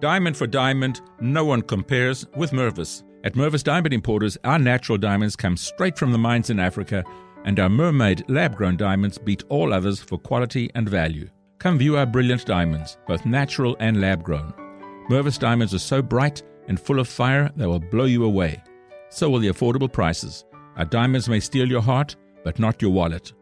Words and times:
Diamond 0.00 0.36
for 0.36 0.46
diamond, 0.46 1.00
no 1.20 1.44
one 1.44 1.62
compares 1.62 2.26
with 2.36 2.52
Mervis. 2.52 3.02
At 3.22 3.34
Mervis 3.34 3.62
Diamond 3.62 3.92
Importers, 3.92 4.38
our 4.44 4.58
natural 4.58 4.96
diamonds 4.96 5.36
come 5.36 5.56
straight 5.56 5.98
from 5.98 6.12
the 6.12 6.18
mines 6.18 6.48
in 6.48 6.58
Africa, 6.58 7.04
and 7.44 7.60
our 7.60 7.68
mermaid 7.68 8.24
lab 8.28 8.56
grown 8.56 8.76
diamonds 8.76 9.18
beat 9.18 9.44
all 9.48 9.72
others 9.72 10.00
for 10.00 10.18
quality 10.18 10.70
and 10.74 10.88
value. 10.88 11.28
Come 11.58 11.76
view 11.76 11.98
our 11.98 12.06
brilliant 12.06 12.46
diamonds, 12.46 12.96
both 13.06 13.26
natural 13.26 13.76
and 13.80 14.00
lab 14.00 14.22
grown. 14.22 14.54
Mervis 15.10 15.38
diamonds 15.38 15.74
are 15.74 15.78
so 15.78 16.00
bright 16.00 16.42
and 16.68 16.80
full 16.80 17.00
of 17.00 17.08
fire 17.08 17.50
they 17.56 17.66
will 17.66 17.80
blow 17.80 18.04
you 18.04 18.24
away. 18.24 18.62
So 19.10 19.28
will 19.28 19.40
the 19.40 19.48
affordable 19.48 19.92
prices. 19.92 20.44
Our 20.76 20.84
diamonds 20.84 21.28
may 21.28 21.40
steal 21.40 21.68
your 21.68 21.82
heart, 21.82 22.16
but 22.44 22.58
not 22.58 22.80
your 22.80 22.92
wallet. 22.92 23.32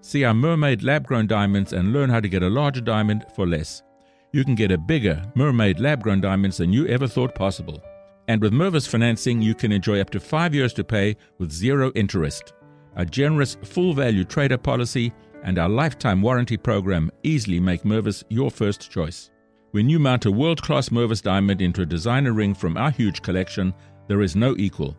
See 0.00 0.24
our 0.24 0.34
mermaid 0.34 0.82
lab 0.82 1.06
grown 1.06 1.26
diamonds 1.26 1.72
and 1.72 1.92
learn 1.92 2.10
how 2.10 2.20
to 2.20 2.28
get 2.28 2.42
a 2.42 2.48
larger 2.48 2.80
diamond 2.80 3.26
for 3.36 3.46
less. 3.46 3.82
You 4.30 4.44
can 4.44 4.54
get 4.54 4.70
a 4.70 4.76
bigger 4.76 5.22
mermaid 5.34 5.80
lab 5.80 6.02
grown 6.02 6.20
diamonds 6.20 6.58
than 6.58 6.72
you 6.72 6.86
ever 6.86 7.08
thought 7.08 7.34
possible. 7.34 7.82
And 8.28 8.42
with 8.42 8.52
Mervis 8.52 8.86
financing, 8.86 9.40
you 9.40 9.54
can 9.54 9.72
enjoy 9.72 10.00
up 10.00 10.10
to 10.10 10.20
five 10.20 10.54
years 10.54 10.74
to 10.74 10.84
pay 10.84 11.16
with 11.38 11.50
zero 11.50 11.90
interest. 11.94 12.52
Our 12.96 13.06
generous 13.06 13.56
full 13.62 13.94
value 13.94 14.24
trader 14.24 14.58
policy 14.58 15.14
and 15.44 15.58
our 15.58 15.68
lifetime 15.68 16.20
warranty 16.20 16.58
program 16.58 17.10
easily 17.22 17.58
make 17.58 17.84
Mervis 17.84 18.22
your 18.28 18.50
first 18.50 18.90
choice. 18.90 19.30
When 19.70 19.88
you 19.88 19.98
mount 19.98 20.26
a 20.26 20.30
world 20.30 20.60
class 20.60 20.90
Mervis 20.90 21.22
diamond 21.22 21.62
into 21.62 21.80
a 21.80 21.86
designer 21.86 22.32
ring 22.32 22.54
from 22.54 22.76
our 22.76 22.90
huge 22.90 23.22
collection, 23.22 23.72
there 24.08 24.20
is 24.20 24.36
no 24.36 24.54
equal. 24.58 24.94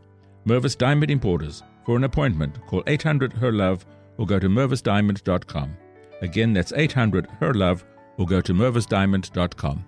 Mervis 0.48 0.77
Diamond 0.77 1.11
Importers. 1.11 1.61
For 1.86 1.98
an 1.98 2.03
appointment, 2.03 2.66
call 2.66 2.84
800 2.88 3.34
HER 3.34 3.52
LOVE 3.52 3.86
or 4.17 4.25
go 4.25 4.39
to 4.39 4.48
mervisdiamond.com. 4.48 5.77
Again, 6.22 6.53
that's 6.53 6.73
800 6.73 7.27
HER 7.39 7.53
LOVE 7.53 7.86
or 8.20 8.26
go 8.26 8.41
to 8.41 8.54
mervisdiamond.com. 8.54 9.86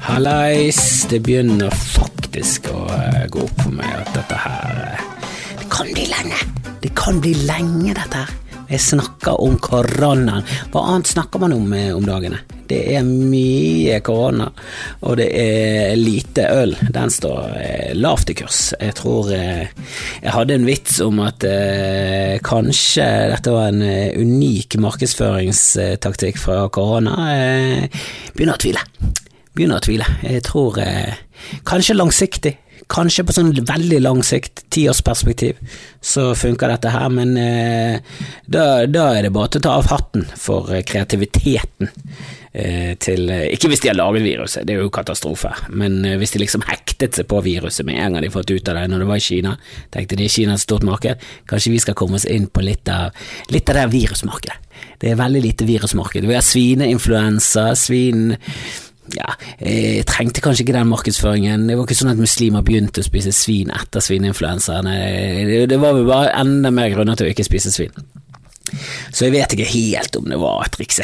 Hallais, 0.00 1.06
det 1.08 1.22
begynner 1.24 1.70
faktisk 1.70 2.66
å 2.74 2.82
eh, 2.92 3.22
gå 3.32 3.46
opp 3.46 3.62
for 3.62 3.72
meg 3.72 3.94
at 4.02 4.10
dette 4.12 4.36
her 4.42 4.82
eh, 4.90 5.06
Det 5.62 5.70
kan 5.72 5.88
bli 5.94 6.04
lenge. 6.10 6.42
Det 6.82 6.92
kan 6.98 7.22
bli 7.24 7.32
lenge, 7.46 7.94
dette 7.94 8.26
her. 8.26 8.39
Jeg 8.70 8.78
snakker 8.84 9.40
om 9.42 9.56
koronaen. 9.58 10.44
Hva 10.70 10.84
annet 10.92 11.10
snakker 11.10 11.42
man 11.42 11.56
om 11.56 11.72
eh, 11.74 11.90
om 11.90 12.04
dagene? 12.06 12.38
Det 12.70 12.78
er 12.94 13.02
mye 13.02 13.96
korona, 14.06 14.46
og 15.02 15.16
det 15.18 15.26
er 15.34 15.96
lite 15.98 16.44
øl. 16.54 16.76
Den 16.94 17.10
står 17.10 17.56
eh, 17.58 17.96
lavt 17.98 18.30
i 18.30 18.36
kurs. 18.38 18.60
Jeg 18.78 18.94
tror 19.00 19.32
eh, 19.34 19.72
Jeg 20.20 20.36
hadde 20.36 20.54
en 20.54 20.68
vits 20.68 21.00
om 21.02 21.18
at 21.24 21.42
kanskje 22.46 23.08
dette 23.32 23.56
var 23.56 23.72
en 23.72 23.82
unik 23.82 24.78
markedsføringstaktikk 24.84 26.38
fra 26.38 26.62
korona. 26.70 27.16
Begynner 28.36 28.54
å 28.54 28.62
tvile. 28.62 28.86
Begynner 29.50 29.80
å 29.80 29.86
tvile. 29.88 30.06
Jeg 30.22 30.46
tror 30.46 30.78
kanskje 31.66 31.98
langsiktig. 31.98 32.54
Kanskje 32.90 33.24
på 33.26 33.34
sånn 33.34 33.52
veldig 33.54 34.00
lang 34.02 34.20
sikt, 34.26 34.64
tiårsperspektiv, 34.74 35.58
så 36.02 36.30
funker 36.38 36.72
dette 36.72 36.90
her, 36.90 37.06
men 37.12 37.36
eh, 37.38 38.18
da, 38.50 38.86
da, 38.90 39.10
er 39.14 39.28
det 39.28 39.32
bare 39.34 39.52
til 39.52 39.62
å 39.62 39.66
ta 39.68 39.74
av 39.78 39.90
hatten 39.92 40.26
for 40.34 40.72
eh, 40.74 40.82
kreativiteten 40.86 41.90
eh, 42.52 42.96
til 42.98 43.30
eh, 43.30 43.46
Ikke 43.54 43.70
hvis 43.70 43.84
de 43.84 43.92
har 43.92 43.98
laget 43.98 44.26
viruset, 44.26 44.66
det 44.66 44.74
er 44.74 44.82
jo 44.82 44.90
katastrofe, 44.94 45.52
men 45.70 46.00
eh, 46.04 46.16
hvis 46.18 46.34
de 46.34 46.42
liksom 46.42 46.66
hektet 46.66 47.20
seg 47.20 47.30
på 47.30 47.42
viruset 47.46 47.86
med 47.86 48.00
en 48.00 48.16
gang 48.18 48.26
de 48.26 48.32
fått 48.34 48.50
ut 48.50 48.72
av 48.72 48.80
det 48.80 48.88
når 48.90 49.04
det 49.04 49.10
var 49.12 49.22
i 49.22 49.26
Kina, 49.28 49.54
tenkte 49.94 50.18
de 50.18 50.30
Kina 50.32 50.56
er 50.56 50.60
et 50.60 50.66
stort 50.66 50.86
marked, 50.86 51.30
kanskje 51.50 51.76
vi 51.76 51.84
skal 51.86 51.98
komme 51.98 52.18
oss 52.18 52.26
inn 52.26 52.50
på 52.50 52.64
litt 52.66 52.90
av, 52.90 53.14
litt 53.54 53.70
av 53.70 53.78
det 53.78 53.86
virusmarkedet. 53.94 54.58
Det 55.00 55.12
er 55.12 55.18
veldig 55.20 55.40
lite 55.44 55.66
virusmarked. 55.68 56.26
Vi 56.28 56.36
har 56.36 56.44
svineinfluensa, 56.44 57.70
svin 57.78 58.34
ja, 59.16 59.34
jeg 59.58 60.04
trengte 60.08 60.42
kanskje 60.44 60.64
ikke 60.64 60.76
den 60.76 60.90
markedsføringen. 60.90 61.66
Det 61.68 61.76
var 61.78 61.88
ikke 61.88 61.98
sånn 61.98 62.12
at 62.12 62.20
muslimer 62.20 62.64
begynte 62.66 63.02
å 63.02 63.06
spise 63.06 63.32
svin 63.34 63.72
etter 63.74 64.04
svineinfluensaene. 64.04 64.96
Det 65.70 65.78
var 65.80 65.96
vel 65.96 66.08
bare 66.08 66.34
enda 66.40 66.72
mer 66.74 66.92
grunner 66.94 67.18
til 67.18 67.28
å 67.28 67.32
ikke 67.34 67.46
spise 67.48 67.72
svin. 67.74 67.94
Så 69.10 69.26
jeg 69.26 69.34
vet 69.34 69.56
ikke 69.56 69.70
helt 69.72 70.18
om 70.20 70.28
det 70.30 70.38
var 70.40 70.64
et 70.66 70.76
triks. 70.76 71.00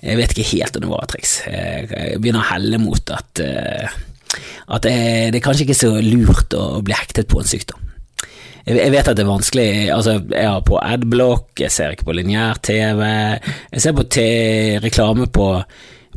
Jeg 0.00 0.16
vet 0.16 0.32
ikke 0.32 0.48
helt 0.54 0.78
om 0.78 0.86
det 0.86 0.90
var 0.90 1.04
et 1.04 1.12
triks. 1.14 1.36
Jeg 1.46 2.18
begynner 2.22 2.42
å 2.42 2.50
helle 2.54 2.80
mot 2.82 3.12
at, 3.14 3.44
at 3.44 4.88
det, 4.88 4.96
er 5.28 5.44
kanskje 5.44 5.68
ikke 5.68 5.80
så 5.82 5.92
lurt 6.00 6.56
å 6.56 6.80
bli 6.84 6.96
hektet 6.96 7.30
på 7.30 7.42
en 7.42 7.50
sykdom. 7.50 7.86
Jeg 8.66 8.92
vet 8.92 9.08
at 9.08 9.16
det 9.16 9.24
er 9.24 9.30
vanskelig 9.30 9.70
altså 9.88 10.18
Jeg 10.20 10.44
har 10.44 10.60
på 10.68 10.76
adblock, 10.78 11.54
jeg 11.62 11.72
ser 11.72 11.94
ikke 11.94 12.10
på 12.10 12.14
lineær-TV, 12.18 13.00
jeg 13.72 13.82
ser 13.82 13.94
på 13.96 14.04
reklame 14.84 15.26
på 15.32 15.46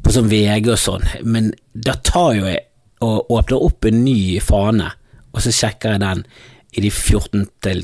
på 0.03 0.13
sånn 0.13 0.29
VG 0.31 0.71
og 0.73 0.79
sånn, 0.79 1.05
men 1.23 1.51
da 1.73 1.95
tar 2.03 2.33
jo 2.37 2.47
jeg 2.49 2.65
og 3.03 3.31
åpner 3.35 3.63
opp 3.65 3.85
en 3.87 4.03
ny 4.05 4.39
fane, 4.43 4.89
og 5.33 5.43
så 5.43 5.51
sjekker 5.51 5.95
jeg 5.95 6.03
den 6.03 6.25
i 6.73 6.81
de 6.81 6.89
14 6.89 7.43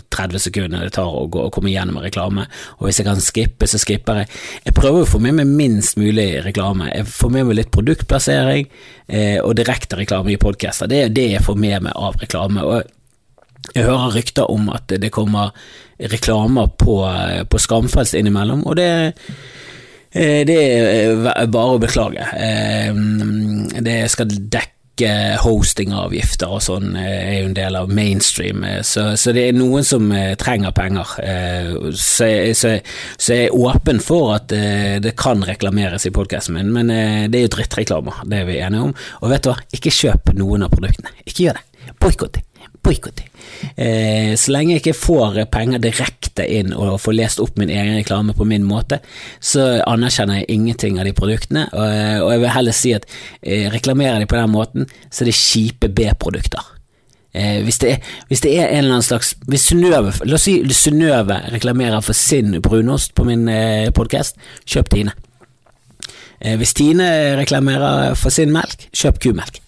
30 0.09 0.41
sekundene 0.41 0.87
det 0.87 0.95
tar 0.95 1.09
å, 1.09 1.25
gå, 1.29 1.43
å 1.45 1.51
komme 1.53 1.69
igjennom 1.69 1.99
med 1.99 2.07
reklame, 2.07 2.47
og 2.79 2.87
hvis 2.87 3.01
jeg 3.01 3.07
kan 3.07 3.21
skippe, 3.21 3.67
så 3.69 3.77
skipper 3.81 4.23
jeg. 4.23 4.29
Jeg 4.65 4.77
prøver 4.77 5.03
å 5.03 5.09
få 5.09 5.21
med 5.21 5.37
meg 5.37 5.51
minst 5.51 5.99
mulig 6.01 6.27
reklame. 6.45 6.89
Jeg 6.89 7.05
får 7.11 7.33
med 7.35 7.49
meg 7.49 7.59
litt 7.59 7.73
produktplassering 7.75 8.65
eh, 8.65 9.37
og 9.43 9.53
direkte 9.59 9.99
reklame 9.99 10.33
i 10.33 10.39
podcaster. 10.41 10.89
Det 10.89 11.03
er 11.03 11.13
det 11.13 11.27
jeg 11.35 11.45
får 11.45 11.59
med 11.61 11.85
meg 11.85 11.93
av 11.99 12.17
reklame. 12.21 12.65
og 12.65 13.75
jeg 13.75 13.85
hører 13.85 14.15
rykter 14.15 14.49
om 14.49 14.71
at 14.73 14.89
det 14.89 15.11
kommer 15.13 15.51
reklamer 15.99 16.71
på, 16.79 16.95
på 17.51 17.61
Skamfrelst 17.61 18.17
innimellom, 18.17 18.63
og 18.65 18.79
det 18.79 18.89
Eh, 18.89 19.68
det 20.13 20.57
er 20.57 21.47
bare 21.53 21.77
å 21.77 21.81
beklage. 21.81 22.25
Eh, 22.37 22.93
det 23.85 24.01
skal 24.11 24.31
dekke 24.31 24.75
hostingavgifter 25.39 26.51
og 26.51 26.59
sånn 26.59 26.97
er 26.99 27.37
jo 27.37 27.45
en 27.47 27.53
del 27.55 27.77
av 27.79 27.93
mainstream, 27.95 28.65
så, 28.83 29.13
så, 29.15 29.31
det 29.31 29.45
er 29.47 29.55
noen 29.55 29.85
som 29.87 30.09
trenger 30.41 30.73
penger. 30.75 31.13
Så, 31.95 32.27
så, 32.51 32.73
så 33.15 33.37
jeg 33.37 33.47
er 33.47 33.55
åpen 33.55 34.03
for 34.03 34.33
at 34.35 34.51
det 34.51 35.15
kan 35.15 35.45
reklameres 35.47 36.09
i 36.09 36.11
podkasten 36.11 36.59
min, 36.59 36.73
men 36.75 36.91
det 37.31 37.39
er 37.39 37.47
jo 37.47 37.53
drittreklamer, 37.55 38.19
det 38.27 38.41
er 38.41 38.51
vi 38.51 38.59
enige 38.59 38.89
om. 38.89 38.93
Og 39.23 39.31
vet 39.31 39.47
du 39.47 39.53
hva, 39.53 39.57
ikke 39.79 39.95
kjøp 40.01 40.35
noen 40.35 40.67
av 40.67 40.75
produktene. 40.75 41.15
Ikke 41.23 41.47
gjør 41.47 41.61
det. 41.61 41.95
Boikott 42.03 42.43
boikott. 42.85 43.21
Eh, 43.75 44.33
så 44.39 44.53
lenge 44.53 44.75
jeg 44.75 44.83
ikke 44.83 44.97
får 44.97 45.39
penger 45.51 45.83
direkte 45.83 46.45
inn 46.47 46.73
og 46.75 46.99
får 47.03 47.17
lest 47.17 47.43
opp 47.43 47.59
min 47.59 47.71
egen 47.73 47.97
reklame 47.97 48.35
på 48.37 48.47
min 48.47 48.65
måte, 48.67 49.01
så 49.39 49.81
anerkjenner 49.87 50.41
jeg 50.41 50.51
ingenting 50.55 50.99
av 50.99 51.07
de 51.09 51.15
produktene, 51.17 51.67
og, 51.73 52.25
og 52.25 52.33
jeg 52.33 52.43
vil 52.43 52.55
heller 52.55 52.77
si 52.79 52.95
at 52.95 53.07
eh, 53.41 53.69
reklamerer 53.73 54.23
de 54.23 54.29
på 54.29 54.39
den 54.39 54.53
måten, 54.53 54.91
så 55.09 55.23
er 55.23 55.31
det 55.31 55.39
kjipe 55.39 55.91
B-produkter. 55.95 56.75
Eh, 57.33 57.61
hvis, 57.63 57.77
det 57.77 57.91
er, 57.91 57.97
hvis, 58.27 58.41
det 58.41 58.55
er, 58.57 58.67
en 58.67 58.77
eller 58.77 58.95
annen 58.95 59.05
slags 59.05 59.35
Hvis 59.45 59.67
Synnøve 59.69 60.15
La 60.25 60.33
oss 60.33 60.47
si 60.47 60.55
Synnøve 60.73 61.35
reklamerer 61.53 62.01
for 62.01 62.17
sin 62.17 62.55
brunost 62.65 63.13
på 63.13 63.21
min 63.27 63.43
eh, 63.53 63.91
podkast, 63.93 64.39
kjøp 64.65 64.89
Tine. 64.89 65.13
Eh, 66.41 66.57
hvis 66.57 66.73
Tine 66.73 67.05
reklamerer 67.37 68.17
for 68.17 68.33
sin 68.33 68.49
melk, 68.55 68.87
kjøp 68.97 69.21
kumelk 69.21 69.61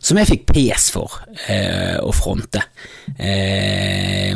som 0.00 0.16
jeg 0.16 0.30
fikk 0.30 0.46
pes 0.48 0.88
for 0.94 1.18
eh, 1.52 1.98
å 2.00 2.12
fronte. 2.16 2.62
Eh, 3.20 4.32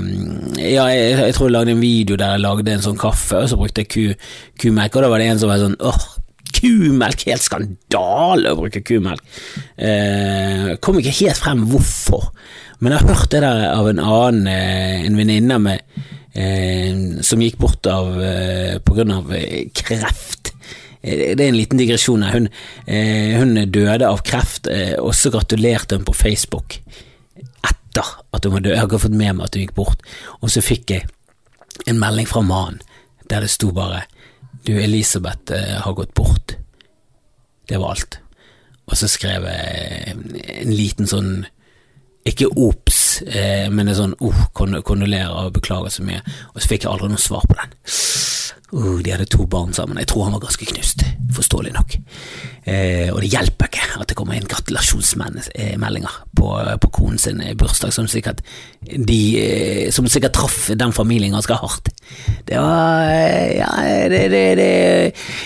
ja, 0.60 0.84
jeg, 0.92 1.14
jeg, 1.16 1.36
tror 1.36 1.48
jeg 1.48 1.54
lagde 1.54 1.72
en 1.72 1.80
video 1.80 2.18
der 2.20 2.36
jeg 2.36 2.44
lagde 2.44 2.74
en 2.74 2.84
sånn 2.84 3.00
kaffe, 3.00 3.40
og 3.40 3.48
så 3.50 3.58
brukte 3.60 3.84
jeg 3.84 3.90
ku, 3.94 4.28
kumelk, 4.60 4.98
og 4.98 5.06
da 5.06 5.10
var 5.12 5.22
det 5.24 5.30
en 5.32 5.40
som 5.40 5.52
var 5.52 5.62
sånn 5.62 5.78
åh, 5.80 6.04
kumelk, 6.54 7.24
helt 7.30 7.46
skandale 7.46 8.52
å 8.52 8.60
bruke 8.60 8.84
kumelk. 8.84 9.24
Eh, 9.76 10.74
kom 10.84 11.00
ikke 11.00 11.16
helt 11.22 11.40
frem 11.40 11.64
hvorfor, 11.72 12.28
men 12.80 12.92
jeg 12.92 13.00
har 13.00 13.14
hørt 13.14 13.32
det 13.32 13.44
der 13.46 13.64
av 13.72 13.88
en 13.88 14.04
annen, 14.04 14.50
eh, 14.52 15.00
en 15.08 15.16
venninne 15.16 15.60
med 15.64 16.00
eh, 16.36 17.22
som 17.24 17.40
gikk 17.40 17.56
bort 17.62 17.88
av 17.88 18.18
eh, 18.20 18.76
grunn 18.84 19.16
av 19.16 19.32
kreft. 19.80 20.43
Eh, 21.04 21.34
det 21.36 21.44
er 21.44 21.50
en 21.52 21.58
liten 21.58 21.80
digresjon 21.80 22.24
her. 22.24 22.38
Hun, 22.38 22.48
eh, 22.86 23.36
hun 23.38 23.70
døde 23.70 24.08
av 24.08 24.22
kreft, 24.24 24.66
eh, 24.66 24.96
og 24.98 25.14
så 25.14 25.30
gratulerte 25.30 25.96
hun 25.96 26.04
på 26.04 26.16
Facebook 26.16 26.80
etter 27.64 28.04
at 28.32 28.44
hun 28.44 28.52
var 28.52 28.60
død. 28.60 28.72
Jeg 28.72 28.80
har 28.80 28.98
fått 28.98 29.10
med 29.10 29.36
meg 29.36 29.44
at 29.44 29.54
hun 29.54 29.66
gikk 29.66 29.74
bort. 29.74 30.00
Og 30.40 30.50
så 30.50 30.64
fikk 30.64 30.90
jeg 30.90 31.08
en 31.86 31.98
melding 31.98 32.26
fra 32.26 32.40
mannen 32.40 32.80
der 33.28 33.40
det 33.40 33.50
sto 33.50 33.72
bare 33.72 34.04
Du, 34.64 34.72
Elisabeth 34.80 35.52
har 35.52 35.92
gått 35.92 36.14
bort. 36.14 36.56
Det 37.68 37.76
var 37.76 37.90
alt. 37.90 38.18
Og 38.88 38.96
så 38.96 39.06
skrev 39.06 39.44
jeg 39.44 40.14
en 40.62 40.72
liten 40.72 41.04
sånn 41.06 41.44
ikke 42.24 42.48
obs, 42.56 43.20
men 43.68 43.88
en 43.88 43.94
sånn 43.94 44.14
oh, 44.24 44.46
kondolerer 44.54 45.28
og 45.28 45.52
beklager 45.52 45.92
så 45.92 46.02
mye. 46.02 46.22
Og 46.54 46.62
så 46.62 46.70
fikk 46.70 46.86
jeg 46.86 46.94
aldri 46.94 47.10
noe 47.12 47.20
svar 47.20 47.44
på 47.44 47.58
den. 47.60 47.76
Uh, 48.74 48.98
de 49.04 49.12
hadde 49.14 49.28
to 49.30 49.46
barn 49.46 49.74
sammen. 49.76 50.00
Jeg 50.02 50.10
tror 50.10 50.26
han 50.26 50.34
var 50.34 50.42
ganske 50.42 50.66
knust, 50.66 51.04
forståelig 51.36 51.74
nok. 51.76 51.94
Eh, 52.64 53.10
og 53.12 53.20
det 53.20 53.28
hjelper 53.28 53.68
ikke 53.68 53.86
at 54.00 54.08
det 54.08 54.16
kommer 54.16 54.38
inn 54.38 54.46
gratulasjonsmeldinger 54.48 56.14
på, 56.34 56.48
på 56.80 56.90
konen 56.96 57.20
sin 57.20 57.42
bursdag, 57.60 57.92
som 57.92 58.08
sikkert, 58.08 58.40
de, 58.80 59.18
eh, 59.36 59.90
som 59.92 60.08
sikkert 60.08 60.34
traff 60.38 60.70
den 60.72 60.94
familien 60.96 61.36
ganske 61.36 61.58
hardt. 61.60 61.92
Det 62.48 62.58
var 62.58 63.04
Ja, 63.54 63.70
det, 64.08 64.22
det, 64.32 64.44
det, 64.58 64.68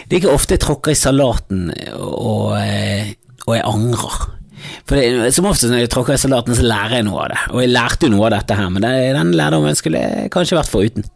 det 0.07 0.15
er 0.15 0.21
ikke 0.21 0.35
ofte 0.35 0.55
jeg 0.55 0.63
tråkker 0.63 0.95
i 0.95 0.99
salaten 0.99 1.73
og, 1.99 2.55
eh, 2.63 3.11
og 3.49 3.57
jeg 3.57 3.67
angrer. 3.67 4.21
For 4.89 4.99
det, 4.99 5.33
Som 5.35 5.49
oftest 5.51 5.73
når 5.73 5.85
jeg 5.85 5.91
tråkker 5.93 6.15
i 6.15 6.23
salaten, 6.23 6.57
så 6.57 6.67
lærer 6.67 7.01
jeg 7.01 7.09
noe 7.09 7.27
av 7.27 7.33
det. 7.35 7.41
Og 7.53 7.65
jeg 7.65 7.73
lærte 7.75 8.07
jo 8.07 8.15
noe 8.15 8.29
av 8.29 8.37
dette 8.39 8.57
her, 8.59 8.71
men 8.73 8.87
den 8.87 9.35
lærdommen 9.37 9.77
skulle 9.79 10.01
jeg 10.05 10.31
kanskje 10.35 10.59
vært 10.59 10.73
foruten. 10.73 11.11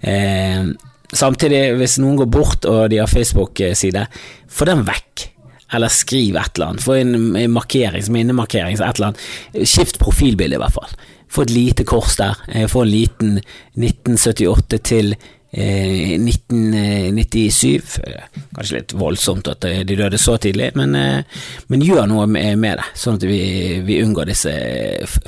Eh, 0.00 0.72
Samtidig, 1.12 1.74
hvis 1.76 1.98
noen 2.00 2.16
går 2.22 2.30
bort 2.32 2.66
og 2.68 2.86
de 2.92 3.02
har 3.02 3.10
Facebook-side, 3.10 4.06
få 4.48 4.68
den 4.68 4.84
vekk. 4.88 5.28
Eller 5.72 5.92
skriv 5.92 6.36
et 6.36 6.56
eller 6.56 6.72
annet. 6.72 6.84
Få 6.84 6.96
en 7.00 7.52
markering, 7.52 8.04
minnemarkering, 8.12 8.76
et 8.76 8.98
eller 8.98 9.12
annet. 9.12 9.68
Skift 9.68 10.00
profilbilde, 10.00 10.58
i 10.58 10.60
hvert 10.60 10.76
fall. 10.76 10.96
Få 11.32 11.46
et 11.46 11.54
lite 11.54 11.86
kors 11.88 12.18
der. 12.20 12.36
Eh, 12.52 12.66
få 12.68 12.84
en 12.84 12.92
liten 12.92 13.38
1978 13.78 14.82
til 14.84 15.14
1997. 15.52 17.98
Eh, 18.06 18.22
kanskje 18.54 18.78
litt 18.78 18.92
voldsomt 18.96 19.48
at 19.52 19.64
eh, 19.68 19.82
de 19.84 19.96
døde 19.98 20.18
så 20.20 20.36
tidlig, 20.40 20.70
men, 20.78 20.94
eh, 20.96 21.24
men 21.68 21.84
gjør 21.84 22.06
noe 22.08 22.26
med 22.30 22.62
det, 22.64 22.84
sånn 22.96 23.18
at 23.20 23.26
vi, 23.28 23.40
vi, 23.84 24.00
unngår 24.00 24.26
disse 24.30 24.52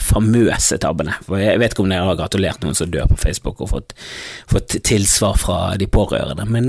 famøse 0.01 0.79
tabbene. 0.81 1.13
For 1.27 1.37
Jeg 1.43 1.61
vet 1.61 1.77
ikke 1.77 1.85
om 1.85 1.93
dere 1.93 2.09
har 2.09 2.21
gratulert 2.21 2.65
noen 2.65 2.79
som 2.79 2.89
dør 2.93 3.11
på 3.13 3.21
Facebook 3.21 3.61
og 3.61 3.71
fått, 3.75 3.93
fått 4.49 4.71
tilsvar 4.89 5.37
fra 5.41 5.59
de 5.81 5.87
pårørende, 5.93 6.45
men 6.49 6.65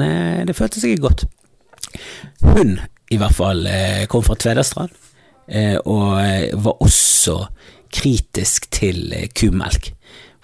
det 0.47 0.57
føltes 0.57 0.83
ikke 0.83 1.05
godt. 1.07 1.21
Hun, 2.43 2.79
i 3.13 3.17
hvert 3.21 3.37
fall, 3.37 3.61
kom 4.11 4.23
fra 4.25 4.35
Tvedestrand, 4.35 4.91
og 5.85 6.05
var 6.65 6.75
også 6.83 7.35
kritisk 7.93 8.67
til 8.73 9.13
kumelk. 9.37 9.93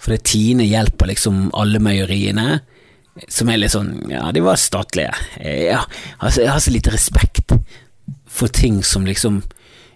For 0.00 0.14
det 0.14 0.24
Tine 0.30 0.64
hjelper 0.64 1.06
liksom 1.12 1.50
alle 1.58 1.78
meieriene 1.82 2.62
som 3.28 3.50
er 3.52 3.60
litt 3.60 3.74
sånn 3.74 3.94
Ja, 4.10 4.30
de 4.32 4.42
var 4.44 4.60
statlige. 4.60 5.12
Ja, 5.42 5.82
altså, 6.18 6.44
jeg 6.44 6.52
har 6.52 6.62
så 6.64 6.72
lite 6.72 6.94
respekt 6.94 7.52
for 8.32 8.48
ting 8.48 8.80
som 8.86 9.04
liksom 9.06 9.42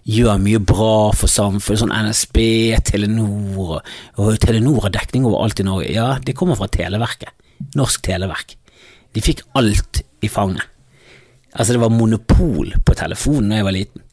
gjør 0.06 0.38
mye 0.38 0.60
bra 0.62 1.10
for 1.16 1.30
samfunnet, 1.30 1.80
sånn 1.80 1.94
NSB, 1.94 2.38
Telenor 2.86 3.80
og 3.80 4.38
Telenor 4.42 4.84
har 4.84 4.94
dekning 4.94 5.26
overalt 5.26 5.60
i 5.60 5.66
Norge. 5.66 5.90
Ja, 5.90 6.12
de 6.22 6.36
kommer 6.36 6.58
fra 6.58 6.68
Televerket. 6.70 7.32
Norsk 7.74 8.04
Televerk. 8.06 8.54
De 9.16 9.24
fikk 9.24 9.42
alt 9.58 10.02
i 10.22 10.30
fanget. 10.30 10.62
Altså, 11.56 11.72
det 11.72 11.80
var 11.80 11.94
monopol 11.94 12.74
på 12.84 12.94
telefonen 12.98 13.50
da 13.50 13.60
jeg 13.62 13.66
var 13.66 13.74
liten. 13.78 14.05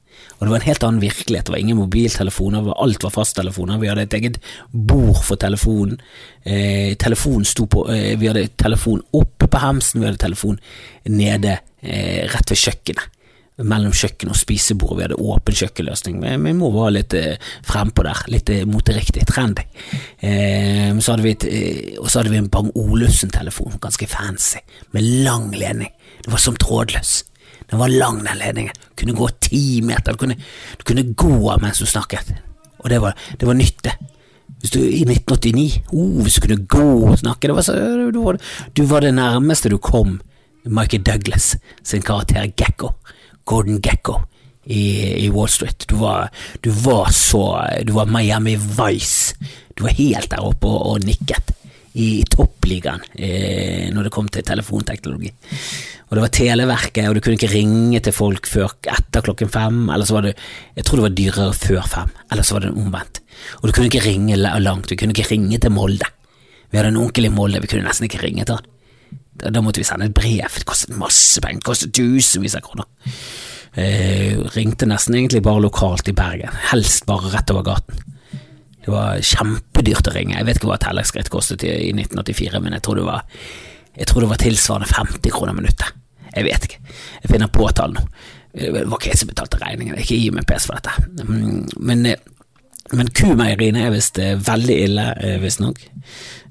Og 0.44 0.50
det 0.50 0.52
var 0.52 0.60
en 0.60 0.68
helt 0.68 0.84
annen 0.84 1.00
virkelighet. 1.00 1.46
Det 1.46 1.54
var 1.54 1.62
ingen 1.62 1.78
mobiltelefoner, 1.80 2.66
alt 2.84 3.04
var 3.06 3.14
fasttelefoner. 3.16 3.78
Vi 3.80 3.88
hadde 3.88 4.04
et 4.04 4.16
eget 4.18 4.40
bord 4.72 5.22
for 5.24 5.40
telefonen. 5.40 6.02
Eh, 6.44 6.98
telefonen 7.00 7.48
sto 7.48 7.64
på 7.72 7.86
eh, 7.94 8.18
Vi 8.20 8.28
hadde 8.28 8.50
telefon 8.60 9.00
oppe 9.16 9.48
på 9.48 9.62
hemsen, 9.64 10.02
vi 10.02 10.10
hadde 10.10 10.20
telefon 10.20 10.60
nede 11.08 11.56
eh, 11.80 12.28
rett 12.28 12.52
ved 12.52 12.60
kjøkkenet. 12.60 13.08
Mellom 13.64 13.96
kjøkken 13.96 14.34
og 14.34 14.36
spisebordet. 14.36 14.98
Vi 14.98 15.08
hadde 15.08 15.24
åpen 15.32 15.60
kjøkkenløsning. 15.62 16.20
Men 16.20 16.44
vi 16.44 16.58
må 16.60 16.76
være 16.76 16.98
litt 16.98 17.16
eh, 17.16 17.52
frempå 17.64 18.04
der, 18.04 18.28
litt 18.36 18.52
eh, 18.52 18.68
moteriktig, 18.68 19.24
trendy. 19.32 19.64
Eh, 20.20 20.92
så 21.00 21.16
hadde 21.16 21.24
vi 21.24 21.38
et, 21.38 21.52
og 22.04 22.10
så 22.10 22.20
hadde 22.20 22.36
vi 22.36 22.44
en 22.44 22.52
Bang 22.52 22.74
Olufsen-telefon, 22.76 23.80
ganske 23.80 24.12
fancy, 24.12 24.60
med 24.92 25.08
lang 25.24 25.54
ledning. 25.56 25.96
Det 26.20 26.36
var 26.36 26.44
som 26.52 26.60
trådløs. 26.60 27.22
Den 27.74 27.80
var 27.80 27.90
lang, 27.90 28.20
den 28.22 28.38
ledningen. 28.38 28.74
Du 28.90 29.02
kunne 29.02 29.14
gå 29.18 29.28
ti 29.42 29.82
meter. 29.82 30.14
Du 30.14 30.18
kunne, 30.22 30.36
du 30.78 30.84
kunne 30.86 31.04
gå 31.18 31.56
mens 31.58 31.80
du 31.82 31.88
snakket. 31.90 32.28
Og 32.78 32.90
det 32.90 33.00
var, 33.02 33.16
det 33.40 33.48
var 33.50 33.58
nytt, 33.58 33.80
det. 33.84 33.96
Hvis 34.60 34.76
du, 34.76 34.78
I 34.80 35.02
1989, 35.02 35.80
oh, 35.90 36.22
hvis 36.22 36.36
du 36.38 36.42
kunne 36.44 36.66
gå 36.70 36.84
og 37.10 37.18
snakke, 37.18 37.50
det 37.50 37.56
var 37.58 37.66
så, 37.66 37.74
du, 38.14 38.20
var, 38.22 38.38
du 38.78 38.84
var 38.86 39.02
det 39.02 39.16
nærmeste 39.18 39.72
du 39.74 39.80
kom 39.82 40.20
Michael 40.70 41.02
Douglas 41.04 41.56
sin 41.84 42.06
karakter 42.06 42.46
Gekko. 42.46 42.92
Gordon 43.44 43.82
Gekko 43.82 44.20
i, 44.70 45.26
i 45.26 45.32
Wall 45.34 45.50
Street. 45.50 45.88
Du 45.90 45.98
var, 45.98 46.30
du 46.62 46.70
var, 46.70 47.10
så 47.10 47.58
Du 47.88 47.94
var 47.98 48.06
Miami 48.06 48.54
Vice. 48.56 49.34
Du 49.74 49.88
var 49.88 49.98
helt 49.98 50.30
der 50.30 50.46
oppe 50.46 50.70
og, 50.70 50.92
og 50.92 51.10
nikket 51.10 51.53
i 52.00 52.24
toppligaen 52.26 53.04
eh, 53.14 53.90
når 53.94 54.08
det 54.08 54.14
kom 54.14 54.30
til 54.32 54.46
telefonteknologi. 54.46 55.30
Og 56.08 56.18
det 56.18 56.24
var 56.24 56.34
Televerket, 56.34 57.08
og 57.10 57.16
du 57.16 57.22
kunne 57.24 57.38
ikke 57.38 57.52
ringe 57.54 58.02
til 58.06 58.14
folk 58.14 58.50
før 58.50 58.74
etter 58.90 59.24
klokken 59.26 59.50
fem. 59.54 59.80
Eller 59.90 60.06
så 60.06 60.18
var 60.18 60.28
det 60.28 60.34
Jeg 60.76 60.86
tror 60.86 61.00
det 61.00 61.08
var 61.08 61.16
dyrere 61.18 61.54
før 61.58 61.88
fem, 61.90 62.12
eller 62.32 62.46
så 62.46 62.58
var 62.58 62.66
det 62.66 62.74
omvendt. 62.74 63.22
Og 63.62 63.68
du 63.68 63.74
kunne 63.74 63.90
ikke 63.90 64.06
ringe 64.06 64.38
langt, 64.38 64.90
du 64.90 64.96
kunne 64.96 65.16
ikke 65.16 65.32
ringe 65.32 65.58
til 65.58 65.74
Molde. 65.74 66.10
Vi 66.70 66.78
hadde 66.78 66.94
en 66.94 67.02
onkel 67.02 67.30
i 67.30 67.34
Molde, 67.34 67.62
vi 67.62 67.70
kunne 67.70 67.86
nesten 67.86 68.10
ikke 68.10 68.22
ringe 68.22 68.46
til 68.46 68.58
han. 68.58 68.70
Da, 69.34 69.50
da 69.50 69.62
måtte 69.66 69.82
vi 69.82 69.88
sende 69.88 70.06
et 70.10 70.14
brev, 70.14 70.46
det 70.46 70.70
kostet 70.70 70.94
masse 70.98 71.42
penger, 71.42 71.62
det 71.62 71.70
kostet 71.70 71.94
tusenvis 71.98 72.58
av 72.58 72.66
kroner. 72.66 72.86
Eh, 73.74 74.38
ringte 74.54 74.86
nesten 74.90 75.18
egentlig 75.18 75.42
bare 75.46 75.64
lokalt 75.66 76.10
i 76.10 76.14
Bergen, 76.18 76.54
helst 76.70 77.08
bare 77.10 77.34
rett 77.34 77.54
over 77.54 77.66
gaten. 77.66 78.13
Det 78.84 78.92
var 78.92 79.22
kjempedyrt 79.24 80.10
å 80.10 80.14
ringe. 80.16 80.38
Jeg 80.38 80.48
vet 80.48 80.60
ikke 80.60 80.72
hva 80.74 80.80
tellerskritt 80.82 81.32
kostet 81.32 81.64
i 81.64 81.94
1984, 81.96 82.60
men 82.64 82.76
jeg 82.76 82.84
tror 82.84 83.00
det 83.00 83.08
var, 83.08 83.24
jeg 83.96 84.10
tror 84.10 84.26
det 84.26 84.32
var 84.34 84.42
tilsvarende 84.44 84.92
50 84.92 85.36
kroner 85.36 85.56
minuttet. 85.56 86.00
Jeg 86.34 86.48
vet 86.50 86.68
ikke. 86.68 86.94
Jeg 87.24 87.32
finner 87.32 87.52
på 87.54 87.70
tall 87.78 87.96
nå. 87.96 88.04
Det 88.54 88.70
var 88.76 89.00
ikke 89.00 89.10
jeg 89.10 89.18
som 89.18 89.32
betalte 89.32 89.58
regningen, 89.64 89.98
ikke 89.98 90.20
gi 90.20 90.30
meg 90.34 90.46
pes 90.50 90.68
for 90.70 90.78
dette. 90.78 90.94
Mm, 91.26 91.64
men, 91.90 92.04
men 92.94 93.10
kumeieriene 93.18 93.88
er 93.88 93.96
visst 93.96 94.20
eh, 94.22 94.36
veldig 94.38 94.76
ille, 94.84 95.06
eh, 95.26 95.40
visstnok. 95.42 95.82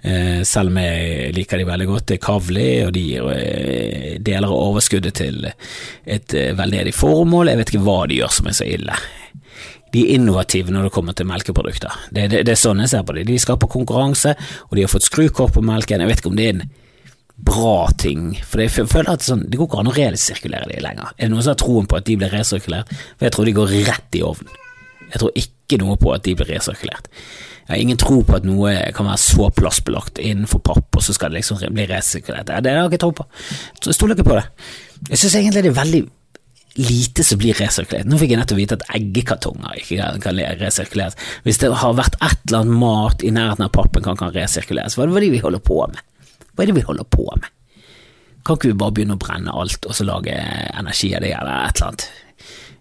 Eh, 0.03 0.41
selv 0.49 0.73
om 0.73 0.81
jeg 0.83 1.31
liker 1.37 1.63
de 1.63 1.69
veldig 1.69 1.89
godt. 1.93 2.09
Det 2.11 2.17
er 2.17 2.25
Kavli, 2.25 2.69
og 2.89 2.91
de 2.97 3.05
gir 3.07 4.19
deler 4.25 4.49
av 4.49 4.57
overskuddet 4.73 5.21
til 5.21 5.47
et 5.47 6.35
veldedig 6.59 6.95
formål. 6.97 7.53
Jeg 7.53 7.63
vet 7.63 7.75
ikke 7.75 7.87
hva 7.87 8.01
de 8.11 8.19
gjør 8.19 8.35
som 8.41 8.51
er 8.51 8.59
så 8.59 8.67
ille 8.67 8.99
de 9.93 10.05
er 10.07 10.15
innovative 10.17 10.73
når 10.73 10.89
det 10.89 10.95
kommer 10.95 11.17
til 11.17 11.29
melkeprodukter. 11.29 11.97
Det, 12.11 12.29
det, 12.33 12.45
det 12.49 12.55
er 12.55 12.61
sånn 12.61 12.81
jeg 12.81 12.93
ser 12.95 13.05
på 13.07 13.17
det. 13.17 13.27
De 13.29 13.41
skaper 13.41 13.71
konkurranse, 13.73 14.35
og 14.69 14.79
de 14.79 14.87
har 14.87 14.93
fått 14.93 15.09
skrukort 15.09 15.53
på 15.57 15.65
melken. 15.65 16.01
Jeg 16.01 16.13
vet 16.13 16.23
ikke 16.23 16.33
om 16.33 16.39
det 16.39 16.49
er 16.49 16.57
en 16.57 16.65
bra 17.43 17.91
ting, 17.99 18.33
for 18.47 18.63
jeg 18.63 18.73
føler 18.73 19.13
at 19.13 19.25
sånn, 19.27 19.47
det 19.51 19.59
går 19.59 19.69
ikke 19.69 19.81
an 19.83 19.91
å 19.91 19.95
resirkulere 19.97 20.69
de 20.71 20.83
lenger. 20.85 21.15
Er 21.17 21.27
det 21.27 21.33
noen 21.33 21.45
som 21.45 21.55
har 21.55 21.63
troen 21.63 21.89
på 21.91 21.99
at 21.99 22.07
de 22.09 22.19
blir 22.21 22.33
resirkulert? 22.33 22.93
For 23.17 23.27
jeg 23.27 23.35
tror 23.37 23.49
de 23.49 23.57
går 23.57 23.75
rett 23.89 24.19
i 24.19 24.23
ovnen. 24.27 24.61
Jeg 25.13 25.21
tror 25.21 25.41
ikke 25.43 25.81
noe 25.83 25.99
på 26.01 26.13
at 26.15 26.25
de 26.25 26.37
blir 26.39 26.49
resirkulert. 26.55 27.11
Jeg 27.63 27.71
har 27.75 27.83
ingen 27.83 28.01
tro 28.01 28.23
på 28.27 28.37
at 28.37 28.47
noe 28.47 28.73
kan 28.97 29.07
være 29.07 29.21
så 29.23 29.51
plastbelagt 29.55 30.19
innenfor 30.23 30.63
papp, 30.67 30.89
og 30.97 31.05
så 31.05 31.15
skal 31.17 31.33
det 31.33 31.43
liksom 31.43 31.61
bli 31.75 31.87
resirkulert. 31.91 32.49
Det 32.49 32.73
har 32.73 32.81
jeg 32.85 32.93
ikke 32.93 33.05
tro 33.05 33.13
på. 33.21 33.29
Jeg 33.85 33.99
stoler 33.99 34.17
ikke 34.17 34.31
på 34.31 34.39
det. 34.39 34.47
Jeg 35.11 35.23
synes 35.23 35.37
egentlig 35.39 35.65
det 35.67 35.73
er 35.73 35.81
veldig 35.83 36.03
lite 36.79 37.25
som 37.25 37.41
blir 37.41 37.57
resirkulert. 37.59 38.09
Nå 38.09 38.19
fikk 38.21 38.33
jeg 38.33 38.41
nettopp 38.41 38.61
vite 38.61 38.79
at 38.79 38.87
eggekartonger 38.97 39.81
ikke 39.83 40.09
kan 40.25 40.41
resirkuleres. 40.61 41.19
Hvis 41.45 41.61
det 41.61 41.73
har 41.83 41.99
vært 41.99 42.17
et 42.21 42.39
eller 42.49 42.63
annet 42.63 42.81
mat 42.81 43.25
i 43.25 43.33
nærheten 43.35 43.67
av 43.67 43.75
pappen 43.77 44.05
kan, 44.05 44.19
kan 44.21 44.33
resirkuleres, 44.35 44.97
hva 44.97 45.09
er 45.09 45.19
det 45.21 45.33
vi 45.35 45.43
holder 45.45 45.63
på 45.65 45.83
med? 45.85 46.01
Hva 46.53 46.65
er 46.65 46.73
det 46.73 46.79
vi 46.81 46.87
holder 46.89 47.09
på 47.09 47.29
med? 47.31 47.49
Kan 48.43 48.59
ikke 48.59 48.73
vi 48.73 48.81
bare 48.81 48.97
begynne 48.97 49.17
å 49.17 49.23
brenne 49.23 49.55
alt 49.55 49.87
og 49.87 49.95
så 49.95 50.07
lage 50.07 50.35
energi 50.35 51.13
av 51.15 51.23
det, 51.23 51.35
eller 51.39 51.69
et 51.69 51.79
eller 51.79 51.93
annet? 51.93 52.07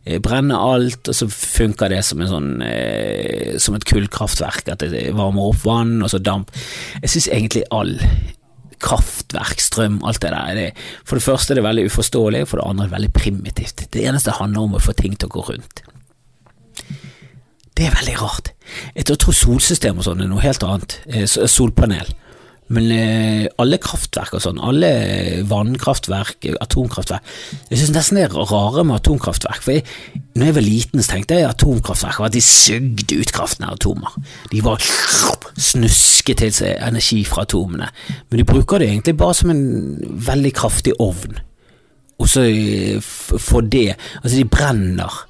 Eh, 0.02 0.18
brenne 0.24 0.58
alt, 0.58 1.12
og 1.12 1.14
så 1.14 1.28
funker 1.30 1.92
det 1.94 2.02
som, 2.08 2.24
sånn, 2.26 2.56
eh, 2.66 3.58
som 3.62 3.78
et 3.78 3.86
kullkraftverk, 3.86 4.72
at 4.74 4.82
det 4.90 5.12
varmer 5.14 5.52
opp 5.52 5.62
vann, 5.68 6.00
og 6.02 6.10
så 6.10 6.18
damp. 6.18 6.50
Jeg 7.04 7.14
synes 7.14 7.28
egentlig 7.30 7.68
all 7.70 8.00
kraftverk, 8.82 9.62
strøm, 9.62 10.00
alt 10.08 10.22
det 10.24 10.34
der. 10.34 10.88
For 11.06 11.20
det 11.20 11.26
første 11.26 11.54
er 11.54 11.62
det 11.62 11.68
veldig 11.68 11.88
uforståelig, 11.92 12.46
for 12.50 12.60
det 12.60 12.68
andre 12.68 12.86
er 12.86 12.92
det 12.92 12.98
veldig 12.98 13.14
primitivt. 13.16 13.86
Det 13.94 14.06
eneste 14.08 14.38
handler 14.38 14.68
om 14.68 14.78
å 14.78 14.84
få 14.84 14.96
ting 14.98 15.16
til 15.16 15.30
å 15.30 15.36
gå 15.38 15.46
rundt. 15.52 15.84
Det 17.78 17.88
er 17.88 17.96
veldig 17.96 18.18
rart. 18.22 18.52
Jeg 18.96 19.08
tror 19.10 19.36
solsystem 19.36 20.00
og 20.00 20.06
sånn 20.06 20.22
er 20.24 20.30
noe 20.30 20.44
helt 20.44 20.64
annet. 20.68 21.00
Eh, 21.08 21.26
solpanel. 21.26 22.12
Men 22.72 22.88
eh, 22.96 23.46
alle 23.60 23.80
kraftverk 23.82 24.38
og 24.38 24.44
sånn, 24.46 24.62
alle 24.64 24.92
vannkraftverk, 25.50 26.48
atomkraftverk 26.64 27.26
Jeg 27.70 27.82
synes 27.82 27.94
nesten 27.96 28.20
det 28.20 28.26
er 28.30 28.36
rare 28.52 28.86
med 28.88 29.02
atomkraftverk. 29.02 29.64
For 29.66 29.76
jeg, 29.76 29.86
når 30.40 30.50
jeg 30.50 30.58
var 30.58 30.66
liten, 30.68 31.04
så 31.04 31.16
tenkte 31.16 31.40
jeg 31.40 31.50
atomkraftverk 31.50 32.22
var 32.22 32.32
at 32.32 32.38
de 32.38 32.44
sugde 32.46 33.20
ut 33.20 33.34
kraften 33.36 33.68
av 33.68 33.76
atomer. 33.76 34.16
De 34.54 34.64
var 34.64 34.84
snusket 35.60 36.44
til 36.44 36.54
seg 36.56 36.80
energi 36.80 37.24
fra 37.28 37.44
atomene. 37.48 37.92
Men 38.30 38.42
de 38.42 38.48
bruker 38.48 38.80
det 38.80 38.92
egentlig 38.92 39.18
bare 39.20 39.38
som 39.42 39.52
en 39.52 39.66
veldig 40.32 40.54
kraftig 40.56 40.96
ovn. 41.04 41.42
Og 42.22 42.30
så 42.30 42.46
eh, 42.48 43.02
for 43.02 43.66
det 43.66 43.98
Altså, 44.22 44.38
de 44.38 44.46
brenner. 44.46 45.22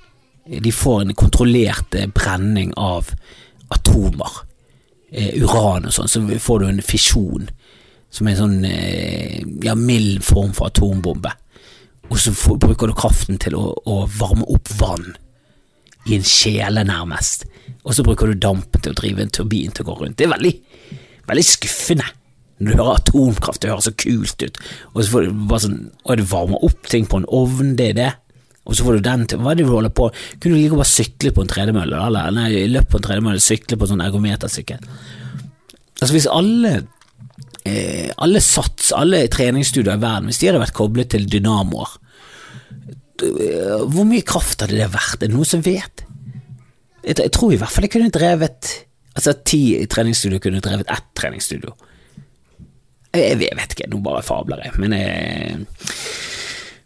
De 0.62 0.71
får 0.71 1.01
en 1.01 1.17
kontrollert 1.17 1.95
eh, 1.95 2.10
brenning 2.12 2.74
av 2.77 3.13
atomer. 3.71 4.43
Eh, 5.12 5.41
uran 5.44 5.89
og 5.89 5.91
sånn, 5.91 6.08
så 6.08 6.22
får 6.39 6.62
du 6.62 6.70
en 6.70 6.84
fisjon 6.86 7.50
som 8.12 8.27
er 8.27 8.36
en 8.36 8.39
sånn 8.39 8.68
eh, 8.68 9.41
ja, 9.63 9.75
mild 9.75 10.24
form 10.24 10.53
for 10.56 10.70
atombombe. 10.70 11.34
Og 12.12 12.20
så 12.20 12.32
får, 12.36 12.60
bruker 12.63 12.91
du 12.91 12.96
kraften 12.96 13.39
til 13.39 13.56
å, 13.60 13.72
å 13.88 14.06
varme 14.20 14.48
opp 14.51 14.72
vann 14.80 15.13
i 16.08 16.15
en 16.18 16.25
kjele, 16.27 16.84
nærmest. 16.88 17.46
Og 17.84 17.96
så 17.96 18.06
bruker 18.08 18.32
du 18.32 18.39
dampen 18.39 18.84
til 18.84 18.94
å 18.94 19.00
drive 19.00 19.24
en 19.24 19.36
turbin 19.36 19.75
til 19.75 19.86
å 19.86 19.91
gå 19.91 19.98
rundt. 20.00 20.18
Det 20.20 20.27
er 20.27 20.34
veldig, 20.34 20.53
veldig 21.30 21.46
skuffende. 21.48 22.08
Når 22.62 22.72
du 22.72 22.82
hører 22.82 23.00
atomkraft, 23.00 23.62
det 23.63 23.72
høres 23.72 23.88
så 23.89 23.96
kult 23.98 24.44
ut. 24.44 24.60
Og 24.94 25.00
så 25.01 25.08
får 25.13 25.27
du 25.27 25.46
bare 25.50 25.63
sånn 25.63 25.80
Og 26.06 26.20
du 26.20 26.27
varmer 26.30 26.65
opp 26.68 26.89
ting 26.91 27.08
på 27.10 27.22
en 27.22 27.30
ovn, 27.34 27.74
det 27.80 27.88
er 27.91 27.98
det. 27.98 28.12
Og 28.65 28.77
så 28.77 28.86
får 28.86 29.00
du 29.00 29.06
den 29.06 29.25
til 29.25 29.41
Hva 29.41 29.53
er 29.53 29.60
det 29.60 29.65
du 29.65 29.74
holder 29.74 29.94
på 29.98 30.12
Kunne 30.13 30.53
du 30.53 30.60
like 30.60 30.77
bare 30.77 30.89
sykle 30.89 31.34
på 31.34 31.44
en 31.44 31.50
tredemølle, 31.50 32.01
eller 32.08 32.34
nei, 32.36 32.50
løp 32.70 32.91
på 32.91 33.00
en 33.00 33.08
tredemølle, 33.08 33.41
sykle 33.44 33.77
på 33.77 33.88
en 33.88 33.96
sånn 33.96 34.03
ergometersykkel? 34.06 34.86
Altså, 36.01 36.13
hvis 36.15 36.30
alle 36.30 36.75
eh, 37.68 38.10
alle 38.22 38.41
sats, 38.41 38.91
alle 38.98 39.24
treningsstudier 39.34 39.98
i 39.98 40.01
verden, 40.01 40.30
hvis 40.30 40.41
de 40.41 40.50
hadde 40.50 40.62
vært 40.63 40.77
koblet 40.77 41.12
til 41.13 41.27
dynamoer, 41.30 41.98
eh, 43.22 43.84
hvor 43.86 44.08
mye 44.10 44.25
kraft 44.25 44.65
hadde 44.65 44.80
det 44.80 44.89
vært? 44.94 45.20
Er 45.20 45.27
det 45.27 45.36
noen 45.36 45.51
som 45.51 45.65
vet? 45.65 46.06
Jeg, 47.01 47.18
jeg 47.18 47.34
tror 47.34 47.53
i 47.53 47.60
hvert 47.62 47.74
fall 47.74 47.88
jeg 47.88 47.96
kunne 47.98 48.13
drevet 48.13 48.74
Altså 49.12 49.34
ti 49.44 49.74
treningsstudio 49.91 50.38
kunne 50.39 50.62
drevet 50.63 50.88
ett 50.88 51.08
treningsstudio. 51.20 51.74
Jeg, 53.12 53.41
jeg 53.44 53.58
vet 53.60 53.74
ikke, 53.75 53.89
nå 53.91 53.98
bare 54.06 54.22
fabler 54.24 54.62
jeg, 54.63 54.72
men 54.80 54.96
jeg 54.96 55.65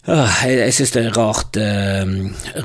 jeg, 0.05 0.57
jeg 0.59 0.73
syns 0.77 0.91
det 0.93 1.01
er 1.01 1.15
rart 1.17 1.57
uh, 1.57 2.11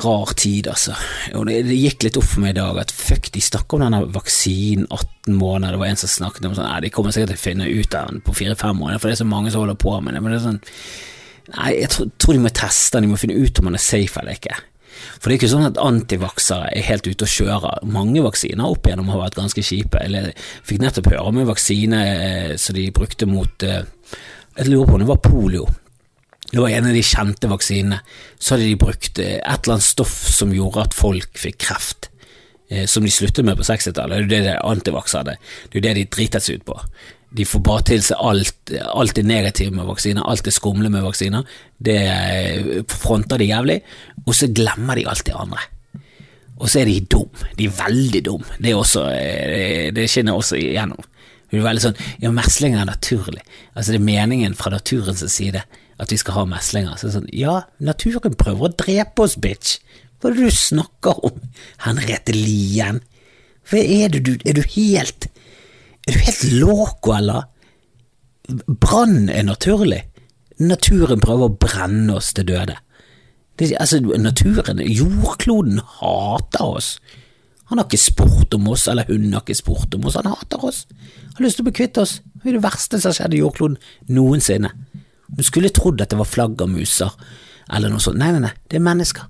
rar 0.02 0.32
tid, 0.37 0.68
altså. 0.68 0.92
Og 1.38 1.47
det, 1.49 1.62
det, 1.70 1.78
gikk 1.78 2.04
litt 2.04 2.18
opp 2.20 2.26
for 2.28 2.44
meg 2.44 2.52
i 2.52 2.59
dag 2.59 2.80
at 2.82 2.92
fuck, 2.92 3.30
de 3.32 3.40
snakker 3.44 3.78
om 3.78 3.85
denne 3.87 4.02
vaksinen 4.12 4.88
18 4.90 5.38
måneder. 5.38 5.76
Det 5.76 5.82
var 5.82 5.92
en 5.92 6.02
som 6.02 6.12
snakket 6.12 6.50
om 6.50 6.56
sånn 6.59 6.68
Nei, 6.68 6.82
de 6.85 6.92
kommer 6.94 7.16
sikkert 7.16 7.32
til 7.32 7.40
å 7.40 7.44
finne 7.47 7.70
ut 7.70 7.97
av 7.97 8.11
den 8.11 8.25
på 8.26 8.37
fire-fem 8.37 8.76
måneder, 8.76 9.00
for 9.00 9.09
det 9.09 9.16
er 9.16 9.23
så 9.23 9.30
mange 9.30 9.52
som 9.52 9.64
holder 9.64 9.80
på 9.80 9.97
med 10.04 10.16
det. 10.16 10.25
Men 10.25 10.35
det 10.35 10.40
er 10.40 10.49
sånn 10.50 10.61
Nei, 11.50 11.70
jeg 11.80 11.90
tror, 11.90 12.11
tror 12.20 12.37
de 12.37 12.42
må 12.44 12.52
teste 12.54 12.99
den, 12.99 13.09
de 13.09 13.14
må 13.14 13.18
finne 13.18 13.40
ut 13.40 13.59
om 13.59 13.70
den 13.70 13.78
er 13.80 13.82
safe 13.82 14.20
eller 14.20 14.37
ikke. 14.37 14.61
For 15.16 15.26
det 15.26 15.32
er 15.32 15.38
ikke 15.40 15.50
sånn 15.50 15.68
at 15.68 15.80
antivaksere 15.80 16.70
er 16.76 16.87
helt 16.87 17.09
ute 17.09 17.26
og 17.26 17.32
kjører. 17.32 17.85
Mange 17.90 18.23
vaksiner 18.25 18.68
opp 18.68 18.87
igjennom 18.87 19.11
har 19.12 19.25
vært 19.25 19.38
ganske 19.38 19.64
kjipe. 19.64 20.02
Jeg 20.04 20.35
fikk 20.66 20.82
nettopp 20.82 21.11
høre 21.11 21.25
om 21.30 21.40
en 21.40 21.49
vaksine 21.49 22.00
eh, 22.11 22.52
som 22.61 22.76
de 22.76 22.90
brukte 22.94 23.28
mot 23.30 23.66
eh, 23.66 23.82
Jeg 24.59 24.68
lurer 24.68 24.90
på 24.90 24.99
om 24.99 25.02
det 25.02 25.09
var 25.11 25.23
polio. 25.25 25.66
Det 26.50 26.59
var 26.59 26.75
en 26.75 26.88
av 26.90 26.97
de 26.97 27.02
kjente 27.07 27.50
vaksinene. 27.50 28.00
Så 28.38 28.54
hadde 28.57 28.66
de 28.69 28.80
brukt 28.80 29.23
eh, 29.23 29.38
et 29.38 29.62
eller 29.62 29.78
annet 29.78 29.87
stoff 29.87 30.16
som 30.30 30.54
gjorde 30.54 30.88
at 30.88 30.97
folk 30.99 31.38
fikk 31.38 31.61
kreft. 31.69 32.11
Som 32.87 33.02
de 33.02 33.11
sluttet 33.11 33.42
med 33.42 33.57
på 33.59 33.64
60-tallet. 33.66 34.28
Det 34.30 34.37
er 34.37 34.45
jo 34.45 34.47
det 34.47 34.59
antivaksere 34.62 35.33
Det 35.33 35.73
er 35.73 35.78
jo 35.80 35.80
det 35.83 35.95
de 35.97 36.04
dritet 36.14 36.45
seg 36.45 36.61
ut 36.61 36.69
på 36.69 36.76
de 37.30 37.47
får 37.47 37.62
bare 37.62 37.83
til 37.87 38.00
seg 38.02 38.23
alt, 38.26 38.73
alt 38.90 39.14
det 39.14 39.23
negative 39.26 39.75
med 39.75 39.87
vaksiner, 39.87 40.25
alt 40.26 40.42
det 40.47 40.54
skumle 40.54 40.90
med 40.90 41.04
vaksiner. 41.07 41.47
Det 41.78 42.00
fronter 42.90 43.38
de 43.38 43.50
jævlig, 43.52 43.76
og 44.25 44.35
så 44.35 44.50
glemmer 44.54 44.99
de 44.99 45.07
alt 45.11 45.23
det 45.28 45.37
andre. 45.38 45.62
Og 46.61 46.69
så 46.69 46.83
er 46.83 46.90
de 46.90 46.99
dum. 47.12 47.30
De 47.57 47.69
er 47.69 47.76
veldig 47.76 48.25
dum. 48.26 48.42
Det, 48.59 48.75
også, 48.76 49.07
eh, 49.14 49.92
det 49.95 50.09
skinner 50.11 50.37
også 50.37 50.59
igjennom. 50.59 51.07
Det 51.50 51.59
er 51.59 51.64
veldig 51.64 51.83
sånn, 51.83 52.02
ja, 52.23 52.30
Meslinger 52.35 52.83
er 52.83 52.90
naturlig. 52.90 53.40
Altså 53.75 53.95
Det 53.95 54.00
er 54.00 54.11
meningen 54.11 54.54
fra 54.59 54.75
naturens 54.75 55.25
side 55.33 55.62
at 56.00 56.12
vi 56.12 56.19
skal 56.21 56.38
ha 56.38 56.47
meslinger. 56.49 56.97
Så 57.00 57.12
sånn, 57.12 57.28
Ja, 57.37 57.62
naturen 57.78 58.35
prøver 58.38 58.71
å 58.71 58.75
drepe 58.75 59.26
oss, 59.26 59.37
bitch. 59.37 59.78
Hva 60.21 60.30
er 60.30 60.37
det 60.37 60.50
du 60.50 60.57
snakker 60.57 61.21
om, 61.25 61.40
Henriette 61.85 62.35
Lien? 62.37 63.00
Hva 63.71 63.80
er 63.80 64.09
det 64.12 64.25
du 64.25 64.33
Er 64.45 64.57
du 64.57 64.62
helt 64.62 65.30
er 66.09 66.12
du 66.12 66.19
helt 66.25 66.45
loco, 66.52 67.12
eller? 67.14 67.49
Brann 68.66 69.28
er 69.28 69.45
naturlig. 69.47 70.02
Naturen 70.61 71.21
prøver 71.23 71.49
å 71.49 71.57
brenne 71.61 72.16
oss 72.19 72.33
til 72.37 72.49
døde. 72.49 72.76
Det, 73.61 73.75
altså, 73.78 74.00
naturen, 74.00 74.80
jordkloden, 74.80 75.80
hater 76.00 76.64
oss. 76.64 76.95
Han 77.71 77.78
har 77.78 77.87
ikke 77.87 78.00
spurt 78.00 78.57
om 78.57 78.66
oss, 78.73 78.88
eller 78.90 79.07
hun 79.07 79.28
har 79.37 79.45
ikke 79.45 79.61
spurt 79.61 79.95
om 79.95 80.09
oss, 80.09 80.16
han 80.19 80.33
hater 80.33 80.64
oss. 80.66 80.87
Han 80.90 81.38
har 81.38 81.47
lyst 81.47 81.61
til 81.61 81.66
å 81.66 81.69
bli 81.69 81.76
kvitt 81.78 82.00
oss. 82.00 82.19
Det 82.40 82.50
er 82.50 82.59
det 82.59 82.64
verste 82.64 82.99
som 82.99 83.12
har 83.12 83.19
skjedd 83.21 83.37
i 83.37 83.42
jordkloden 83.45 83.78
noensinne. 84.11 84.73
Du 85.37 85.45
skulle 85.47 85.73
trodd 85.75 86.01
at 86.03 86.11
det 86.13 86.19
var 86.21 86.29
flaggermuser, 86.29 87.13
eller 87.71 87.93
noe 87.93 88.03
sånt. 88.03 88.19
Nei, 88.21 88.33
nei, 88.35 88.43
nei, 88.49 88.55
det 88.71 88.81
er 88.81 88.87
mennesker. 88.87 89.29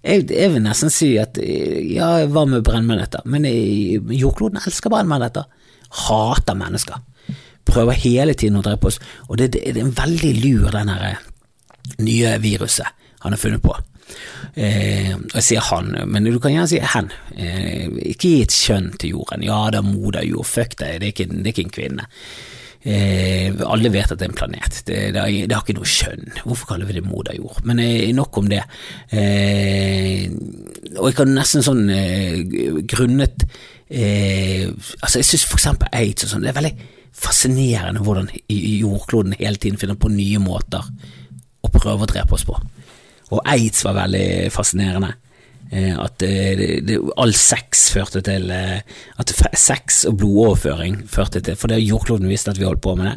Jeg, 0.00 0.26
jeg 0.32 0.52
vil 0.54 0.62
nesten 0.64 0.92
si 0.92 1.10
at 1.20 1.36
ja, 1.40 2.12
hva 2.32 2.46
med 2.48 2.64
brennmaneter? 2.64 3.24
Men 3.28 3.44
jordkloden 3.44 4.60
elsker 4.62 4.92
brennmaneter 4.92 5.48
hater 5.90 6.54
mennesker. 6.54 7.00
Prøver 7.70 7.98
hele 8.02 8.34
tiden 8.34 8.58
å 8.58 8.64
drepe 8.64 8.88
oss, 8.90 8.98
og 9.28 9.38
det, 9.38 9.52
det, 9.54 9.66
det 9.74 9.82
er 9.82 9.86
en 9.86 9.96
veldig 9.96 10.32
lur, 10.40 10.70
den 10.74 10.90
her 10.90 11.06
eh, 11.10 11.22
nye 12.00 12.34
viruset 12.42 12.88
han 13.20 13.34
har 13.36 13.40
funnet 13.40 13.62
på. 13.62 13.74
Eh, 14.54 15.12
jeg 15.12 15.44
sier 15.44 15.66
han, 15.68 15.92
men 16.08 16.26
du 16.26 16.38
kan 16.42 16.54
gjerne 16.54 16.70
si 16.70 16.80
hen. 16.94 17.10
Eh, 17.36 17.84
ikke 18.14 18.32
gi 18.32 18.46
et 18.46 18.56
kjønn 18.56 18.88
til 18.98 19.18
jorden. 19.18 19.44
Ja, 19.46 19.66
det 19.70 19.82
er 19.82 19.86
moder 19.86 20.24
jord, 20.26 20.48
fuck 20.48 20.78
det, 20.80 20.96
det 21.02 21.10
er 21.10 21.14
ikke, 21.14 21.28
det 21.34 21.44
er 21.44 21.52
ikke 21.52 21.66
en 21.68 21.76
kvinne. 21.76 22.08
Eh, 22.80 23.52
alle 23.68 23.90
vet 23.92 24.08
at 24.08 24.16
det 24.20 24.24
er 24.24 24.30
en 24.32 24.38
planet. 24.38 24.78
Det, 24.88 24.98
det, 25.12 25.24
det, 25.44 25.52
har, 25.52 25.64
ikke 25.64 25.76
noe 25.76 25.88
kjønn. 25.88 26.30
Hvorfor 26.46 26.70
kaller 26.72 26.88
vi 26.88 26.96
det 26.96 27.04
moder 27.04 27.36
jord? 27.36 27.60
Men 27.68 27.82
eh, 27.84 28.08
nok 28.16 28.38
om 28.40 28.48
det. 28.48 28.62
Eh, 29.12 30.30
og 30.96 31.10
jeg 31.10 31.18
kan 31.18 31.34
nesten 31.36 31.64
sånn 31.66 31.84
eh, 31.92 32.40
grunnet 32.88 33.44
eh, 33.90 34.66
altså 35.02 35.20
Jeg 35.20 35.28
syns 35.28 35.44
for 35.48 35.60
eksempel 35.60 35.92
aids 35.94 36.24
og 36.24 36.32
sånn, 36.32 36.44
det 36.46 36.52
er 36.52 36.58
veldig 36.58 36.74
fascinerende 37.20 38.02
hvordan 38.04 38.28
jordkloden 38.48 39.34
hele 39.36 39.58
tiden 39.60 39.78
finner 39.80 39.98
på 39.98 40.12
nye 40.12 40.40
måter 40.40 40.86
å 41.60 41.70
prøve 41.74 42.06
å 42.06 42.08
drepe 42.08 42.36
oss 42.36 42.46
på. 42.48 42.56
Og 43.30 43.42
aids 43.44 43.84
var 43.84 43.98
veldig 43.98 44.48
fascinerende. 44.54 45.12
Eh, 45.70 45.94
at 45.94 46.18
det, 46.18 46.80
det, 46.88 46.98
all 47.20 47.32
sex 47.36 47.84
førte 47.94 48.18
til 48.26 48.48
eh, 48.50 48.80
At 49.22 49.30
sex 49.54 50.00
og 50.08 50.16
blodoverføring 50.18 50.96
førte 51.06 51.38
til 51.46 51.54
For 51.54 51.70
det 51.70 51.78
jordkloden 51.84 52.26
visste 52.26 52.50
at 52.50 52.58
vi 52.58 52.66
holdt 52.66 52.82
på 52.82 52.96
med 52.98 53.06
det. 53.06 53.16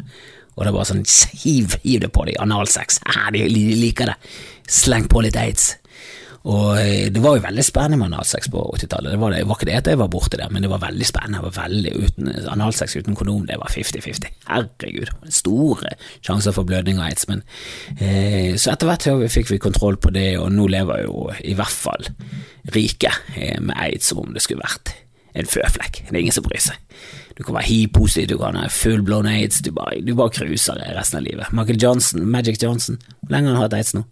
Og 0.54 0.62
det 0.62 0.70
er 0.70 0.76
bare 0.76 0.86
sånn 0.86 1.02
hiv, 1.42 1.74
hiv 1.82 2.04
det 2.04 2.12
på 2.14 2.28
dem, 2.28 2.38
analsex. 2.38 3.00
Ah, 3.10 3.26
de 3.34 3.42
liker 3.50 4.12
det. 4.12 4.14
Sleng 4.70 5.08
på 5.10 5.24
litt 5.24 5.34
aids. 5.34 5.72
Og 6.44 6.76
eh, 6.76 7.06
det 7.12 7.22
var 7.24 7.38
jo 7.38 7.44
veldig 7.46 7.64
spennende 7.64 7.96
med 8.02 8.10
analsex 8.12 8.50
på 8.52 8.60
80-tallet. 8.76 9.14
Det, 9.14 9.20
var 9.20 9.32
det 9.32 9.44
var 9.48 9.56
ikke 9.56 9.68
det 9.70 9.76
at 9.78 9.88
jeg 9.88 10.00
var 10.00 10.10
borti 10.12 10.40
det, 10.40 10.48
men 10.52 10.64
det 10.64 10.70
var 10.72 10.82
veldig 10.82 11.06
spennende. 11.08 11.40
Det 11.40 11.46
var 11.48 11.68
veldig 11.68 11.92
uten, 11.96 12.32
analsex 12.52 12.96
uten 12.98 13.16
kondom, 13.16 13.46
det 13.48 13.56
var 13.62 13.72
50-50. 13.72 14.28
Herregud, 14.50 15.12
store 15.32 15.94
sjanser 16.18 16.56
for 16.56 16.68
blødning 16.68 17.00
og 17.00 17.06
aids. 17.08 17.24
Men, 17.30 17.40
eh, 17.96 18.52
så 18.60 18.74
etter 18.74 18.90
hvert 18.90 19.08
fikk 19.32 19.54
vi 19.54 19.62
kontroll 19.62 19.96
på 19.96 20.12
det, 20.12 20.34
og 20.40 20.52
nå 20.52 20.68
lever 20.68 21.06
jo 21.06 21.30
i 21.40 21.56
hvert 21.56 21.80
fall 21.86 22.12
rike 22.76 23.12
eh, 23.38 23.56
med 23.60 23.76
aids 23.80 24.12
som 24.12 24.20
om 24.20 24.36
det 24.36 24.44
skulle 24.44 24.64
vært 24.64 24.92
en 25.34 25.48
føflekk. 25.48 26.04
Det 26.06 26.14
er 26.14 26.22
ingen 26.26 26.36
som 26.36 26.44
bryr 26.44 26.62
seg. 26.62 26.76
Du 27.34 27.42
kan 27.42 27.56
være 27.56 27.66
hiv-positiv, 27.66 28.28
du 28.30 28.38
kan 28.38 28.54
ha 28.60 28.68
full-blown 28.70 29.26
aids, 29.26 29.58
du 29.64 29.72
bare, 29.74 29.98
du 30.04 30.12
bare 30.14 30.30
cruiser 30.36 30.78
resten 30.94 31.18
av 31.18 31.24
livet. 31.26 31.50
Michael 31.56 31.80
Johnson, 31.82 32.22
Magic 32.30 32.60
Johnson, 32.62 33.00
hvor 33.24 33.34
lenge 33.34 33.50
har 33.50 33.58
han 33.58 33.64
hatt 33.64 33.74
aids 33.80 33.96
nå? 33.96 34.04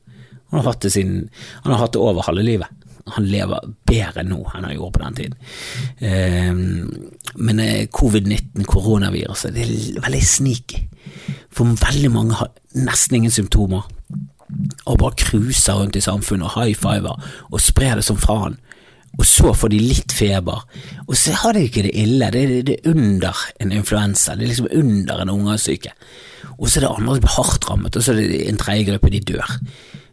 Han 0.53 0.61
har 0.61 0.71
hatt 0.71 0.85
det, 0.85 0.93
siden, 0.95 1.27
han 1.65 1.75
har 1.75 1.87
hatt 1.87 1.97
det 1.97 2.03
over 2.05 2.27
halve 2.29 2.45
livet. 2.47 2.81
Han 3.17 3.27
lever 3.27 3.65
bedre 3.89 4.23
nå 4.27 4.39
enn 4.53 4.67
han 4.69 4.75
gjorde 4.77 4.95
på 4.95 5.03
den 5.03 5.17
tiden. 5.19 5.39
Eh, 5.99 6.53
men 7.43 7.63
eh, 7.65 7.89
covid-19, 7.91 8.67
koronaviruset, 8.69 9.57
det 9.57 9.65
er 9.67 10.05
veldig 10.05 10.23
sneaky. 10.29 10.85
For 11.53 11.73
veldig 11.83 12.13
mange 12.13 12.39
har 12.39 12.53
nesten 12.79 13.19
ingen 13.19 13.35
symptomer, 13.35 13.89
og 14.85 14.99
bare 15.01 15.17
cruiser 15.17 15.79
rundt 15.81 15.97
i 15.97 16.05
samfunnet 16.05 16.51
og 16.51 16.59
high 16.59 16.77
fiver 16.77 17.17
og 17.49 17.63
sprer 17.65 17.97
det 17.97 18.05
som 18.05 18.21
faen. 18.21 18.59
Og 19.21 19.27
så 19.29 19.53
får 19.57 19.73
de 19.75 19.81
litt 19.81 20.13
feber, 20.17 20.63
og 21.05 21.17
så 21.21 21.35
har 21.43 21.53
de 21.57 21.67
ikke 21.67 21.83
det 21.85 21.93
ille, 22.01 22.31
det 22.33 22.45
det 22.69 22.79
er 22.79 22.95
under 22.95 23.37
en 23.61 23.73
influensa, 23.77 24.37
det 24.37 24.47
er 24.47 24.53
liksom 24.55 24.71
under 24.73 25.21
en 25.21 25.33
ungesyke. 25.33 25.93
Og 26.57 26.69
så 26.69 26.79
er 26.79 26.87
det 26.87 26.93
andre 26.95 27.17
som 27.17 27.25
blir 27.27 27.35
hardt 27.35 27.69
rammet, 27.69 27.97
og 27.97 28.05
så 28.05 28.15
er 28.15 28.23
det 28.23 28.41
en 28.49 28.61
tredje 28.61 28.87
gruppe, 28.89 29.11
de 29.13 29.21
dør. 29.35 29.59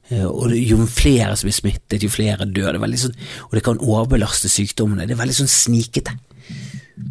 Eh, 0.10 0.26
og 0.26 0.56
jo 0.56 0.80
flere 0.90 1.36
som 1.38 1.48
blir 1.48 1.58
smittet, 1.58 2.04
jo 2.04 2.10
flere 2.12 2.48
dør. 2.50 2.80
Det 2.80 3.02
sånn, 3.02 3.18
og 3.48 3.56
det 3.58 3.66
kan 3.66 3.82
overbelaste 3.84 4.52
sykdommene. 4.52 5.08
Det 5.08 5.16
er 5.16 5.22
veldig 5.22 5.38
sånn 5.42 5.54
snikete. 5.54 6.16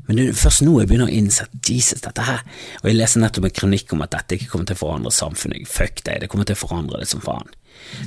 Men 0.09 0.19
det 0.19 0.27
er 0.29 0.37
først 0.37 0.65
nå 0.67 0.75
jeg 0.81 0.89
begynner 0.91 1.09
å 1.09 1.17
innse 1.17 1.47
Jesus, 1.65 2.03
dette 2.05 2.21
her 2.21 2.43
Og 2.83 2.91
jeg 2.91 2.97
leser 2.99 3.23
nettopp 3.23 3.47
en 3.49 3.55
kronikk 3.57 3.95
om 3.97 4.03
at 4.05 4.13
dette 4.13 4.37
ikke 4.37 4.51
kommer 4.53 4.69
til 4.69 4.77
å 4.77 4.83
forandre 4.83 5.13
samfunnet. 5.15 5.69
Fuck 5.69 6.03
det, 6.05 6.19
det 6.23 6.29
kommer 6.29 6.49
til 6.49 6.59
å 6.59 6.61
forandre 6.61 7.01
det 7.01 7.09
som 7.09 7.25
faen. 7.25 7.49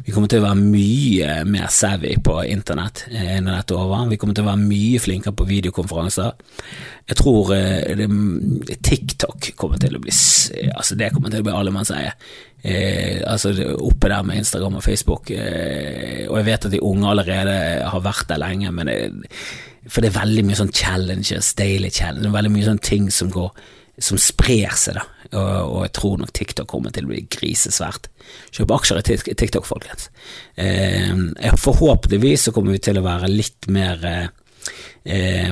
Vi 0.06 0.14
kommer 0.14 0.30
til 0.32 0.42
å 0.42 0.46
være 0.46 0.60
mye 0.62 1.42
mer 1.50 1.72
savvy 1.74 2.14
på 2.24 2.38
internett 2.48 3.06
eh, 3.12 3.40
dette 3.46 3.78
er. 3.78 4.06
Vi 4.12 4.20
kommer 4.22 4.38
til 4.38 4.46
å 4.46 4.52
være 4.52 4.64
mye 4.64 5.02
flinkere 5.02 5.36
på 5.38 5.48
videokonferanser. 5.50 6.38
Jeg 7.10 7.20
tror 7.20 7.52
eh, 7.56 7.92
det, 7.98 8.08
TikTok 8.86 9.52
kommer 9.60 9.82
til 9.82 9.98
å 9.98 10.04
bli 10.04 10.14
Altså 10.72 10.96
det 11.00 11.12
kommer 11.14 11.32
til 11.32 11.42
å 11.42 11.46
bli 11.46 11.52
alle 11.54 11.66
allemannseie. 11.66 12.14
Eh, 12.62 13.22
altså 13.26 13.54
oppe 13.82 14.10
der 14.12 14.24
med 14.28 14.42
Instagram 14.42 14.80
og 14.80 14.86
Facebook. 14.86 15.32
Eh, 15.34 16.28
og 16.30 16.40
jeg 16.40 16.48
vet 16.52 16.70
at 16.70 16.74
de 16.74 16.82
unge 16.86 17.10
allerede 17.10 17.58
har 17.90 18.06
vært 18.06 18.30
der 18.30 18.42
lenge, 18.42 18.72
men 18.76 18.92
det, 18.92 18.98
for 19.88 20.04
det 20.04 20.12
er 20.12 20.20
veldig 20.22 20.46
mye 20.48 20.60
sånn 20.60 20.74
challenges, 20.76 21.54
daily 21.58 21.90
challenges, 21.90 22.34
veldig 22.36 22.54
mye 22.54 22.70
sånn 22.70 22.84
ting 22.86 23.10
som 23.14 23.32
går 23.34 23.54
som 24.02 24.18
sprer 24.22 24.74
seg, 24.80 24.98
da. 24.98 25.04
Og, 25.38 25.78
jeg 25.86 25.94
tror 25.96 26.20
nok 26.20 26.34
TikTok 26.36 26.68
kommer 26.70 26.94
til 26.94 27.08
å 27.08 27.12
bli 27.14 27.24
grisesvært. 27.32 28.10
Kjøp 28.52 28.76
aksjer 28.76 29.02
i 29.02 29.36
TikTok, 29.40 29.66
folkens. 29.68 30.10
Eh, 30.60 31.16
forhåpentligvis 31.62 32.48
så 32.48 32.56
kommer 32.56 32.76
vi 32.76 32.84
til 32.84 33.00
å 33.00 33.06
være 33.06 33.32
litt 33.32 33.70
mer 33.72 34.06
eh, 34.08 34.28
eh, 35.06 35.52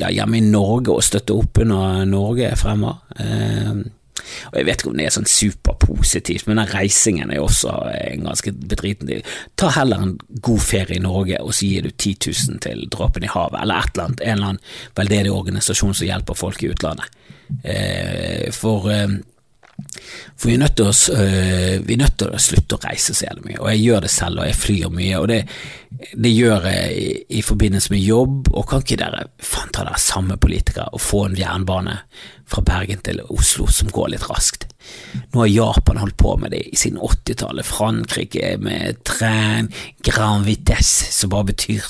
ja, 0.00 0.10
hjemme 0.10 0.40
i 0.40 0.44
Norge 0.46 0.94
og 0.96 1.06
støtte 1.06 1.38
opp 1.38 1.62
under 1.62 2.06
Norge 2.08 2.54
fremover. 2.58 3.90
Eh, 4.12 4.50
og 4.50 4.58
Jeg 4.58 4.66
vet 4.66 4.82
ikke 4.82 4.90
om 4.90 4.98
det 4.98 5.06
er 5.06 5.14
sånn 5.16 5.30
superpositivt, 5.30 6.46
men 6.48 6.60
den 6.60 6.70
reisingen 6.72 7.30
er 7.30 7.40
jo 7.40 7.48
også 7.48 7.74
en 7.92 8.28
ganske 8.28 8.52
bedriten 8.52 9.10
deal. 9.10 9.24
Ta 9.56 9.72
heller 9.76 10.04
en 10.04 10.14
god 10.40 10.60
ferie 10.60 10.98
i 10.98 11.02
Norge, 11.02 11.40
og 11.40 11.54
så 11.54 11.68
gir 11.68 11.86
du 11.86 11.90
10 11.90 12.16
000 12.28 12.62
til 12.66 12.86
Dråpen 12.92 13.26
i 13.26 13.32
havet, 13.32 13.60
eller 13.62 13.82
et 13.82 13.94
eller 13.94 14.08
annet, 14.08 14.24
en 14.24 14.36
eller 14.36 14.52
annen 14.52 14.64
veldedig 14.98 15.32
organisasjon 15.32 15.94
som 15.94 16.08
hjelper 16.08 16.38
folk 16.38 16.62
i 16.62 16.72
utlandet. 16.72 17.20
Eh, 17.64 18.48
for 18.54 18.88
eh, 18.92 19.20
for 20.36 20.48
vi 20.48 20.56
er, 20.56 20.62
nødt 20.62 20.76
til 20.78 20.88
å, 20.88 20.92
øh, 20.92 21.76
vi 21.86 21.94
er 21.94 22.00
nødt 22.02 22.18
til 22.20 22.32
å 22.32 22.40
slutte 22.42 22.76
å 22.76 22.82
reise 22.82 23.14
så 23.14 23.28
jævlig 23.28 23.44
mye, 23.50 23.60
og 23.60 23.70
jeg 23.72 23.82
gjør 23.82 24.04
det 24.04 24.10
selv, 24.12 24.40
og 24.40 24.48
jeg 24.48 24.58
flyr 24.58 24.92
mye, 24.96 25.20
og 25.20 25.28
det, 25.30 25.38
det 26.24 26.32
gjør 26.32 26.68
jeg 26.70 26.98
i, 26.98 27.06
i 27.38 27.42
forbindelse 27.46 27.94
med 27.94 28.04
jobb, 28.04 28.50
og 28.52 28.66
kan 28.70 28.84
ikke 28.84 29.00
dere 29.02 29.24
faen 29.42 29.72
ta 29.74 29.86
dere 29.86 30.02
samme 30.02 30.38
politikere 30.42 30.88
og 30.92 31.04
få 31.04 31.24
en 31.28 31.38
jernbane 31.38 31.96
fra 32.52 32.64
Bergen 32.66 33.02
til 33.06 33.22
Oslo 33.32 33.68
som 33.70 33.92
går 33.92 34.12
litt 34.14 34.26
raskt? 34.30 34.68
Nå 35.32 35.44
har 35.44 35.52
Japan 35.52 36.00
holdt 36.02 36.18
på 36.20 36.34
med 36.40 36.54
det 36.54 36.64
siden 36.78 37.00
80-tallet, 37.00 37.68
Frankrike 37.68 38.56
med 38.62 39.02
train 39.08 39.70
grand 40.04 40.46
vitesse, 40.48 41.10
som 41.14 41.32
bare 41.32 41.52
betyr 41.52 41.84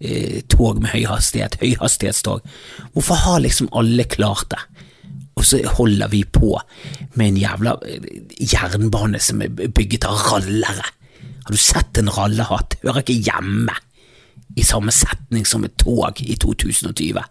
eh, 0.00 0.40
tog 0.50 0.80
med 0.82 0.92
høy 0.94 1.08
hastighet, 1.10 1.58
høyhastighetstog. 1.62 2.46
Hvorfor 2.94 3.24
har 3.26 3.42
liksom 3.44 3.72
alle 3.76 4.06
klart 4.08 4.52
det? 4.54 4.62
Og 5.38 5.46
så 5.46 5.60
holder 5.78 6.10
vi 6.10 6.24
på 6.24 6.56
med 7.14 7.26
en 7.28 7.40
jævla 7.40 7.76
eh, 7.86 8.08
jernbane 8.42 9.20
som 9.22 9.42
er 9.44 9.52
bygget 9.54 10.08
av 10.08 10.18
rallere. 10.32 10.88
Har 11.44 11.54
du 11.54 11.60
sett 11.60 12.00
en 12.00 12.10
rallehatt? 12.12 12.80
Hører 12.82 13.04
ikke 13.04 13.22
hjemme 13.30 13.76
i 14.58 14.64
samme 14.66 14.92
setning 14.94 15.46
som 15.46 15.64
et 15.64 15.76
tog 15.80 16.20
i 16.24 16.34
2020. 16.40 17.22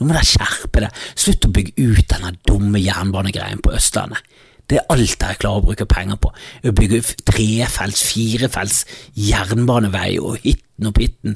Nå 0.00 0.06
må 0.06 0.14
dere 0.14 0.26
skjerpe 0.26 0.84
det. 0.84 0.90
Slutt 1.18 1.48
å 1.48 1.52
bygge 1.54 1.74
ut 1.76 2.06
denne 2.12 2.34
dumme 2.48 2.80
jernbanegreien 2.80 3.60
på 3.64 3.74
Østlandet. 3.76 4.22
Det 4.70 4.78
er 4.78 4.92
alt 4.94 5.16
dere 5.18 5.38
klarer 5.40 5.60
å 5.60 5.66
bruke 5.66 5.86
penger 5.90 6.20
på. 6.22 6.30
Å 6.30 6.72
bygge 6.76 7.02
trefelts, 7.26 8.04
firefelts 8.06 8.84
jernbanevei 9.18 10.12
og 10.22 10.38
hitten 10.44 10.92
og 10.92 10.94
pitten. 10.96 11.34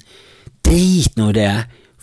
Drit 0.65 1.19
nå 1.19 1.33
i 1.33 1.39
det. 1.41 1.51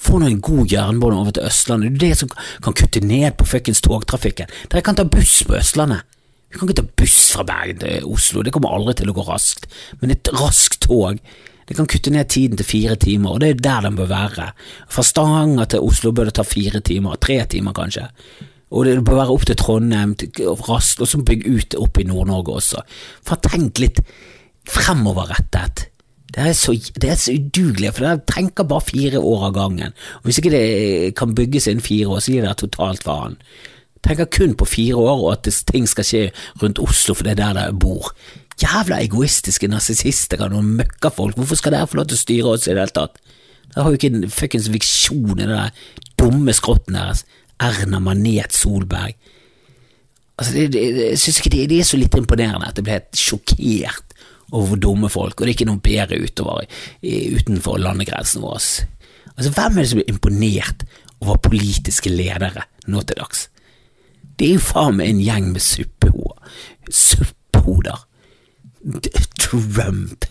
Få 0.01 0.17
nå 0.20 0.29
en 0.31 0.41
god 0.41 0.72
jernbane 0.72 1.20
over 1.20 1.36
til 1.36 1.46
Østlandet. 1.46 2.00
Det 2.00 2.08
er 2.08 2.15
det 2.15 2.22
som 2.24 2.31
kan 2.65 2.77
kutte 2.77 3.03
ned 3.05 3.38
på 3.38 3.48
fuckings 3.50 3.84
togtrafikken. 3.86 4.50
Dere 4.72 4.84
kan 4.86 4.98
ta 4.98 5.05
buss 5.05 5.41
på 5.48 5.58
Østlandet. 5.60 6.08
Vi 6.51 6.60
kan 6.60 6.67
ikke 6.67 6.81
ta 6.81 6.88
buss 7.00 7.20
fra 7.31 7.46
Bergen 7.48 7.79
til 7.79 8.08
Oslo, 8.12 8.41
det 8.43 8.51
kommer 8.51 8.74
aldri 8.75 8.98
til 9.00 9.12
å 9.12 9.15
gå 9.15 9.24
raskt. 9.24 9.70
Men 10.01 10.12
et 10.12 10.27
raskt 10.36 10.81
tog, 10.84 11.22
det 11.67 11.77
kan 11.77 11.88
kutte 11.88 12.12
ned 12.12 12.27
tiden 12.27 12.60
til 12.60 12.67
fire 12.67 12.98
timer, 13.00 13.31
og 13.31 13.39
det 13.39 13.53
er 13.53 13.62
der 13.63 13.86
den 13.88 13.96
bør 13.96 14.10
være. 14.10 14.50
Fra 14.91 15.05
Stavanger 15.08 15.70
til 15.72 15.86
Oslo 15.88 16.12
bør 16.12 16.27
det 16.27 16.36
ta 16.36 16.43
fire 16.43 16.81
timer, 16.84 17.15
tre 17.24 17.38
timer 17.48 17.75
kanskje. 17.77 18.10
Og 18.72 18.88
det 18.88 18.98
bør 19.08 19.22
være 19.22 19.36
opp 19.38 19.46
til 19.48 19.60
Trondheim, 19.60 20.17
raskt, 20.67 21.00
og 21.00 21.08
så 21.08 21.22
bygge 21.24 21.55
ut 21.55 21.79
opp 21.79 22.00
i 22.00 22.08
Nord-Norge 22.08 22.58
også. 22.60 22.84
For 23.27 23.39
tenk 23.48 23.79
litt 23.84 24.03
fremoverrettet. 24.67 25.88
Det 26.32 26.44
er 26.48 26.54
så, 26.56 26.72
det 27.02 27.10
er 27.10 27.18
så 27.20 27.34
udugelig, 27.36 27.94
for 27.94 28.06
den 28.06 28.22
tenker 28.30 28.64
bare 28.64 28.86
fire 28.88 29.20
år 29.20 29.50
av 29.50 29.56
gangen. 29.58 29.96
Og 30.22 30.30
Hvis 30.30 30.40
ikke 30.40 30.54
det 30.54 31.16
kan 31.20 31.36
bygges 31.36 31.68
innen 31.68 31.84
fire 31.84 32.08
år, 32.08 32.20
så 32.20 32.32
gir 32.32 32.46
det 32.46 32.54
totalt 32.62 33.04
faen. 33.04 33.36
Tenker 34.04 34.30
kun 34.32 34.56
på 34.56 34.66
fire 34.66 34.96
år, 34.96 35.26
og 35.26 35.32
at 35.34 35.50
ting 35.68 35.90
skal 35.90 36.08
skje 36.08 36.22
rundt 36.62 36.80
Oslo, 36.80 37.14
for 37.14 37.28
det 37.28 37.36
er 37.36 37.42
der 37.42 37.60
dere 37.60 37.74
bor. 37.76 38.14
Jævla 38.62 39.02
egoistiske 39.04 39.68
narsissister 39.68 40.42
og 40.48 40.64
møkkafolk. 40.64 41.36
Hvorfor 41.36 41.60
skal 41.60 41.76
dere 41.76 41.90
få 41.90 42.00
lov 42.00 42.08
til 42.10 42.20
å 42.20 42.24
styre 42.24 42.56
oss 42.56 42.68
i 42.68 42.72
det 42.72 42.80
hele 42.80 42.96
tatt? 42.96 43.20
Dere 43.74 43.84
har 43.84 43.92
jo 43.92 44.00
ikke 44.00 44.14
en 44.14 44.32
fuckings 44.32 44.72
viksjon 44.72 45.40
i 45.40 45.46
det 45.46 45.52
der 45.52 45.76
dumme 46.22 46.56
skrotten 46.56 46.96
deres. 46.96 47.26
Erna 47.62 48.00
Manet 48.00 48.56
Solberg. 48.56 49.18
Altså, 50.40 50.54
det, 50.56 50.72
det, 50.74 51.10
jeg 51.12 51.20
synes 51.20 51.40
ikke 51.40 51.68
det 51.70 51.79
er 51.79 51.86
så 51.86 52.00
litt 52.00 52.16
imponerende 52.18 52.70
at 52.72 52.79
jeg 52.79 52.88
ble 52.88 52.96
helt 52.98 53.20
sjokkert 53.20 54.16
over 54.51 54.68
hvor 54.74 54.81
dumme 54.83 55.09
folk, 55.09 55.40
og 55.40 55.46
det 55.46 55.51
er 55.51 55.57
ikke 55.57 55.70
noe 55.70 55.83
bedre 55.83 56.20
utover, 56.22 56.68
utenfor 57.01 57.79
landegrensen 57.81 58.44
vår. 58.44 58.59
Altså, 59.37 59.53
hvem 59.55 59.77
er 59.77 59.81
det 59.81 59.90
som 59.90 60.01
blir 60.01 60.11
imponert 60.11 60.85
over 61.22 61.40
politiske 61.44 62.11
ledere 62.11 62.68
nå 62.92 63.03
til 63.07 63.20
dags? 63.22 63.48
Det 64.40 64.50
er 64.50 64.57
jo 64.57 64.66
faen 64.66 64.98
meg 64.98 65.11
en 65.11 65.24
gjeng 65.24 65.51
med 65.53 65.64
suppehoder. 65.64 66.53
Suppehoder. 66.90 68.05
Trump. 69.40 70.25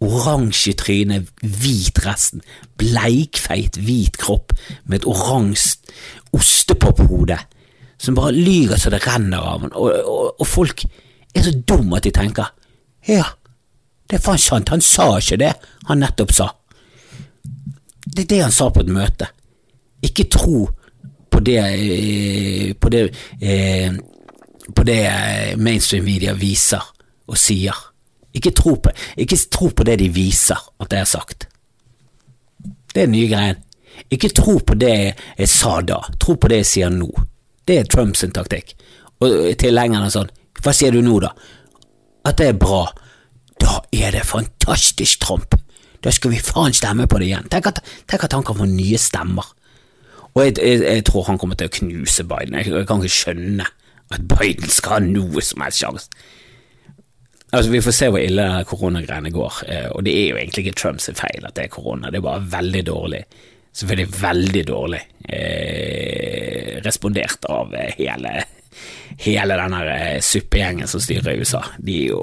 Oransje 0.00 0.72
tryne, 0.80 1.22
hvit 1.44 1.98
resten, 2.06 2.40
bleikfeit 2.80 3.76
hvit 3.76 4.16
kropp 4.20 4.54
med 4.88 5.00
et 5.00 5.08
oransje 5.08 5.76
ostepophode 6.36 7.36
som 8.00 8.16
bare 8.16 8.32
lyger 8.32 8.80
så 8.80 8.92
det 8.92 9.02
renner 9.04 9.44
av 9.44 9.66
han, 9.66 9.74
og, 9.76 9.90
og, 10.08 10.40
og 10.40 10.48
folk 10.48 10.84
er 11.34 11.44
så 11.44 11.52
dumme 11.52 11.98
at 11.98 12.06
de 12.08 12.14
tenker 12.16 12.48
ja, 13.08 13.26
det 14.10 14.18
er 14.18 14.24
faen 14.24 14.42
sant, 14.42 14.72
han 14.74 14.82
sa 14.82 15.12
ikke 15.20 15.38
det 15.38 15.52
han 15.86 16.02
nettopp 16.02 16.32
sa. 16.34 16.48
Det 18.10 18.24
er 18.24 18.30
det 18.32 18.40
han 18.42 18.54
sa 18.54 18.66
på 18.74 18.82
et 18.82 18.90
møte. 18.90 19.28
Ikke 20.02 20.26
tro 20.32 20.64
på 21.30 21.40
det 21.46 21.58
eh, 21.60 22.72
på 22.74 22.90
det, 22.90 23.04
eh, 23.40 23.92
på 24.74 24.86
det 24.88 24.98
eh, 25.06 25.56
mainstream 25.56 26.04
media 26.04 26.34
viser 26.34 26.82
og 27.30 27.38
sier. 27.38 27.76
Ikke 28.34 28.50
tro, 28.54 28.76
på, 28.82 28.90
ikke 29.18 29.38
tro 29.50 29.70
på 29.74 29.86
det 29.86 29.96
de 30.02 30.08
viser 30.14 30.58
at 30.58 30.90
det 30.90 30.98
er 31.00 31.08
sagt. 31.08 31.46
Det 32.90 33.02
er 33.02 33.06
den 33.06 33.14
nye 33.14 33.30
greien. 33.30 33.62
Ikke 34.10 34.30
tro 34.34 34.56
på 34.58 34.74
det 34.78 34.94
jeg 35.38 35.48
sa 35.50 35.80
da, 35.86 36.00
tro 36.18 36.34
på 36.34 36.50
det 36.50 36.62
jeg 36.62 36.70
sier 36.70 36.94
nå. 36.94 37.10
Det 37.66 37.78
er 37.78 37.90
Trumps 37.90 38.24
taktikk. 38.34 38.74
Og 39.22 39.54
tilhengerne 39.60 40.08
er 40.08 40.14
sånn, 40.14 40.30
hva 40.62 40.74
sier 40.74 40.94
du 40.94 41.02
nå 41.04 41.18
da? 41.22 41.30
At 42.26 42.40
det 42.40 42.50
er 42.50 42.58
bra. 42.58 42.84
Fantastisk, 44.30 45.20
Trump. 45.24 45.56
Da 46.00 46.12
skal 46.14 46.32
vi 46.32 46.40
faen 46.40 46.76
stemme 46.76 47.08
på 47.10 47.20
det 47.20 47.28
igjen. 47.28 47.48
Tenk 47.52 47.68
at, 47.72 47.82
tenk 48.08 48.24
at 48.24 48.36
han 48.36 48.46
kan 48.46 48.56
få 48.56 48.68
nye 48.70 48.98
stemmer. 49.00 49.50
Og 50.30 50.44
jeg, 50.44 50.58
jeg, 50.62 50.82
jeg 50.86 51.06
tror 51.08 51.26
han 51.26 51.40
kommer 51.40 51.58
til 51.58 51.68
å 51.68 51.74
knuse 51.80 52.24
Biden. 52.30 52.56
Jeg, 52.60 52.70
jeg 52.72 52.88
kan 52.88 53.02
ikke 53.02 53.16
skjønne 53.16 53.66
at 54.10 54.26
Biden 54.30 54.70
skal 54.70 54.96
ha 54.96 55.00
noe 55.04 55.42
som 55.44 55.64
helst 55.64 55.82
sjanse. 55.82 56.22
Altså, 57.50 57.70
Vi 57.70 57.82
får 57.82 57.94
se 57.96 58.08
hvor 58.10 58.22
ille 58.22 58.46
koronagreiene 58.70 59.32
går, 59.34 59.62
eh, 59.66 59.88
og 59.90 60.04
det 60.06 60.14
er 60.14 60.28
jo 60.28 60.38
egentlig 60.38 60.68
ikke 60.68 60.78
Trumps 60.78 61.10
feil 61.18 61.46
at 61.46 61.56
det 61.56 61.66
er 61.66 61.72
korona, 61.74 62.10
det 62.10 62.20
er 62.20 62.28
bare 62.28 62.46
veldig 62.52 62.82
dårlig. 62.86 63.24
Selvfølgelig 63.74 64.20
veldig 64.22 64.62
dårlig 64.66 65.00
eh, 65.30 66.78
respondert 66.86 67.46
av 67.50 67.74
eh, 67.74 67.92
hele, 67.98 68.36
hele 69.26 69.58
denne 69.58 69.82
eh, 69.94 70.16
suppegjengen 70.22 70.90
som 70.90 71.02
styrer 71.02 71.42
USA. 71.42 71.64
De 71.78 71.98
er 72.04 72.08
jo 72.12 72.22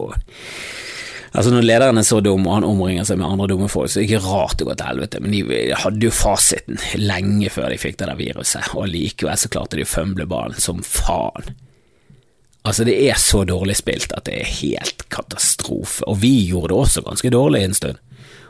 Altså 1.37 1.51
Når 1.53 1.67
lederen 1.67 2.01
er 2.01 2.05
så 2.07 2.17
dum 2.25 2.47
og 2.47 2.55
han 2.55 2.65
omringer 2.65 3.05
seg 3.05 3.19
med 3.21 3.29
andre 3.29 3.45
dumme 3.51 3.67
folk, 3.69 3.91
så 3.93 3.99
er 3.99 4.07
det 4.07 4.09
ikke 4.09 4.25
rart 4.25 4.57
det 4.57 4.65
går 4.65 4.77
til 4.79 4.89
helvete, 4.89 5.19
men 5.21 5.35
de 5.35 5.41
hadde 5.77 6.07
jo 6.07 6.13
fasiten 6.15 6.79
lenge 6.97 7.51
før 7.53 7.69
de 7.69 7.77
fikk 7.77 7.99
det 7.99 8.07
der 8.09 8.17
viruset, 8.17 8.71
og 8.73 8.89
likevel 8.89 9.37
så 9.37 9.51
klarte 9.53 9.77
de 9.77 9.85
å 9.85 9.91
fømble 9.91 10.25
ballen 10.29 10.57
som 10.57 10.81
faen. 10.81 11.53
Altså 12.67 12.87
Det 12.87 12.97
er 13.05 13.21
så 13.21 13.43
dårlig 13.47 13.77
spilt 13.79 14.15
at 14.17 14.25
det 14.25 14.39
er 14.41 14.55
helt 14.63 15.05
katastrofe, 15.13 16.01
og 16.09 16.17
vi 16.23 16.33
gjorde 16.49 16.73
det 16.73 16.79
også 16.81 17.05
ganske 17.05 17.31
dårlig 17.31 17.61
en 17.63 17.77
stund. 17.77 18.01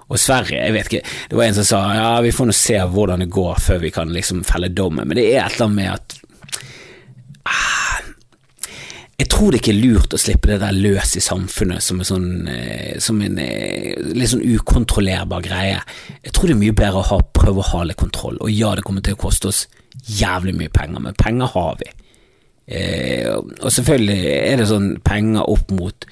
Og 0.08 0.21
Sverige, 0.23 0.62
jeg 0.63 0.73
vet 0.78 0.88
ikke, 0.88 1.15
det 1.28 1.36
var 1.36 1.50
en 1.50 1.58
som 1.58 1.67
sa 1.67 1.82
ja, 1.97 2.12
vi 2.23 2.32
får 2.32 2.47
nå 2.47 2.56
se 2.56 2.80
hvordan 2.93 3.26
det 3.26 3.34
går 3.36 3.60
før 3.60 3.84
vi 3.84 3.91
kan 3.91 4.15
liksom 4.15 4.45
felle 4.47 4.71
dommen, 4.71 5.04
men 5.04 5.19
det 5.19 5.28
er 5.34 5.43
et 5.43 5.60
eller 5.60 5.67
annet 5.67 5.82
med 5.82 5.91
at 5.91 6.17
jeg 9.17 9.30
tror 9.34 9.49
det 9.49 9.63
ikke 9.63 9.71
er 9.73 9.80
lurt 9.82 10.13
å 10.13 10.19
slippe 10.21 10.51
det 10.51 10.60
der 10.62 10.75
løs 10.77 11.15
i 11.17 11.23
samfunnet 11.25 11.82
som 11.82 12.01
en 12.01 12.06
sånn, 12.06 12.27
eh, 12.53 12.99
som 13.01 13.17
en 13.25 13.39
eh, 13.41 13.95
litt 14.13 14.30
sånn 14.30 14.45
ukontrollerbar 14.45 15.41
greie. 15.45 15.80
Jeg 16.21 16.36
tror 16.36 16.51
det 16.51 16.53
er 16.53 16.60
mye 16.62 16.75
bedre 16.77 17.01
å 17.01 17.08
ha, 17.10 17.17
prøve 17.34 17.63
å 17.63 17.69
ha 17.71 17.82
litt 17.89 17.97
kontroll, 17.97 18.38
og 18.38 18.53
ja, 18.53 18.75
det 18.77 18.86
kommer 18.86 19.01
til 19.06 19.17
å 19.17 19.21
koste 19.23 19.49
oss 19.49 19.63
jævlig 20.06 20.53
mye 20.60 20.73
penger, 20.73 21.01
men 21.01 21.17
penger 21.17 21.49
har 21.56 21.80
vi. 21.82 21.89
Eh, 22.77 23.32
og 23.34 23.73
selvfølgelig 23.73 24.19
er 24.36 24.62
det 24.62 24.69
sånn 24.69 24.91
penger 25.01 25.49
opp 25.49 25.73
mot 25.73 26.08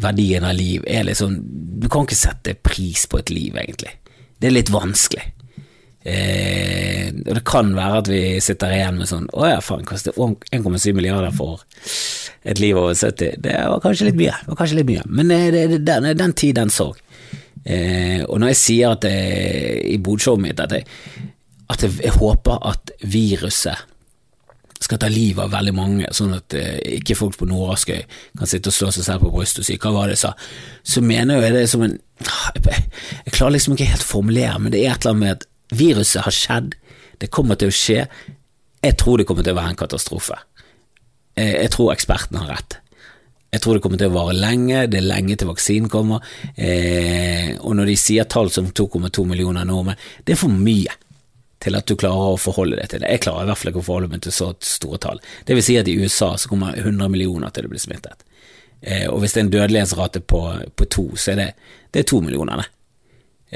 verdien 0.00 0.44
av 0.46 0.56
liv 0.56 0.84
er 0.86 1.06
litt 1.08 1.18
sånn 1.18 1.38
Du 1.80 1.88
kan 1.90 2.04
ikke 2.04 2.18
sette 2.18 2.52
pris 2.54 3.04
på 3.10 3.18
et 3.20 3.32
liv, 3.32 3.56
egentlig. 3.58 3.92
Det 4.40 4.48
er 4.48 4.56
litt 4.56 4.72
vanskelig. 4.72 5.28
Eh, 6.06 7.08
og 7.26 7.32
det 7.34 7.42
kan 7.48 7.72
være 7.74 8.02
at 8.02 8.10
vi 8.12 8.20
sitter 8.44 8.70
igjen 8.76 9.00
med 9.00 9.08
sånn 9.10 9.24
Å 9.34 9.48
ja, 9.48 9.56
faen, 9.64 9.82
koster 9.88 10.14
1,7 10.14 10.92
milliarder 10.94 11.32
for 11.34 11.64
et 12.46 12.60
liv 12.62 12.78
over 12.78 12.94
70. 12.94 13.40
Det 13.42 13.56
var 13.56 13.82
kanskje 13.82 14.10
litt 14.10 14.20
mye. 14.20 14.36
Var 14.46 14.58
kanskje 14.60 14.78
litt 14.78 14.90
mye. 14.92 15.02
Men 15.10 15.34
eh, 15.34 15.48
det, 15.54 15.66
det, 15.72 15.80
den, 15.88 16.06
den 16.18 16.36
tid, 16.38 16.54
den 16.60 16.70
sorg. 16.70 17.00
Eh, 17.66 18.22
og 18.28 18.38
når 18.38 18.54
jeg 18.54 18.60
sier 18.62 18.94
at 18.94 19.08
jeg, 19.08 19.82
i 19.90 19.98
bodshowet 19.98 20.44
mitt 20.44 20.62
at, 20.62 20.76
jeg, 20.76 20.86
at 21.72 21.82
jeg, 21.82 21.96
jeg 22.04 22.14
håper 22.20 22.62
at 22.70 22.94
viruset 23.02 23.86
skal 24.76 25.00
ta 25.00 25.08
livet 25.10 25.42
av 25.42 25.54
veldig 25.56 25.74
mange, 25.74 26.10
sånn 26.14 26.36
at 26.36 26.54
eh, 26.54 26.78
ikke 27.00 27.16
folk 27.18 27.38
på 27.40 27.48
Nordaskøy 27.48 27.98
kan 28.38 28.50
sitte 28.50 28.70
og 28.70 28.76
slå 28.76 28.92
seg 28.94 29.08
selv 29.08 29.24
på 29.24 29.32
brystet 29.34 29.64
og 29.64 29.68
si 29.68 29.78
hva 29.82 29.92
var 29.94 30.06
det 30.06 30.18
jeg 30.18 30.22
sa, 30.26 30.32
så 30.86 31.02
mener 31.02 31.42
jeg 31.42 31.56
det 31.56 31.68
som 31.72 31.84
en 31.86 31.98
Jeg, 32.16 32.62
jeg 33.26 33.32
klarer 33.34 33.52
liksom 33.52 33.74
ikke 33.74 33.90
helt 33.90 34.04
å 34.04 34.08
formulere, 34.08 34.60
men 34.60 34.72
det 34.72 34.78
er 34.80 34.94
et 34.94 35.02
eller 35.04 35.12
annet 35.12 35.24
med 35.24 35.34
at 35.34 35.42
viruset 35.74 36.24
har 36.26 36.34
skjedd, 36.34 36.74
det 37.20 37.32
kommer 37.32 37.58
til 37.58 37.72
å 37.72 37.74
skje, 37.74 38.04
jeg 38.84 38.98
tror 39.00 39.18
det 39.18 39.26
kommer 39.28 39.46
til 39.46 39.56
å 39.56 39.60
være 39.60 39.74
en 39.74 39.80
katastrofe. 39.80 40.36
Eh, 41.36 41.56
jeg 41.62 41.72
tror 41.74 41.94
ekspertene 41.94 42.44
har 42.44 42.58
rett. 42.58 42.78
Jeg 43.54 43.62
tror 43.62 43.76
det 43.76 43.82
kommer 43.84 44.00
til 44.00 44.10
å 44.10 44.16
vare 44.16 44.36
lenge, 44.36 44.84
det 44.90 45.00
er 45.00 45.06
lenge 45.06 45.36
til 45.38 45.48
vaksinen 45.48 45.88
kommer, 45.90 46.24
eh, 46.56 47.56
og 47.62 47.76
når 47.78 47.92
de 47.92 47.96
sier 47.96 48.28
tall 48.28 48.50
som 48.52 48.68
2,2 48.68 49.24
millioner 49.24 49.64
nordmenn, 49.64 49.96
det 50.24 50.34
er 50.34 50.40
for 50.42 50.52
mye 50.52 50.92
til 51.62 51.78
at 51.78 51.88
du 51.88 51.96
klarer 51.96 52.34
å 52.34 52.40
forholde 52.40 52.76
deg 52.76 52.90
til 52.90 53.02
det. 53.02 53.10
Jeg 53.14 53.24
klarer 53.24 53.46
i 53.46 53.50
hvert 53.50 53.60
fall 53.62 53.72
ikke 53.72 53.82
å 53.82 53.86
forholde 53.86 54.12
meg 54.12 54.22
til 54.26 54.34
så 54.34 54.52
store 54.60 55.00
tall. 55.02 55.22
Det 55.46 55.56
vil 55.56 55.64
si 55.64 55.78
at 55.80 55.88
i 55.88 55.96
USA 55.96 56.34
så 56.36 56.50
kommer 56.52 56.76
100 56.76 57.08
millioner 57.12 57.54
til 57.54 57.66
å 57.66 57.72
bli 57.72 57.80
smittet. 57.80 58.26
Eh, 58.82 59.06
og 59.08 59.22
hvis 59.22 59.34
det 59.34 59.40
er 59.40 59.46
en 59.46 59.54
dødelighetsrate 59.54 60.22
på, 60.28 60.42
på 60.76 60.88
to, 60.92 61.06
så 61.16 61.32
er 61.32 61.40
det, 61.40 61.48
det 61.94 62.02
er 62.02 62.10
to 62.10 62.20
millioner. 62.22 62.68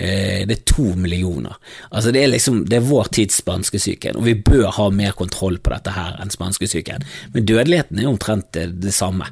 Eh, 0.00 0.46
det 0.46 0.54
er 0.54 0.62
to 0.64 0.94
millioner. 0.96 1.58
Altså 1.90 2.12
det 2.14 2.22
er 2.24 2.30
liksom, 2.32 2.62
det 2.70 2.78
er 2.78 2.86
vår 2.88 3.10
tids 3.12 3.42
spanskesyken, 3.42 4.16
og 4.16 4.24
vi 4.24 4.32
bør 4.34 4.70
ha 4.78 4.86
mer 4.96 5.12
kontroll 5.18 5.58
på 5.60 5.74
dette 5.74 5.92
her 5.92 6.16
enn 6.22 6.32
spanskesyken. 6.32 7.04
Men 7.34 7.48
dødeligheten 7.50 8.00
er 8.00 8.08
omtrent 8.08 8.48
det, 8.56 8.94
samme 8.96 9.28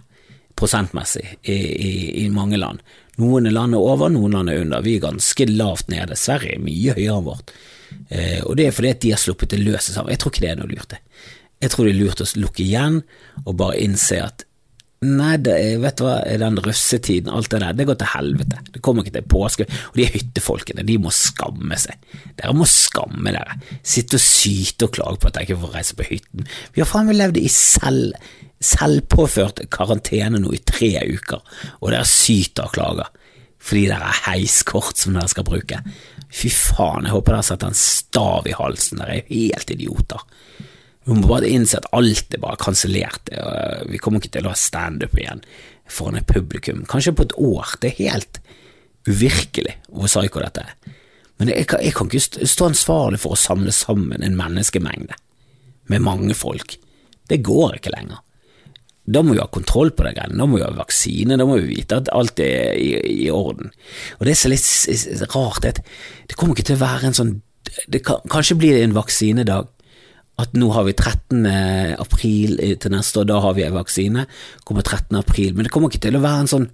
prosentmessig 0.59 1.24
i, 1.42 1.54
i, 1.54 1.92
i, 2.24 2.26
mange 2.35 2.61
land. 2.61 2.83
Noen 3.16 3.48
land 3.48 3.78
er 3.78 3.81
over, 3.94 4.12
noen 4.12 4.37
land 4.37 4.52
er 4.52 4.61
under. 4.66 4.85
Vi 4.85 4.98
er 4.98 5.07
ganske 5.07 5.46
lavt 5.48 5.88
nede. 5.88 6.18
Sverige 6.20 6.59
er 6.59 6.64
mye 6.66 6.96
høyere 6.98 7.16
enn 7.16 7.28
vårt. 7.31 7.54
Eh, 8.11 8.42
og 8.44 8.59
det 8.61 8.68
er 8.68 8.76
fordi 8.76 8.92
at 8.92 9.00
de 9.07 9.14
har 9.14 9.22
sluppet 9.22 9.54
det 9.54 9.62
løse 9.62 9.94
sammen. 9.94 10.12
Jeg 10.12 10.20
tror 10.20 10.35
ikke 10.35 10.44
det 10.44 10.52
er 10.52 10.61
noe 10.61 10.72
lurt. 10.74 10.98
Jeg 11.64 11.72
tror 11.72 11.88
det 11.88 11.94
er 11.94 12.02
lurt 12.02 12.22
å 12.26 12.28
lukke 12.42 12.66
igjen 12.66 13.00
og 13.46 13.57
bare 13.57 13.81
innse 13.87 14.20
at 14.26 14.44
Nei, 15.06 15.37
det 15.38 15.52
er, 15.54 15.76
vet 15.78 16.00
du 16.00 16.02
hva, 16.08 16.16
den 16.40 16.58
russetiden, 16.58 17.30
alt 17.30 17.52
det 17.52 17.61
der, 17.62 17.76
det 17.78 17.87
går 17.87 18.00
til 18.00 18.11
helvete. 18.16 18.62
Det 18.74 18.80
kommer 18.82 19.06
ikke 19.06 19.14
til 19.20 19.28
påske. 19.30 19.66
Og 19.92 20.00
de 20.00 20.08
hyttefolkene, 20.11 20.82
de 20.88 20.96
må 20.98 21.12
skamme 21.14 21.78
seg. 21.78 22.00
Dere 22.40 22.56
må 22.58 22.66
skamme 22.66 23.30
dere. 23.34 23.61
Sitte 23.87 24.18
og 24.18 24.24
syte 24.24 24.88
og 24.88 24.96
klage 24.96 25.22
på 25.22 25.30
at 25.30 25.37
dere 25.37 25.46
ikke 25.46 25.61
får 25.62 25.76
reise 25.78 25.98
på 25.98 26.08
hytten. 26.08 26.50
Vi 26.74 26.82
har 26.82 26.90
faen 26.90 27.06
meg 27.06 27.20
levd 27.20 27.38
i 27.38 27.46
selv, 27.52 28.18
selvpåført 28.58 29.62
karantene 29.70 30.42
nå 30.42 30.50
i 30.56 30.64
tre 30.66 30.90
uker, 31.14 31.46
og 31.78 31.94
dere 31.94 32.08
syter 32.08 32.66
og 32.66 32.74
klager 32.74 33.14
fordi 33.68 33.88
dere 33.90 34.06
har 34.06 34.20
heiskort 34.32 34.96
som 34.96 35.16
dere 35.16 35.28
skal 35.28 35.44
bruke. 35.44 35.80
Fy 36.30 36.50
faen, 36.52 37.04
jeg 37.04 37.12
håper 37.12 37.34
dere 37.34 37.46
setter 37.46 37.72
en 37.72 37.76
stav 37.76 38.46
i 38.48 38.54
halsen, 38.56 39.02
dere 39.02 39.18
er 39.18 39.30
helt 39.32 39.72
idioter. 39.74 40.22
Vi 41.08 41.16
må 41.16 41.24
bare 41.30 41.48
innse 41.48 41.80
at 41.80 41.88
alt 41.96 42.34
er 42.36 42.42
bare 42.42 42.60
kansellert, 42.60 43.30
vi 43.88 44.00
kommer 44.02 44.20
ikke 44.20 44.34
til 44.36 44.48
å 44.48 44.52
ha 44.52 44.58
standup 44.58 45.16
igjen 45.16 45.40
foran 45.88 46.20
et 46.20 46.28
publikum, 46.28 46.84
kanskje 46.84 47.14
på 47.16 47.24
et 47.24 47.34
år, 47.40 47.74
det 47.80 47.94
er 47.94 48.10
helt 48.12 48.40
uvirkelig 49.08 49.78
hvor 49.88 50.10
psyko 50.10 50.42
dette 50.44 50.66
er. 50.66 50.94
Men 51.38 51.52
jeg 51.54 51.68
kan, 51.70 51.80
jeg 51.80 51.94
kan 51.96 52.10
ikke 52.10 52.48
stå 52.50 52.68
ansvarlig 52.72 53.22
for 53.22 53.34
å 53.34 53.40
samle 53.40 53.72
sammen 53.72 54.24
en 54.26 54.36
menneskemengde 54.36 55.16
med 55.88 56.04
mange 56.04 56.34
folk. 56.36 56.74
Det 57.30 57.40
går 57.46 57.78
ikke 57.78 57.94
lenger. 57.94 58.20
Da 59.08 59.22
må 59.24 59.32
vi 59.32 59.40
ha 59.40 59.48
kontroll 59.48 59.94
på 59.96 60.04
det 60.04 60.16
greiene, 60.18 60.36
da 60.36 60.44
må 60.44 60.58
vi 60.58 60.66
ha 60.66 60.72
vaksine, 60.76 61.38
da 61.40 61.46
må 61.48 61.56
vi 61.62 61.70
vite 61.78 62.02
at 62.02 62.10
alt 62.12 62.42
er 62.44 62.76
i, 62.76 62.90
i 63.24 63.30
orden. 63.32 63.70
Og 64.18 64.26
det 64.26 64.34
er 64.34 64.40
så 64.42 64.50
litt 64.52 65.30
rart, 65.32 65.64
at 65.64 65.80
det 66.28 66.36
kommer 66.36 66.52
ikke 66.52 66.68
til 66.68 66.76
å 66.76 66.84
være 66.84 67.08
en 67.08 67.16
sånn 67.16 67.38
kan, 68.04 68.22
Kanskje 68.32 68.56
blir 68.58 68.76
det 68.76 68.84
en 68.86 68.96
vaksinedag, 68.96 69.68
at 70.38 70.55
nå 70.55 70.68
har 70.74 70.87
vi 70.87 70.94
13. 70.94 71.46
april 71.98 72.59
til 72.79 72.94
neste 72.94 73.22
år, 73.22 73.29
da 73.31 73.40
har 73.42 73.57
vi 73.57 73.64
en 73.66 73.77
vaksine, 73.77 74.27
kommer 74.64 74.87
13. 74.87 75.16
april, 75.18 75.55
men 75.55 75.66
det 75.66 75.72
kommer 75.74 75.90
ikke 75.90 76.05
til 76.07 76.18
å 76.18 76.24
være 76.24 76.46
en 76.46 76.57
sånn 76.57 76.70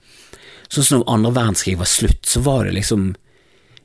Sånn 0.73 0.87
som 0.87 1.03
når 1.03 1.11
andre 1.13 1.31
verdenskrig 1.37 1.75
var 1.77 1.87
slutt, 1.87 2.25
så 2.25 2.41
var 2.43 2.65
det 2.65 2.71
liksom 2.79 3.03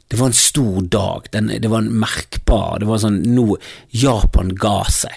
det 0.10 0.18
var 0.18 0.32
en 0.32 0.34
stor 0.34 0.82
dag, 0.82 1.28
den, 1.32 1.52
det 1.62 1.70
var 1.70 1.84
en 1.84 2.00
merkbar 2.02 2.80
Det 2.82 2.88
var 2.90 3.02
sånn 3.04 3.20
Nå 3.30 3.60
Japan 3.94 4.56
ga 4.58 4.80
seg. 4.90 5.14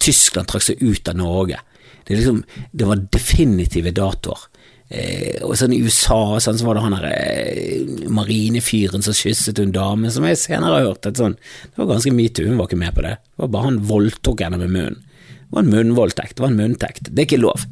Tyskland 0.00 0.48
trakk 0.48 0.64
seg 0.64 0.80
ut 0.80 1.10
av 1.10 1.18
Norge. 1.18 1.58
Det, 2.06 2.16
liksom, 2.16 2.40
det 2.72 2.88
var 2.88 3.02
definitive 3.12 3.92
datoer. 3.92 4.46
Eh, 4.92 5.38
og 5.46 5.54
sånn 5.56 5.72
I 5.72 5.80
USA 5.80 6.36
sånn, 6.42 6.58
så 6.60 6.66
var 6.66 6.76
det 6.76 6.82
han 6.84 6.96
der 6.98 7.06
eh, 7.08 8.08
marinefyren 8.12 9.04
som 9.04 9.16
kysset 9.16 9.62
en 9.62 9.72
dame, 9.72 10.10
som 10.12 10.26
jeg 10.28 10.40
senere 10.40 10.82
har 10.82 10.90
hørt 10.90 11.08
et 11.08 11.16
sånn 11.16 11.38
Det 11.38 11.78
var 11.80 11.94
ganske 11.94 12.12
metoo, 12.12 12.44
hun 12.50 12.60
var 12.60 12.68
ikke 12.68 12.82
med 12.82 12.92
på 12.98 13.06
det. 13.06 13.14
Det 13.24 13.44
var 13.44 13.54
bare 13.54 13.68
han 13.70 13.80
voldtok 13.88 14.44
henne 14.44 14.60
med 14.60 14.74
munnen. 14.74 14.98
Det 15.32 15.56
var 15.56 15.64
en 15.64 15.72
munnvoldtekt, 15.72 16.36
det 16.36 16.44
var 16.44 16.52
en 16.52 16.60
munntekt. 16.60 17.08
Det 17.08 17.24
er 17.24 17.28
ikke 17.28 17.40
lov. 17.40 17.64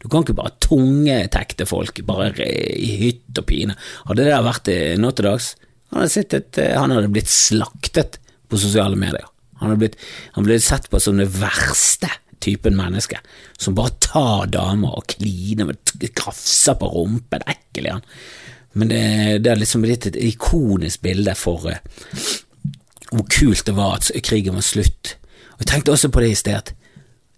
Du 0.00 0.06
kan 0.08 0.24
ikke 0.24 0.36
bare 0.36 0.54
tungetekte 0.64 1.66
folk, 1.68 2.00
bare 2.08 2.30
i 2.44 2.90
hytt 3.00 3.40
og 3.40 3.48
pine. 3.48 3.76
Hadde 4.08 4.28
det 4.28 4.36
vært 4.44 4.70
nå 5.00 5.12
til 5.16 5.28
dags, 5.30 5.54
han 5.92 6.02
hadde, 6.02 6.12
sittet, 6.12 6.60
eh, 6.60 6.76
han 6.76 6.92
hadde 6.92 7.12
blitt 7.12 7.32
slaktet 7.32 8.20
på 8.50 8.60
sosiale 8.60 8.98
medier. 9.00 9.24
Han 9.60 9.70
hadde 9.70 9.80
blitt, 9.80 10.00
han 10.36 10.44
ble 10.44 10.58
sett 10.60 10.90
på 10.92 11.00
som 11.00 11.16
det 11.20 11.30
verste 11.38 12.10
typen 12.42 12.76
menneske, 12.78 13.18
som 13.58 13.76
bare 13.76 13.94
tar 14.02 14.50
damer 14.52 14.98
og 14.98 15.06
kliner 15.16 15.72
og 15.72 16.08
krafser 16.16 16.78
på 16.80 16.90
rumpen, 16.92 17.44
ekkel 17.48 17.88
er 17.88 17.96
han. 17.98 18.10
Men 18.76 18.90
det, 18.92 19.04
det 19.44 19.52
er 19.52 19.60
liksom 19.60 19.86
blitt 19.86 20.08
et 20.10 20.18
ikonisk 20.20 21.00
bilde 21.06 21.32
for 21.38 21.70
uh, 21.70 21.78
hvor 23.10 23.24
kult 23.32 23.64
det 23.66 23.76
var 23.76 23.96
at 23.96 24.10
krigen 24.26 24.58
var 24.58 24.66
slutt. 24.66 25.16
Og 25.56 25.64
Jeg 25.64 25.70
tenkte 25.70 25.94
også 25.94 26.10
på 26.12 26.20
det 26.20 26.30
i 26.34 26.38
sted, 26.38 26.54
at 26.60 26.74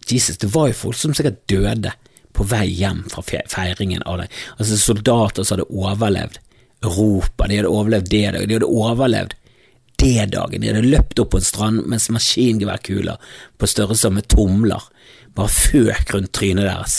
Jesus, 0.08 0.38
det 0.40 0.50
var 0.54 0.70
jo 0.70 0.80
folk 0.80 0.96
som 0.98 1.14
sikkert 1.14 1.44
døde 1.50 1.92
på 2.34 2.46
vei 2.48 2.66
hjem 2.70 3.04
fra 3.12 3.22
feiringen 3.22 4.02
av 4.06 4.22
det. 4.22 4.28
Altså 4.56 4.78
soldater 4.80 5.44
som 5.44 5.58
hadde 5.58 5.68
overlevd 5.70 6.38
Europa, 6.86 7.46
de 7.46 7.58
hadde 7.58 7.70
overlevd 7.74 8.10
det, 8.10 8.24
de 8.46 8.56
hadde 8.56 8.70
overlevd 8.70 9.34
D-dagen. 9.98 10.62
De 10.62 10.70
hadde 10.70 10.86
løpt 10.86 11.18
opp 11.22 11.32
på 11.34 11.40
en 11.40 11.48
strand 11.48 11.86
mens 11.90 12.08
maskingeværkuler 12.14 13.18
på 13.58 13.70
størrelse 13.70 14.12
med 14.14 14.28
tomler 14.30 14.86
bare 15.38 15.52
føk 15.52 16.14
rundt 16.14 16.34
trynet 16.34 16.66
deres. 16.66 16.98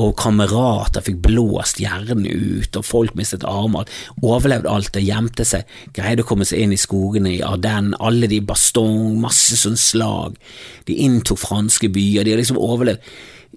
Og 0.00 0.12
kamerater 0.18 1.02
fikk 1.06 1.18
blåst 1.24 1.80
hjernen 1.82 2.26
ut, 2.26 2.76
og 2.78 2.86
folk 2.86 3.16
mistet 3.18 3.46
armer. 3.46 3.90
Overlevde 4.22 4.70
alt 4.70 4.98
og 4.98 5.06
gjemte 5.06 5.46
seg, 5.46 5.66
greide 5.94 6.24
å 6.24 6.28
komme 6.28 6.46
seg 6.46 6.64
inn 6.64 6.74
i 6.74 6.80
skogene 6.80 7.36
i 7.36 7.42
Ardennes, 7.46 7.98
alle 8.02 8.30
de 8.30 8.40
bastong, 8.46 9.18
masse 9.22 9.58
sånn 9.58 9.78
slag. 9.78 10.38
De 10.86 10.98
inntok 11.06 11.42
franske 11.42 11.90
byer, 11.90 12.26
de 12.26 12.34
har 12.34 12.42
liksom 12.42 12.60
overlevd 12.60 13.02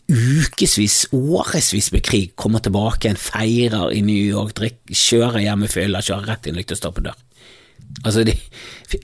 ukevis, 0.10 1.04
årevis 1.14 1.92
med 1.94 2.02
krig, 2.06 2.34
kommer 2.38 2.62
tilbake 2.66 3.08
igjen, 3.08 3.20
feirer 3.22 3.94
i 3.94 4.02
New 4.06 4.18
York, 4.18 4.56
drikker, 4.58 4.98
kjører 4.98 5.46
hjem 5.46 5.66
i 5.66 5.70
fylla, 5.70 6.02
kjører 6.04 6.34
rett 6.34 6.50
inn 6.50 6.58
lyktestolpen 6.58 7.08
dør. 7.08 7.22
Altså, 8.04 8.24
de, 8.28 8.34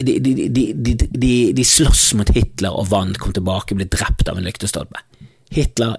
de, 0.01 0.17
de, 0.19 1.33
de, 1.55 1.65
slåss 1.65 2.13
mot 2.19 2.29
Hitler 2.35 2.75
og 2.75 2.89
vant, 2.91 3.17
kom 3.21 3.35
tilbake, 3.35 3.77
ble 3.77 3.87
drept 3.87 4.27
av 4.31 4.39
en 4.39 4.47
lyktestolpe. 4.47 5.03
Hitler 5.55 5.95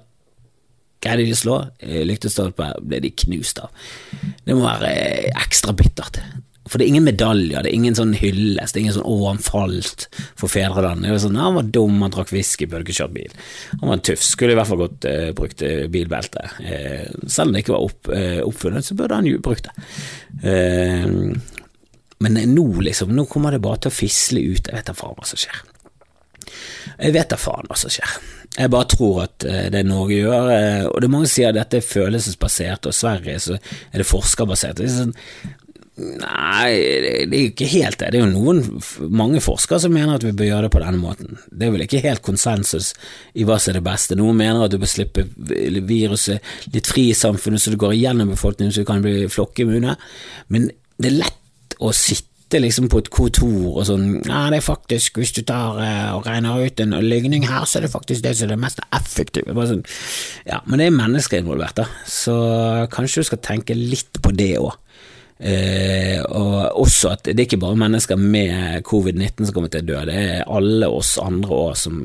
greide 1.01 1.25
de 1.25 1.33
å 1.33 1.41
slå, 1.41 1.57
eh, 1.81 2.03
lyktestolpe 2.05 2.75
ble 2.85 3.01
de 3.07 3.15
knust 3.25 3.63
av. 3.63 3.73
Det 4.45 4.57
må 4.57 4.67
være 4.67 4.93
eh, 4.93 5.31
ekstra 5.41 5.73
bittert. 5.77 6.21
For 6.71 6.79
det 6.79 6.85
er 6.85 6.93
ingen 6.93 7.09
medaljer, 7.09 7.65
det 7.65 7.71
er 7.71 7.79
ingen 7.79 7.97
sånn 7.99 8.13
hyllest, 8.15 8.75
det 8.75 8.79
er 8.79 8.85
ingen 8.85 8.95
sånn 8.95 9.09
'å, 9.09 9.17
han 9.27 9.41
falt 9.43 10.07
for 10.39 10.47
fedrelandet'. 10.53 11.09
Det 11.09 11.17
er 11.17 11.25
sånn, 11.25 11.41
Han 11.41 11.57
var 11.57 11.63
dum, 11.63 12.03
han 12.03 12.13
drakk 12.15 12.31
whisky, 12.31 12.67
burde 12.67 12.85
ikke 12.85 13.01
kjørt 13.01 13.15
bil. 13.17 13.33
Han 13.81 13.89
var 13.89 13.97
en 13.97 14.05
tøff, 14.07 14.23
skulle 14.23 14.53
i 14.53 14.59
hvert 14.59 14.69
fall 14.69 14.79
godt 14.85 15.05
uh, 15.09 15.33
brukt 15.35 15.65
bilbelte. 15.91 16.45
Uh, 16.61 17.11
selv 17.27 17.49
om 17.49 17.55
det 17.55 17.65
ikke 17.65 17.75
var 17.75 17.89
opp, 17.89 18.13
uh, 18.13 18.41
oppfunnet, 18.47 18.87
så 18.87 18.95
burde 18.95 19.19
han 19.19 19.27
jo 19.27 19.43
brukt 19.43 19.67
det. 19.67 19.75
Men 22.21 22.37
nå, 22.55 22.67
liksom, 22.85 23.15
nå 23.17 23.25
kommer 23.31 23.55
det 23.55 23.63
bare 23.65 23.85
til 23.85 23.93
å 23.93 23.97
fisle 23.97 24.43
ut. 24.45 24.69
Jeg 24.69 24.77
vet 24.77 24.91
da 24.91 24.97
faen 24.97 25.17
hva 25.17 25.29
som 25.29 25.41
skjer. 25.41 25.63
Jeg 27.01 27.15
vet 27.17 27.31
da 27.33 27.39
faen 27.41 27.71
hva 27.71 27.79
som 27.81 27.93
skjer. 27.93 28.19
Jeg 28.59 28.73
bare 28.75 28.91
tror 28.91 29.23
at 29.25 29.37
det 29.47 29.71
det 29.73 29.87
Norge 29.87 30.19
gjør, 30.19 30.51
eh, 30.53 30.85
og 30.91 30.99
det 31.01 31.07
er 31.07 31.13
mange 31.15 31.31
som 31.31 31.37
sier 31.39 31.53
at 31.53 31.59
dette 31.61 31.79
er 31.79 31.87
følelsesbasert, 31.87 32.89
og 32.91 32.97
Sverige 32.97 33.39
så 33.41 33.57
er 33.57 34.03
det 34.03 34.09
forskerbasert. 34.09 34.81
Det 34.81 34.89
er 34.89 34.95
sånn, 34.97 35.17
Nei, 36.01 36.71
det 37.03 37.37
er 37.37 37.43
jo 37.43 37.49
ikke 37.51 37.69
helt 37.75 37.99
det. 38.01 38.11
Det 38.13 38.21
er 38.21 38.23
jo 38.23 38.31
noen, 38.31 38.61
mange 39.13 39.41
forskere 39.45 39.83
som 39.83 39.93
mener 39.93 40.17
at 40.17 40.25
vi 40.25 40.33
bør 40.37 40.49
gjøre 40.49 40.69
det 40.69 40.73
på 40.73 40.81
denne 40.81 41.01
måten. 41.01 41.41
Det 41.51 41.67
er 41.67 41.75
vel 41.75 41.85
ikke 41.85 42.03
helt 42.05 42.23
konsensus 42.25 42.93
i 43.37 43.45
hva 43.45 43.59
som 43.61 43.73
er 43.73 43.81
det 43.81 43.87
beste. 43.91 44.17
Noen 44.19 44.39
mener 44.39 44.65
at 44.65 44.73
du 44.73 44.79
bør 44.81 44.91
slippe 44.91 45.27
viruset 45.37 46.73
litt 46.73 46.89
fri 46.89 47.11
i 47.11 47.19
samfunnet 47.19 47.61
så 47.61 47.75
det 47.75 47.83
går 47.83 47.99
igjennom 47.99 48.33
befolkningen 48.33 48.73
så 48.73 48.85
du 48.85 48.89
kan 48.89 49.05
bli 49.05 49.29
flokkimmune, 49.33 49.97
men 50.49 50.71
det 51.01 51.11
er 51.11 51.19
lett 51.19 51.40
å 51.81 51.93
sitte 51.97 52.61
liksom 52.61 52.89
på 52.91 52.99
et 52.99 53.11
kontor 53.15 53.77
og 53.79 53.85
sånn 53.87 54.07
Ja, 54.27 54.49
det 54.51 54.59
er 54.59 54.67
faktisk, 54.67 55.21
hvis 55.21 55.33
du 55.37 55.45
tar 55.47 55.79
uh, 55.79 56.17
og 56.17 56.27
regner 56.27 56.65
ut 56.67 56.83
en 56.83 56.97
ligning 57.05 57.47
her, 57.47 57.65
så 57.65 57.79
er 57.79 57.87
det 57.87 57.93
faktisk 57.95 58.25
det 58.27 58.35
som 58.37 58.49
er 58.49 58.57
det 58.57 58.63
mest 58.65 58.83
effektive. 58.97 59.55
Bare 59.55 59.71
sånn, 59.71 59.87
ja, 60.49 60.59
men 60.67 60.83
det 60.83 60.91
er 60.91 60.99
mennesker 60.99 61.43
involvert, 61.45 61.79
da, 61.79 61.87
så 62.11 62.37
kanskje 62.93 63.23
du 63.23 63.31
skal 63.31 63.45
tenke 63.47 63.79
litt 63.79 64.23
på 64.23 64.35
det 64.35 64.55
òg. 64.59 64.75
Eh, 65.41 66.19
og 66.37 66.83
også 66.83 67.15
at 67.15 67.25
det 67.25 67.39
er 67.39 67.47
ikke 67.47 67.63
bare 67.63 67.79
mennesker 67.81 68.19
med 68.21 68.83
covid-19 68.85 69.47
som 69.47 69.55
kommer 69.57 69.73
til 69.73 69.87
å 69.87 69.89
dø, 69.89 70.01
det 70.11 70.17
er 70.21 70.43
alle 70.53 70.91
oss 70.93 71.15
andre 71.23 71.63
òg 71.71 71.79
som 71.81 72.03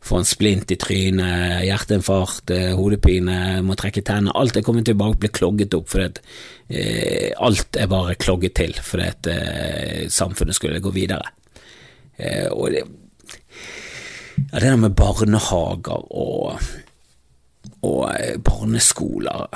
får 0.00 0.18
en 0.18 0.28
splint 0.28 0.70
i 0.70 0.76
trynet, 0.78 1.64
hjerteinfarkt, 1.66 2.52
eh, 2.54 2.70
hodepine, 2.78 3.62
må 3.66 3.76
trekke 3.78 4.02
tennene. 4.06 4.34
Alt 4.38 4.56
er 4.56 4.64
kommet 4.66 4.86
tilbake 4.88 5.18
blir 5.18 5.34
klogget 5.34 5.74
opp 5.74 5.90
fordi 5.90 6.06
at 6.06 6.20
eh, 6.68 7.32
alt 7.36 7.76
er 7.76 7.90
bare 7.90 8.16
klogget 8.20 8.54
til 8.60 8.76
fordi 8.78 9.08
at 9.08 9.30
eh, 9.32 10.06
samfunnet 10.12 10.56
skulle 10.56 10.82
gå 10.84 10.94
videre. 10.94 11.34
Eh, 12.18 12.46
og 12.50 12.70
det, 12.74 12.84
ja, 14.38 14.58
det 14.58 14.68
der 14.70 14.76
med 14.76 14.96
barnehager 14.96 16.06
og, 16.14 16.62
og 17.82 18.00
eh, 18.14 18.38
barneskoler 18.38 19.48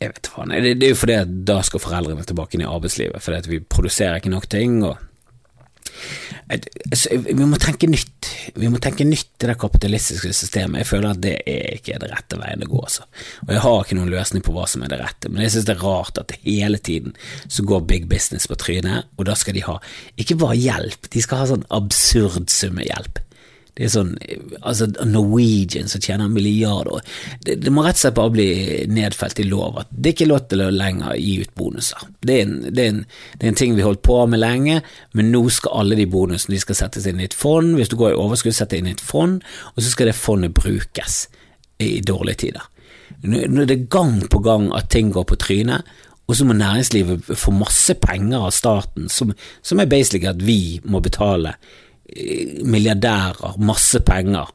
Jeg 0.00 0.12
vet 0.12 0.28
faen. 0.28 0.52
Det, 0.52 0.76
det 0.76 0.90
er 0.90 0.92
jo 0.92 1.00
fordi 1.00 1.14
at 1.16 1.36
da 1.48 1.62
skal 1.64 1.80
foreldrene 1.80 2.24
tilbake 2.28 2.58
inn 2.58 2.66
i 2.66 2.68
arbeidslivet, 2.68 3.22
fordi 3.24 3.36
at 3.40 3.46
vi 3.48 3.64
produserer 3.64 4.20
ikke 4.20 4.34
nok 4.34 4.48
ting. 4.52 4.82
og 4.84 4.98
Vi 6.46 7.46
må 7.46 7.58
tenke 7.60 7.88
nytt. 7.90 8.30
Vi 8.56 8.70
må 8.70 8.80
tenke 8.82 9.06
nytt 9.06 9.42
i 9.42 9.50
det 9.50 9.56
kapitalistiske 9.60 10.30
systemet. 10.36 10.82
Jeg 10.82 10.90
føler 10.90 11.12
at 11.14 11.22
det 11.24 11.34
er 11.48 11.76
ikke 11.78 11.98
det 12.02 12.10
rette 12.12 12.38
veien 12.40 12.64
å 12.64 12.70
gå. 12.70 12.82
Altså. 12.86 13.06
Og 13.46 13.52
Jeg 13.54 13.64
har 13.64 13.82
ikke 13.82 13.98
noen 13.98 14.14
løsning 14.14 14.46
på 14.46 14.54
hva 14.56 14.66
som 14.70 14.84
er 14.86 14.92
det 14.92 15.00
rette, 15.02 15.32
men 15.32 15.44
jeg 15.44 15.56
synes 15.56 15.68
det 15.68 15.76
er 15.76 15.84
rart 15.84 16.22
at 16.22 16.36
hele 16.44 16.78
tiden 16.78 17.16
så 17.48 17.66
går 17.66 17.86
big 17.90 18.08
business 18.10 18.48
på 18.50 18.58
trynet, 18.60 19.10
og 19.16 19.28
da 19.28 19.36
skal 19.38 19.56
de 19.56 19.66
ha 19.66 19.78
ikke 20.20 20.38
bare 20.40 20.58
hjelp, 20.60 21.10
de 21.12 21.24
skal 21.24 21.42
ha 21.42 21.50
sånn 21.52 21.66
absurd 21.74 22.50
summe 22.52 22.86
hjelp. 22.86 23.22
Det 23.76 23.84
er 23.84 23.90
sånn 23.92 24.14
altså 24.62 24.86
Norwegian 25.04 25.90
som 25.90 26.00
tjener 26.00 26.30
milliarder. 26.32 27.02
Det, 27.44 27.58
det, 27.60 27.72
må 27.72 27.84
rett 27.84 27.98
og 27.98 28.06
slett 28.06 28.16
bare 28.16 28.32
bli 28.32 28.46
nedfelt 28.88 29.42
i 29.42 29.44
lov 29.50 29.82
at 29.82 29.90
det 29.92 30.10
er 30.10 30.16
ikke 30.16 30.28
lov 30.30 30.46
til 30.48 30.64
å 30.64 30.70
lenger 30.72 31.18
gi 31.20 31.34
ut 31.42 31.52
bonuser. 31.60 32.06
Det 32.24 32.38
er, 32.38 32.46
en, 32.46 32.54
det, 32.70 32.86
er 32.86 32.94
en, 32.94 33.02
det 33.34 33.44
er, 33.44 33.50
en, 33.50 33.58
ting 33.60 33.76
vi 33.76 33.84
holdt 33.84 34.00
på 34.06 34.16
med 34.32 34.40
lenge, 34.40 34.80
men 35.12 35.28
nå 35.34 35.44
skal 35.52 35.82
alle 35.82 36.00
de 36.00 36.08
bonusene 36.08 36.56
de 36.56 36.62
skal 36.64 36.80
settes 36.80 37.08
inn 37.10 37.20
i 37.20 37.28
et 37.28 37.36
fond. 37.36 37.76
Hvis 37.76 37.92
du 37.92 37.98
går 38.00 38.14
i 38.14 38.18
overskudd, 38.24 38.56
sette 38.56 38.80
inn 38.80 38.88
i 38.88 38.96
et 38.96 39.04
fond, 39.04 39.42
og 39.74 39.84
så 39.84 39.92
skal 39.92 40.08
det 40.08 40.16
fondet 40.16 40.56
brukes 40.56 41.26
i 41.84 41.98
dårlige 42.00 42.46
tider. 42.46 42.72
Nå 43.28 43.62
er 43.62 43.68
det 43.68 43.86
gang 43.92 44.22
på 44.32 44.40
gang 44.44 44.70
at 44.76 44.88
ting 44.92 45.12
går 45.12 45.28
på 45.28 45.38
trynet, 45.40 45.84
og 46.26 46.34
så 46.34 46.46
må 46.48 46.56
næringslivet 46.56 47.28
få 47.38 47.52
masse 47.54 47.94
penger 48.02 48.48
av 48.48 48.54
staten, 48.56 49.10
som, 49.12 49.30
som 49.62 49.78
er 49.78 49.90
basically 49.90 50.26
at 50.32 50.40
vi 50.42 50.80
må 50.88 50.98
betale 51.04 51.54
milliardærer 52.66 53.58
masse 53.58 54.00
penger. 54.06 54.52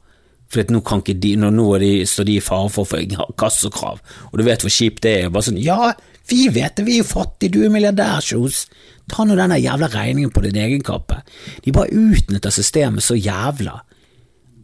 For 0.52 0.68
nå 0.68 0.82
kan 0.84 1.00
ikke 1.00 1.16
de, 1.16 1.34
nå 1.40 1.66
de, 1.80 1.92
står 2.08 2.28
de 2.28 2.36
i 2.36 2.44
fare 2.44 2.68
for 2.72 2.84
å 2.84 2.90
få 2.90 3.28
kassokrav, 3.40 4.02
og 4.28 4.34
du 4.36 4.44
vet 4.44 4.64
hvor 4.64 4.72
kjipt 4.72 5.00
det 5.06 5.14
er. 5.22 5.30
Bare 5.32 5.48
sånn, 5.48 5.60
ja, 5.62 5.94
vi 6.28 6.44
vet 6.52 6.76
det, 6.76 6.84
vi 6.84 6.98
er 7.00 7.08
fattige, 7.08 7.54
du 7.54 7.62
er 7.64 7.72
milliardær, 7.72 8.20
Kjos. 8.24 8.66
Ta 9.10 9.24
nå 9.26 9.36
denne 9.36 9.58
jævla 9.58 9.88
regningen 9.92 10.32
på 10.32 10.44
din 10.44 10.60
egen 10.60 10.84
kappe. 10.84 11.22
De 11.64 11.72
bare 11.74 11.90
utnytter 11.96 12.52
systemet 12.54 13.04
så 13.04 13.16
jævla. 13.16 13.80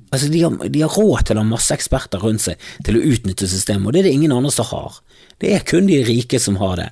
Altså, 0.08 0.28
de 0.32 0.40
har, 0.44 0.68
de 0.72 0.84
har 0.84 0.92
råd 0.92 1.26
til 1.28 1.36
å 1.36 1.42
ha 1.42 1.48
masse 1.48 1.74
eksperter 1.74 2.22
rundt 2.24 2.44
seg 2.44 2.68
til 2.86 2.96
å 2.96 3.02
utnytte 3.10 3.48
systemet, 3.48 3.88
og 3.88 3.96
det 3.96 4.02
er 4.02 4.08
det 4.08 4.14
ingen 4.16 4.36
andre 4.36 4.52
som 4.54 4.68
har. 4.70 5.00
Det 5.40 5.52
er 5.54 5.66
kun 5.68 5.88
de 5.88 5.98
rike 6.06 6.40
som 6.42 6.56
har 6.60 6.78
det. 6.80 6.88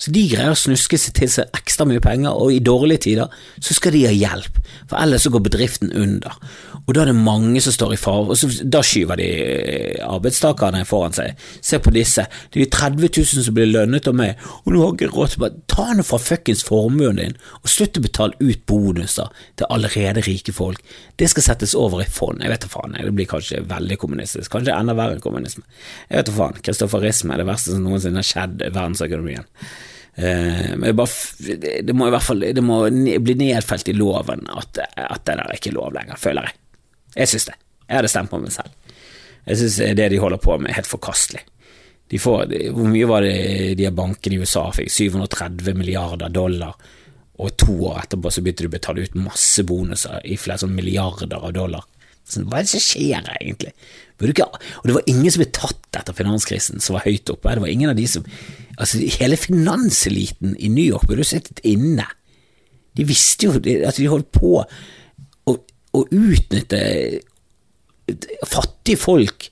Så 0.00 0.12
de 0.14 0.22
greier 0.30 0.54
å 0.54 0.56
snuske 0.56 0.96
seg 0.96 1.16
til 1.18 1.28
seg 1.28 1.56
ekstra 1.58 1.84
mye 1.88 2.00
penger, 2.00 2.32
og 2.32 2.54
i 2.54 2.62
dårlige 2.64 3.04
tider 3.04 3.40
så 3.60 3.76
skal 3.76 3.92
de 3.92 4.06
ha 4.08 4.14
hjelp, 4.14 4.60
for 4.88 4.96
ellers 5.00 5.26
så 5.26 5.32
går 5.34 5.44
bedriften 5.44 5.92
under. 5.92 6.38
Og 6.90 6.96
da 6.96 7.04
er 7.04 7.12
det 7.12 7.22
mange 7.22 7.60
som 7.62 7.70
står 7.70 7.92
i 7.94 7.98
fare, 8.02 8.32
og 8.32 8.38
så, 8.38 8.48
da 8.66 8.80
skyver 8.82 9.20
de 9.20 9.26
eh, 9.30 9.98
arbeidstakerne 10.02 10.80
foran 10.88 11.14
seg. 11.14 11.38
Se 11.62 11.78
på 11.78 11.92
disse, 11.94 12.24
det 12.50 12.64
er 12.64 12.72
30 12.74 13.12
000 13.14 13.44
som 13.46 13.54
blir 13.54 13.68
lønnet 13.70 14.08
av 14.10 14.16
meg, 14.18 14.40
og 14.64 14.72
nå 14.74 14.80
har 14.82 14.96
ikke 14.96 15.10
råd 15.12 15.34
til 15.36 15.44
å 15.46 15.50
Ta 15.70 15.84
nå 15.94 16.02
fra 16.04 16.18
fuckings 16.18 16.64
formuen 16.66 17.20
din, 17.20 17.36
og 17.62 17.70
slutt 17.70 18.00
å 18.00 18.02
betale 18.02 18.34
ut 18.42 18.64
bonuser 18.66 19.28
til 19.60 19.70
allerede 19.70 20.24
rike 20.26 20.52
folk. 20.52 20.82
Det 21.14 21.28
skal 21.30 21.46
settes 21.46 21.76
over 21.78 22.02
i 22.02 22.08
fond. 22.10 22.42
Jeg 22.42 22.50
vet 22.50 22.66
da 22.66 22.70
faen, 22.72 22.96
det 22.98 23.14
blir 23.14 23.28
kanskje 23.30 23.62
veldig 23.70 23.98
kommunistisk, 24.02 24.50
kanskje 24.50 24.74
enda 24.74 24.96
verre 24.98 25.14
enn 25.14 25.22
kommunisme. 25.22 25.62
Jeg 26.08 26.18
vet 26.18 26.28
da 26.32 26.34
faen, 26.40 26.58
kristofferisme 26.66 27.36
er 27.36 27.44
det 27.44 27.46
verste 27.52 27.76
som 27.76 27.86
noensinne 27.86 28.18
har 28.18 28.26
skjedd 28.26 28.66
i 28.66 28.72
verdensøkonomien. 28.74 29.46
Uh, 30.18 30.90
bare, 30.98 31.62
det 31.86 31.94
må 31.94 32.10
i 32.10 32.12
hvert 32.12 32.26
fall 32.26 32.42
det 32.42 32.64
må 32.66 32.80
bli 32.90 33.36
nedfelt 33.38 33.88
i 33.88 33.94
loven 33.94 34.42
at, 34.50 34.82
at 34.90 35.22
det 35.22 35.38
der 35.38 35.46
er 35.46 35.54
ikke 35.54 35.72
lov 35.78 35.94
lenger, 35.94 36.18
føler 36.18 36.50
jeg. 36.50 36.58
Jeg 37.16 37.30
syns 37.30 37.48
det. 37.50 37.56
Jeg 37.86 37.98
hadde 37.98 38.12
stemt 38.12 38.30
på 38.30 38.38
meg 38.42 38.54
selv. 38.54 38.76
Jeg 39.46 39.60
syns 39.60 39.78
det 39.98 40.10
de 40.12 40.20
holder 40.22 40.42
på 40.42 40.56
med, 40.58 40.70
er 40.70 40.78
helt 40.78 40.90
forkastelig. 40.90 41.42
De 42.10 42.18
får, 42.18 42.50
hvor 42.74 42.88
mye 42.90 43.06
var 43.06 43.22
det 43.22 43.76
de 43.78 43.86
her 43.86 43.94
bankene 43.94 44.36
i 44.36 44.42
USA 44.42 44.64
fikk? 44.74 44.90
730 44.90 45.76
milliarder 45.78 46.32
dollar, 46.34 46.74
og 47.40 47.54
to 47.58 47.76
år 47.88 48.02
etterpå 48.02 48.32
så 48.32 48.42
begynte 48.42 48.66
de 48.66 48.70
å 48.70 48.74
betale 48.74 49.04
ut 49.06 49.16
masse 49.18 49.62
bonuser 49.66 50.18
i 50.26 50.36
flere 50.38 50.60
sånn 50.64 50.74
milliarder 50.74 51.38
av 51.38 51.54
dollar. 51.56 51.86
Så, 52.26 52.42
hva 52.46 52.60
er 52.60 52.66
det 52.66 52.72
som 52.74 52.82
skjer 52.84 53.30
egentlig? 53.38 53.72
Ikke, 54.20 54.44
og 54.44 54.84
det 54.84 54.94
var 54.98 55.06
ingen 55.08 55.32
som 55.32 55.40
ble 55.40 55.52
tatt 55.56 55.96
etter 55.96 56.16
finanskrisen 56.16 56.82
som 56.84 56.98
var 56.98 57.06
høyt 57.06 57.30
oppe. 57.32 57.54
Det 57.56 57.64
var 57.64 57.72
ingen 57.72 57.92
av 57.92 57.96
de 57.98 58.08
som 58.10 58.26
Altså, 58.80 58.96
hele 59.20 59.36
finanseliten 59.36 60.54
i 60.56 60.70
New 60.72 60.86
York 60.86 61.02
burde 61.04 61.20
jo 61.20 61.28
sittet 61.28 61.58
inne. 61.68 62.06
De 62.96 63.04
visste 63.04 63.44
jo 63.44 63.58
at 63.60 63.98
de 63.98 64.06
holdt 64.08 64.30
på 64.32 64.54
å, 65.96 66.04
utnytte 66.04 66.80
fattige 68.48 68.98
folk. 69.00 69.48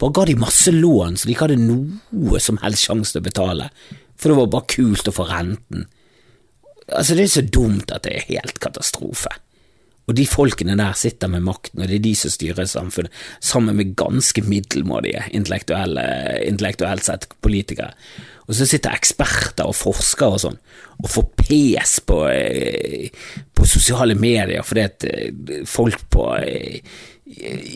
Bare 0.00 0.16
ga 0.16 0.26
de 0.30 0.36
masse 0.40 0.72
lån, 0.72 1.18
så 1.18 1.28
de 1.28 1.34
ikke 1.34 1.48
hadde 1.50 1.60
noe 1.60 2.40
som 2.40 2.58
helst 2.62 2.86
sjanse 2.88 3.14
til 3.14 3.22
å 3.22 3.26
betale. 3.28 3.68
For 4.20 4.32
det 4.32 4.38
var 4.38 4.52
bare 4.54 4.70
kult 4.72 5.10
å 5.10 5.14
få 5.14 5.28
renten. 5.28 5.86
Altså, 6.90 7.14
det 7.14 7.26
er 7.26 7.32
så 7.36 7.44
dumt 7.46 7.92
at 7.94 8.06
det 8.06 8.16
er 8.16 8.28
helt 8.32 8.58
katastrofe. 8.62 9.32
Og 10.10 10.16
de 10.18 10.26
folkene 10.26 10.74
der 10.74 10.96
sitter 10.98 11.30
med 11.30 11.44
makten, 11.46 11.84
og 11.84 11.86
det 11.86 12.00
er 12.00 12.02
de 12.02 12.14
som 12.18 12.32
styrer 12.34 12.66
samfunnet, 12.66 13.14
sammen 13.38 13.76
med 13.78 13.94
ganske 13.98 14.42
middelmådige 14.42 15.22
intellektuelt 15.38 17.06
sett 17.06 17.28
politikere. 17.44 17.92
Og 18.50 18.56
så 18.58 18.66
sitter 18.66 18.96
eksperter 18.96 19.70
og 19.70 19.76
forskere 19.78 20.34
og 20.34 20.42
sånn, 20.42 20.58
og 20.98 21.12
får 21.12 21.28
pes 21.38 21.92
på, 22.02 22.18
eh, 22.32 23.06
på 23.54 23.68
sosiale 23.68 24.16
medier 24.18 24.66
fordi 24.66 24.82
at 24.82 25.06
eh, 25.06 25.62
folk 25.70 26.02
på, 26.10 26.26
eh, 26.42 26.82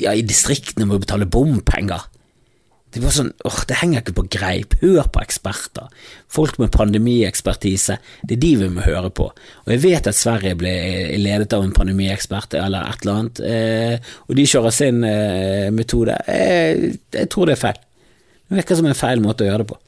ja, 0.03 0.11
i 0.11 0.27
distriktene 0.27 0.88
må 0.90 0.99
betale 0.99 1.31
bompenger. 1.31 2.03
Det 2.95 3.01
var 3.03 3.11
sånn, 3.11 3.33
åh, 3.43 3.57
det 3.67 3.81
henger 3.81 4.05
ikke 4.05 4.15
på 4.21 4.25
greip. 4.37 4.77
Hør 4.79 5.09
på 5.11 5.23
eksperter. 5.25 5.89
Folk 6.31 6.61
med 6.63 6.71
pandemiekspertise. 6.77 7.97
Det 8.23 8.37
er 8.37 8.43
de 8.45 8.51
vi 8.61 8.69
må 8.71 8.85
høre 8.87 9.11
på. 9.11 9.27
Og 9.65 9.73
jeg 9.73 9.83
vet 9.83 10.07
at 10.07 10.15
Sverige 10.15 10.55
ble 10.61 10.75
ledet 11.19 11.57
av 11.57 11.65
en 11.67 11.75
pandemiekspert 11.75 12.55
eller 12.61 12.87
et 12.93 13.03
eller 13.03 13.19
annet, 13.19 13.41
eh, 13.49 14.13
og 14.29 14.39
de 14.39 14.45
kjører 14.47 14.77
sin 14.77 15.03
eh, 15.09 15.73
metode. 15.75 16.21
Jeg, 16.29 16.93
jeg, 17.17 17.31
tror 17.35 17.51
det 17.51 17.57
er 17.57 17.63
feil. 17.65 17.81
Det 18.47 18.61
virker 18.61 18.79
som 18.79 18.91
en 18.93 19.01
feil 19.01 19.25
måte 19.25 19.43
å 19.43 19.51
gjøre 19.51 19.65
det 19.65 19.71
på. 19.73 19.81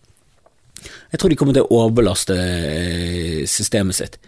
Jeg 1.12 1.22
tror 1.22 1.30
de 1.30 1.38
kommer 1.38 1.54
til 1.54 1.68
å 1.68 1.78
overbelaste 1.84 2.40
eh, 2.42 3.40
systemet 3.46 4.00
sitt. 4.00 4.18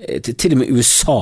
Eh, 0.00 0.24
til 0.24 0.56
og 0.56 0.62
med 0.62 0.72
USA, 0.72 1.20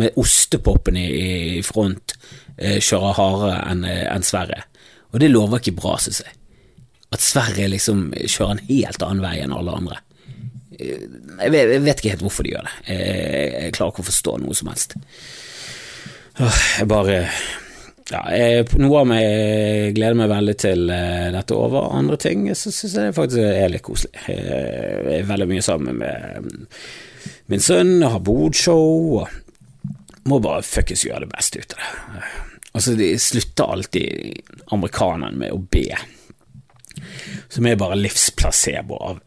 med 0.00 0.16
ostepopen 0.20 0.96
i 0.96 1.60
front, 1.64 2.16
eh, 2.56 2.80
kjører 2.80 3.20
hardere 3.20 3.60
enn 3.68 4.24
Sverige. 4.24 4.64
Og 5.12 5.20
det 5.20 5.32
lover 5.32 5.60
ikke 5.60 5.76
bra, 5.76 5.98
synes 6.00 6.24
jeg. 6.24 6.37
At 7.14 7.24
Sverige 7.24 7.70
liksom 7.72 8.10
kjører 8.18 8.56
en 8.56 8.66
helt 8.68 9.04
annen 9.04 9.24
vei 9.24 9.38
enn 9.40 9.54
alle 9.56 9.76
andre. 9.80 10.02
Jeg 10.78 11.50
vet, 11.50 11.72
jeg 11.72 11.84
vet 11.86 12.00
ikke 12.00 12.12
helt 12.12 12.26
hvorfor 12.26 12.46
de 12.46 12.52
gjør 12.52 12.66
det. 12.68 12.74
Jeg, 12.92 13.72
klarer 13.74 13.94
ikke 13.94 14.04
å 14.04 14.10
forstå 14.10 14.34
noe 14.42 14.58
som 14.58 14.68
helst. 14.70 14.94
Jeg 16.38 16.86
bare 16.90 17.16
ja, 18.08 18.20
jeg, 18.32 18.68
Noe 18.80 19.02
av 19.02 19.08
meg 19.10 19.96
gleder 19.96 20.16
meg 20.16 20.30
veldig 20.30 20.54
til 20.60 20.86
uh, 20.88 21.28
dette 21.34 21.56
over. 21.56 21.90
Andre 21.96 22.16
ting 22.20 22.46
så 22.56 22.72
syns 22.72 22.94
jeg 22.96 23.16
faktisk 23.16 23.42
er 23.42 23.72
litt 23.72 23.84
koselig. 23.84 24.14
Jeg 24.28 25.18
er 25.18 25.28
veldig 25.28 25.48
mye 25.50 25.64
sammen 25.64 25.98
med 26.00 26.54
min 27.48 27.64
sønn, 27.64 27.98
har 28.04 28.22
bodshow 28.24 29.18
og 29.22 30.28
må 30.28 30.38
bare 30.44 30.64
fuckings 30.64 31.06
gjøre 31.08 31.24
det 31.24 31.32
beste 31.32 31.62
ut 31.62 31.74
av 31.74 31.82
det. 31.82 32.22
Altså, 32.76 32.94
de 32.94 33.10
slutter 33.20 33.72
alltid 33.74 34.52
amerikanerne 34.76 35.40
med 35.40 35.54
å 35.54 35.60
be, 35.72 35.88
som 37.48 37.66
er 37.66 37.80
bare 37.80 37.98
livsplacebo 37.98 38.98
av, 39.08 39.20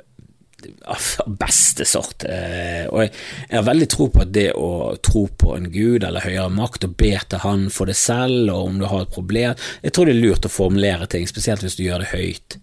av 0.91 1.35
beste 1.41 1.85
sort. 1.89 2.25
Eh, 2.27 2.85
og 2.89 3.03
jeg, 3.05 3.13
jeg, 3.47 3.57
har 3.57 3.67
veldig 3.67 3.89
tro 3.91 4.07
på 4.13 4.23
at 4.25 4.33
det 4.35 4.47
å 4.57 4.71
tro 5.03 5.25
på 5.29 5.55
en 5.57 5.69
gud 5.73 6.05
eller 6.07 6.25
høyere 6.25 6.49
makt 6.53 6.89
og 6.89 6.97
be 7.01 7.13
til 7.15 7.43
han 7.45 7.67
for 7.73 7.91
det 7.91 7.97
selv, 7.99 8.51
og 8.53 8.71
om 8.71 8.81
du 8.81 8.87
har 8.89 9.05
et 9.05 9.13
problem 9.13 9.55
Jeg 9.81 9.95
tror 9.95 10.09
det 10.09 10.17
er 10.17 10.23
lurt 10.25 10.47
å 10.47 10.53
formulere 10.53 11.09
ting, 11.11 11.27
spesielt 11.29 11.65
hvis 11.65 11.79
du 11.79 11.85
gjør 11.85 12.05
det 12.05 12.13
høyt. 12.15 12.57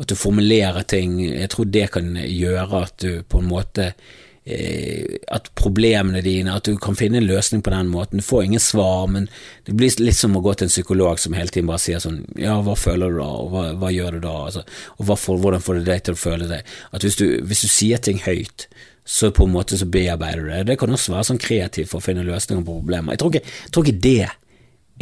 At 0.00 0.08
du 0.08 0.16
formulerer 0.16 0.86
ting 0.88 1.18
Jeg 1.20 1.50
tror 1.52 1.68
det 1.68 1.88
kan 1.94 2.14
gjøre 2.16 2.84
at 2.86 2.98
du 3.02 3.22
på 3.28 3.42
en 3.42 3.50
måte 3.50 3.92
at 4.42 5.50
problemene 5.54 6.18
dine, 6.24 6.56
at 6.56 6.66
du 6.66 6.74
kan 6.82 6.96
finne 6.98 7.20
en 7.20 7.28
løsning 7.28 7.62
på 7.62 7.70
den 7.70 7.90
måten. 7.92 8.18
Du 8.18 8.26
får 8.26 8.48
ingen 8.48 8.60
svar, 8.60 9.06
men 9.06 9.28
det 9.68 9.76
blir 9.78 9.94
litt 10.02 10.18
som 10.18 10.34
å 10.36 10.42
gå 10.42 10.54
til 10.54 10.66
en 10.66 10.72
psykolog 10.72 11.20
som 11.22 11.36
hele 11.38 11.52
tiden 11.52 11.70
bare 11.70 11.82
sier 11.82 12.02
sånn 12.02 12.24
Ja, 12.40 12.56
hva 12.66 12.74
føler 12.78 13.14
du 13.14 13.20
da, 13.20 13.28
og 13.28 13.52
hva, 13.54 13.64
hva 13.78 13.92
gjør 13.94 14.18
du 14.18 14.24
da, 14.26 14.34
altså, 14.48 14.64
og 14.98 15.12
for, 15.14 15.38
hvordan 15.38 15.62
får 15.62 15.78
du 15.78 15.86
deg 15.86 16.02
til 16.02 16.18
å 16.18 16.22
føle 16.24 16.50
deg? 16.50 16.74
At 16.90 17.06
hvis 17.06 17.20
du, 17.20 17.26
hvis 17.46 17.62
du 17.62 17.70
sier 17.70 18.02
ting 18.02 18.18
høyt, 18.26 18.66
så 19.06 19.30
på 19.34 19.46
en 19.46 19.54
måte 19.54 19.78
så 19.78 19.86
bearbeider 19.90 20.42
du 20.42 20.50
det. 20.50 20.62
Det 20.72 20.78
kan 20.78 20.90
også 20.94 21.14
være 21.14 21.28
sånn 21.30 21.42
kreativt 21.42 21.90
for 21.90 22.02
å 22.02 22.04
finne 22.04 22.26
løsninger 22.26 22.62
på 22.66 22.78
problemer. 22.80 23.14
Jeg 23.14 23.22
tror 23.22 23.34
ikke, 23.34 23.54
jeg 23.66 23.74
tror 23.74 23.86
ikke 23.86 24.04
det 24.06 24.28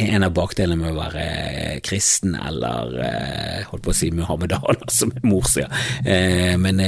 en 0.07 0.25
av 0.25 0.33
bakdelene 0.35 0.77
med 0.79 0.91
å 0.91 0.97
være 0.99 1.21
eh, 1.23 1.77
kristen 1.85 2.35
eller 2.37 2.97
eh, 3.05 3.61
holdt 3.69 3.85
på 3.85 3.93
å 3.93 3.97
si 3.97 4.11
muhammedaner, 4.15 4.81
som 4.99 5.13
mor 5.27 5.47
sier, 5.49 5.71
eh, 6.05 6.57
men 6.61 6.81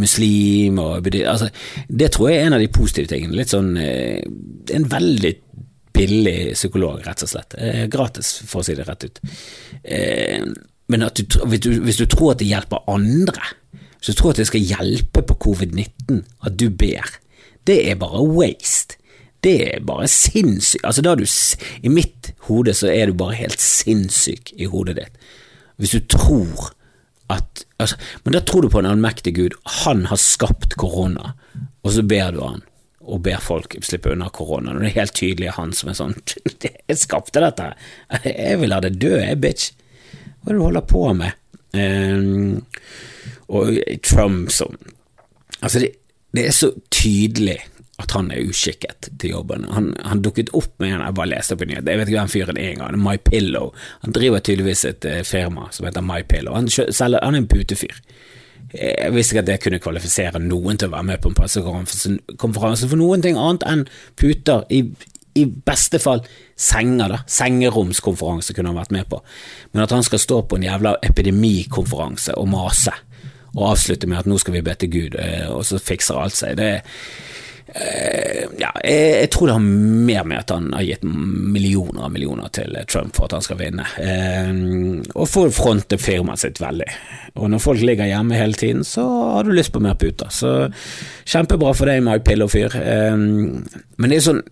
muslim 0.00 0.80
og 0.82 1.08
altså, 1.22 1.48
Det 1.88 2.10
tror 2.14 2.30
jeg 2.30 2.40
er 2.40 2.48
en 2.48 2.56
av 2.58 2.62
de 2.62 2.70
positive 2.72 3.10
tingene. 3.10 3.36
Litt 3.38 3.52
sånn 3.52 3.72
En 3.76 4.86
veldig 4.90 5.32
billig 5.96 6.38
psykolog, 6.52 7.00
rett 7.06 7.22
og 7.24 7.30
slett. 7.30 7.56
Gratis, 7.92 8.34
for 8.44 8.60
å 8.60 8.66
si 8.66 8.74
det 8.76 8.84
rett 8.84 9.06
ut. 9.06 9.20
Men 10.92 11.06
du, 11.16 11.22
hvis, 11.48 11.62
du, 11.64 11.70
hvis, 11.86 12.00
du, 12.02 12.04
tror 12.10 12.34
at 12.34 12.42
det 12.42 12.50
hjelper 12.50 12.84
andre, 12.92 13.48
hvis 13.96 14.12
du 14.12 14.18
tror 14.18 14.34
at 14.34 14.42
det 14.42 14.48
skal 14.50 14.66
hjelpe 14.74 15.24
på 15.24 15.38
covid-19 15.46 16.20
at 16.44 16.58
du 16.60 16.68
ber, 16.68 17.16
det 17.66 17.80
er 17.90 17.98
bare 18.00 18.26
waste. 18.28 19.00
Det 19.46 19.56
er 19.74 19.84
bare 19.86 20.08
sinnssykt. 20.10 20.84
Altså, 20.84 21.02
da 21.02 21.14
du, 21.14 21.24
I 21.82 21.88
mitt 21.92 22.25
hode 22.48 22.74
så 22.76 22.90
er 22.92 23.10
du 23.10 23.18
bare 23.18 23.38
helt 23.38 23.62
sinnssyk 23.62 24.52
i 24.56 24.68
hodet 24.70 24.96
ditt. 25.00 25.28
Hvis 25.76 25.94
du 25.96 26.00
tror 26.10 26.72
at 27.32 27.64
altså, 27.82 27.96
Men 28.24 28.36
da 28.36 28.40
tror 28.40 28.62
du 28.62 28.68
på 28.70 28.78
en 28.78 28.86
allmektig 28.86 29.34
Gud. 29.34 29.54
Han 29.82 30.06
har 30.06 30.16
skapt 30.16 30.76
korona, 30.78 31.32
og 31.82 31.92
så 31.92 32.04
ber 32.06 32.30
du 32.36 32.42
han 32.44 32.62
og 33.06 33.22
ber 33.22 33.38
folk 33.42 33.76
slippe 33.86 34.10
unna 34.12 34.28
korona. 34.34 34.72
Og 34.74 34.82
det 34.82 34.90
er 34.90 35.00
helt 35.00 35.14
tydelig 35.14 35.54
han 35.56 35.72
som 35.76 35.90
er 35.90 35.98
sånn 35.98 36.14
Jeg 36.90 36.98
skapte 36.98 37.42
dette. 37.42 37.72
Jeg 38.26 38.60
vil 38.62 38.74
ha 38.74 38.80
det 38.82 38.96
død, 38.98 39.20
jeg, 39.22 39.40
bitch. 39.42 39.68
Hva 40.42 40.50
er 40.50 40.54
det 40.54 40.58
du 40.58 40.64
holder 40.64 40.86
på 40.90 41.02
med? 41.18 41.42
Um, 41.76 42.62
og 43.52 43.76
Trump 44.06 44.50
som 44.54 44.78
Altså, 45.62 45.80
det, 45.80 45.88
det 46.36 46.42
er 46.46 46.52
så 46.52 46.68
tydelig 46.92 47.56
at 48.02 48.12
han 48.12 48.28
er 48.30 48.44
uskikket 48.44 49.08
til 49.20 49.32
jobben. 49.32 49.64
Han, 49.72 49.90
han 50.04 50.20
dukket 50.24 50.52
opp 50.56 50.74
med 50.82 50.92
en, 50.92 51.04
jeg 51.06 51.16
bare 51.16 51.30
leste 51.32 51.56
på 51.56 51.68
nyhet, 51.68 51.88
jeg 51.88 52.00
vet 52.00 52.10
ikke 52.10 52.20
hvem 52.20 52.32
fyren 52.32 52.60
er 52.60 52.72
engang, 52.74 52.98
My 53.00 53.16
Pillow. 53.16 53.72
Han 54.04 54.16
driver 54.16 54.44
tydeligvis 54.44 54.84
et 54.90 55.08
uh, 55.08 55.22
firma 55.24 55.70
som 55.72 55.88
heter 55.88 56.04
My 56.04 56.20
Pillow. 56.28 56.52
Han, 56.58 56.68
selger, 56.68 57.22
han 57.22 57.34
er 57.34 57.44
en 57.44 57.48
putefyr. 57.48 57.96
Jeg 58.76 59.12
visste 59.14 59.32
ikke 59.32 59.44
at 59.44 59.48
det 59.48 59.60
kunne 59.62 59.80
kvalifisere 59.80 60.40
noen 60.42 60.76
til 60.76 60.90
å 60.90 60.96
være 60.96 61.08
med 61.08 61.20
på 61.22 61.30
en 61.30 61.36
pressekonferanse 61.38 62.88
for 62.90 63.00
noen 63.00 63.22
ting 63.24 63.38
annet 63.40 63.64
enn 63.70 63.84
puter. 64.18 64.66
I, 64.68 64.82
i 65.38 65.46
beste 65.46 66.00
fall 66.02 66.24
senger, 66.58 67.14
da. 67.14 67.22
Sengeromskonferanse 67.30 68.56
kunne 68.56 68.74
han 68.74 68.80
vært 68.80 68.92
med 68.96 69.08
på. 69.08 69.22
Men 69.72 69.86
at 69.86 69.94
han 69.94 70.04
skal 70.04 70.20
stå 70.20 70.42
på 70.48 70.58
en 70.58 70.66
jævla 70.66 70.96
epidemikonferanse 71.06 72.36
og 72.36 72.50
mase, 72.52 72.92
og 73.56 73.70
avslutte 73.70 74.08
med 74.10 74.20
at 74.20 74.28
nå 74.28 74.36
skal 74.42 74.58
vi 74.58 74.64
be 74.66 74.76
til 74.76 74.92
Gud, 74.92 75.18
eh, 75.20 75.48
og 75.48 75.64
så 75.64 75.80
fikser 75.80 76.20
alt 76.20 76.36
seg, 76.36 76.58
det 76.58 76.70
er 76.74 77.04
ja, 77.66 78.68
jeg, 78.84 79.06
jeg, 79.20 79.30
tror 79.34 79.48
det 79.48 79.54
har 79.56 79.64
mer 79.64 80.26
med 80.28 80.38
at 80.38 80.52
han 80.54 80.68
har 80.76 80.84
gitt 80.86 81.02
millioner 81.02 82.06
og 82.06 82.12
millioner 82.14 82.52
til 82.54 82.76
Trump 82.86 83.16
for 83.16 83.26
at 83.26 83.34
han 83.36 83.44
skal 83.46 83.58
vinne, 83.58 83.86
uh, 83.98 85.02
og 85.16 85.26
for 85.30 85.48
å 85.48 85.54
fronte 85.54 85.98
firmaet 85.98 86.44
sitt 86.44 86.60
veldig. 86.62 86.86
Og 87.36 87.50
når 87.52 87.64
folk 87.64 87.82
ligger 87.82 88.08
hjemme 88.08 88.38
hele 88.38 88.56
tiden, 88.58 88.84
så 88.86 89.04
har 89.34 89.46
du 89.46 89.52
lyst 89.54 89.74
på 89.74 89.82
mer 89.82 89.98
puter. 89.98 90.30
Så 90.30 90.52
kjempebra 91.26 91.74
for 91.76 91.90
deg, 91.90 92.04
Mike 92.06 92.24
Pillow-fyr. 92.28 92.78
Uh, 92.78 93.18
men 93.96 94.12
det 94.12 94.20
er 94.20 94.28
sånn 94.30 94.44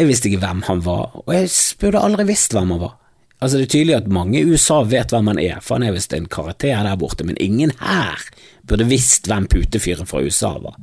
Jeg 0.00 0.08
visste 0.08 0.30
ikke 0.30 0.40
hvem 0.46 0.64
han 0.66 0.80
var, 0.82 1.12
og 1.20 1.30
jeg 1.36 1.52
burde 1.78 2.00
aldri 2.00 2.24
visst 2.32 2.56
hvem 2.56 2.72
han 2.74 2.80
var. 2.88 2.96
Altså 3.42 3.58
Det 3.58 3.64
er 3.66 3.72
tydelig 3.74 3.94
at 3.96 4.12
mange 4.12 4.38
i 4.38 4.46
USA 4.46 4.84
vet 4.86 5.10
hvem 5.10 5.32
han 5.32 5.40
er, 5.42 5.58
for 5.60 5.74
han 5.74 5.88
er 5.88 5.96
visst 5.96 6.14
en 6.14 6.28
karakter 6.30 6.84
der 6.86 6.98
borte, 6.98 7.26
men 7.26 7.40
ingen 7.42 7.72
her 7.80 8.22
burde 8.70 8.86
visst 8.86 9.26
hvem 9.26 9.48
putefyren 9.50 10.06
fra 10.06 10.22
USA 10.22 10.52
var. 10.62 10.76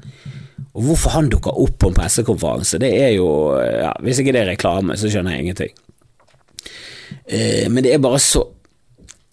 Og 0.76 0.84
hvorfor 0.84 1.15
han 1.15 1.30
dukker 1.32 1.56
opp 1.56 1.78
på 1.80 1.89
en 1.89 1.95
pressekonferanse, 1.95 2.82
det 2.84 2.91
er 3.00 3.13
jo 3.15 3.30
ja, 3.58 3.93
Hvis 4.04 4.19
ikke 4.19 4.34
det 4.36 4.41
er 4.43 4.52
reklame, 4.52 4.98
så 5.00 5.10
skjønner 5.10 5.38
jeg 5.38 5.45
ingenting. 5.45 5.72
Eh, 7.26 7.65
men 7.72 7.84
det 7.84 7.93
er 7.93 8.04
bare 8.04 8.19
så 8.22 8.43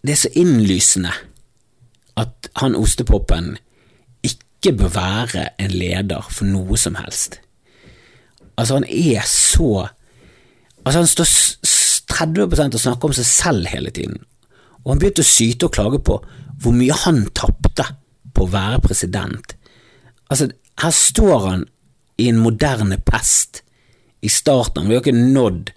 Det 0.06 0.14
er 0.14 0.22
så 0.22 0.30
innlysende 0.38 1.10
at 2.16 2.48
han 2.56 2.76
ostepopen 2.78 3.56
ikke 4.24 4.72
bør 4.78 4.92
være 4.94 5.48
en 5.60 5.74
leder 5.74 6.28
for 6.30 6.48
noe 6.48 6.78
som 6.80 6.94
helst. 6.96 7.40
Altså, 8.56 8.78
han 8.78 8.86
er 8.88 9.26
så 9.26 9.88
Altså, 10.86 10.98
han 11.02 11.10
står 11.10 11.26
30 12.16 12.46
og 12.48 12.80
snakke 12.80 13.08
om 13.08 13.14
seg 13.16 13.28
selv 13.28 13.70
hele 13.70 13.92
tiden, 13.92 14.18
og 14.84 14.94
han 14.94 15.02
begynte 15.02 15.24
å 15.24 15.28
syte 15.28 15.68
og 15.68 15.74
klage 15.76 16.00
på 16.06 16.20
hvor 16.62 16.72
mye 16.72 16.96
han 17.04 17.26
tapte 17.36 17.84
på 18.36 18.46
å 18.46 18.52
være 18.52 18.82
president. 18.84 19.56
Altså, 20.32 20.48
her 20.80 20.94
står 20.94 21.36
han 21.48 21.66
i 22.20 22.30
en 22.30 22.40
moderne 22.40 22.98
pest 23.04 23.62
i 24.24 24.30
starten. 24.32 24.88
Vi 24.88 24.96
har 24.96 25.04
ikke 25.04 25.16
nådd 25.16 25.72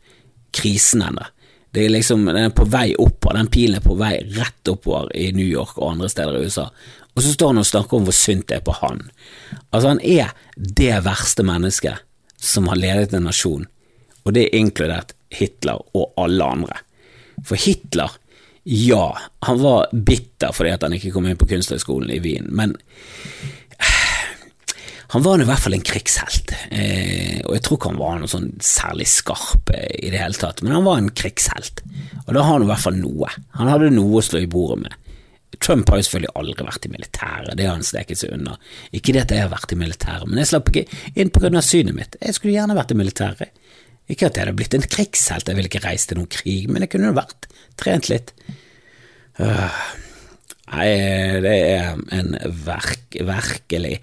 krisen 0.55 1.03
ennå. 1.03 1.27
Det 1.69 1.83
er 1.85 1.91
liksom, 1.93 2.25
Den 2.25 2.47
er 2.47 2.55
på 2.55 2.65
vei 2.65 2.95
oppover, 2.97 3.37
den 3.37 3.51
pilen 3.53 3.77
er 3.77 3.85
på 3.85 3.97
vei 3.99 4.15
rett 4.37 4.71
oppover 4.71 5.11
i 5.13 5.29
New 5.35 5.45
York 5.45 5.77
og 5.77 5.91
andre 5.91 6.09
steder 6.09 6.37
i 6.39 6.47
USA. 6.47 6.69
Og 7.13 7.21
så 7.21 7.33
står 7.33 7.51
han 7.51 7.61
og 7.61 7.67
snakker 7.69 7.97
om 7.97 8.07
hvor 8.07 8.15
synd 8.15 8.47
det 8.49 8.57
er 8.57 8.65
på 8.65 8.73
han. 8.79 9.03
Altså, 9.69 9.91
han 9.91 10.01
er 10.01 10.33
det 10.55 11.03
verste 11.05 11.45
mennesket 11.45 12.01
som 12.41 12.69
har 12.71 12.79
ledet 12.79 13.13
en 13.13 13.27
nasjon, 13.27 13.67
og 14.23 14.33
det 14.33 14.47
er 14.47 14.57
inkludert 14.61 15.13
Hitler 15.33 15.81
og 15.95 16.17
alle 16.19 16.49
andre. 16.57 16.81
For 17.45 17.59
Hitler, 17.59 18.11
ja, 18.69 19.05
han 19.47 19.61
var 19.61 19.87
bitter 19.93 20.53
fordi 20.53 20.75
han 20.75 20.97
ikke 20.97 21.13
kom 21.15 21.29
inn 21.29 21.39
på 21.39 21.47
Kunsthøgskolen 21.49 22.11
i 22.13 22.19
Wien, 22.23 22.49
men 22.51 22.75
han 25.09 25.23
var 25.25 25.41
i 25.41 25.45
hvert 25.47 25.63
fall 25.63 25.73
en 25.73 25.85
krigshelt, 25.85 26.51
eh, 26.69 27.39
og 27.41 27.55
jeg 27.55 27.63
tror 27.65 27.79
ikke 27.79 27.89
han 27.89 28.01
var 28.01 28.19
noe 28.21 28.29
sånn 28.29 28.51
særlig 28.61 29.07
skarp 29.09 29.71
eh, 29.73 29.87
i 30.05 30.11
det 30.13 30.19
hele 30.21 30.37
tatt, 30.37 30.61
men 30.61 30.75
han 30.75 30.85
var 30.85 30.99
en 31.01 31.09
krigshelt, 31.09 31.81
og 32.27 32.29
da 32.35 32.43
har 32.43 32.59
han 32.59 32.65
i 32.67 32.69
hvert 32.69 32.83
fall 32.83 32.99
noe. 32.99 33.31
Han 33.57 33.71
hadde 33.71 33.89
noe 33.95 34.19
å 34.19 34.25
slå 34.25 34.43
i 34.43 34.51
bordet 34.51 34.83
med. 34.83 34.97
Trump 35.57 35.89
har 35.89 35.97
jo 35.97 36.05
selvfølgelig 36.05 36.35
aldri 36.37 36.67
vært 36.67 36.85
i 36.85 36.91
militæret, 36.93 37.55
det 37.57 37.65
har 37.65 37.73
han 37.79 37.87
steket 37.87 38.21
seg 38.21 38.35
unna. 38.37 38.53
Ikke 38.93 39.15
det 39.15 39.25
at 39.25 39.33
jeg 39.33 39.47
har 39.47 39.51
vært 39.51 39.73
i 39.73 39.79
militæret, 39.81 40.29
men 40.29 40.43
jeg 40.43 40.51
slapp 40.51 40.69
ikke 40.69 40.85
inn 41.17 41.33
på 41.33 41.41
grunn 41.41 41.57
av 41.57 41.65
synet 41.65 41.97
mitt. 41.97 42.19
Jeg 42.21 42.37
skulle 42.37 42.53
gjerne 42.53 42.77
vært 42.77 42.93
i 42.93 42.99
militæret. 43.01 43.65
Ikke 44.09 44.29
at 44.29 44.37
jeg 44.37 44.47
hadde 44.47 44.57
blitt 44.57 44.73
en 44.73 44.85
krigshelt, 44.89 45.47
jeg 45.49 45.57
ville 45.57 45.69
ikke 45.69 45.85
reist 45.85 46.09
til 46.09 46.17
noen 46.17 46.31
krig, 46.33 46.65
men 46.69 46.85
jeg 46.85 46.93
kunne 46.95 47.11
jo 47.11 47.19
vært 47.19 47.49
trent 47.79 48.09
litt. 48.09 48.33
Uh, 49.39 49.69
nei, 50.73 50.89
det 51.45 51.55
er 51.69 51.95
en 52.17 52.35
verk, 52.65 53.15
virkelig 53.15 53.99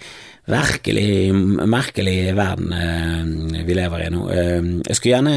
virkelig 0.47 1.35
merkelig 1.67 2.21
verden 2.39 2.71
uh, 2.71 3.65
vi 3.67 3.75
lever 3.75 4.05
i 4.05 4.11
nå. 4.15 4.27
Uh, 4.31 4.69
jeg 4.87 4.99
skulle 4.99 5.17
gjerne, 5.17 5.35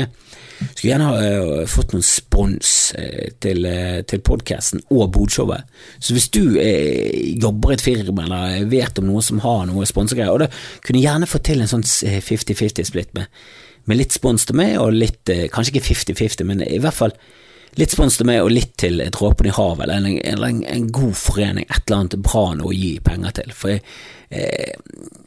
skulle 0.60 0.92
gjerne 0.92 1.08
ha 1.10 1.64
fått 1.72 1.96
noen 1.96 2.06
spons 2.06 2.76
til, 3.42 3.66
til 4.10 4.22
podkasten 4.28 4.84
og 4.94 5.10
bodshowet. 5.16 5.66
Så 5.98 6.14
hvis 6.14 6.30
du 6.36 6.44
jobber 7.42 7.74
i 7.74 7.78
et 7.80 7.86
firma 7.86 8.28
eller 8.28 8.70
vet 8.70 9.02
om 9.02 9.10
noen 9.10 9.26
som 9.26 9.42
har 9.42 9.66
noe 9.70 9.88
sponsegreier, 9.90 10.34
og 10.34 10.44
det 10.44 10.52
kunne 10.86 11.02
gjerne 11.02 11.30
få 11.30 11.42
til 11.42 11.64
en 11.64 11.72
sånn 11.72 11.86
50-50-splitt 11.88 13.16
med, 13.18 13.32
med, 13.90 14.00
litt 14.00 14.16
spons 14.16 14.48
til 14.48 14.58
meg 14.60 14.78
og 14.82 14.96
litt 14.96 15.30
Kanskje 15.54 15.76
ikke 15.76 15.90
50-50, 15.92 16.48
men 16.48 16.64
i 16.66 16.80
hvert 16.82 16.98
fall 16.98 17.16
litt 17.78 17.94
spons 17.94 18.18
til 18.18 18.28
meg 18.30 18.42
og 18.44 18.52
litt 18.54 18.74
til 18.82 19.02
Dråpen 19.14 19.50
i 19.50 19.54
havet, 19.54 19.86
eller 19.86 20.00
en, 20.00 20.46
en, 20.48 20.64
en, 20.66 20.88
god 20.94 21.16
forening, 21.18 21.68
et 21.70 21.84
eller 21.86 22.00
annet 22.00 22.18
bra 22.26 22.46
noe 22.58 22.72
å 22.72 22.76
gi 22.76 22.96
penger 23.06 23.36
til. 23.42 23.54
For 23.56 23.74
jeg, 23.76 23.84
eh, 24.30 24.74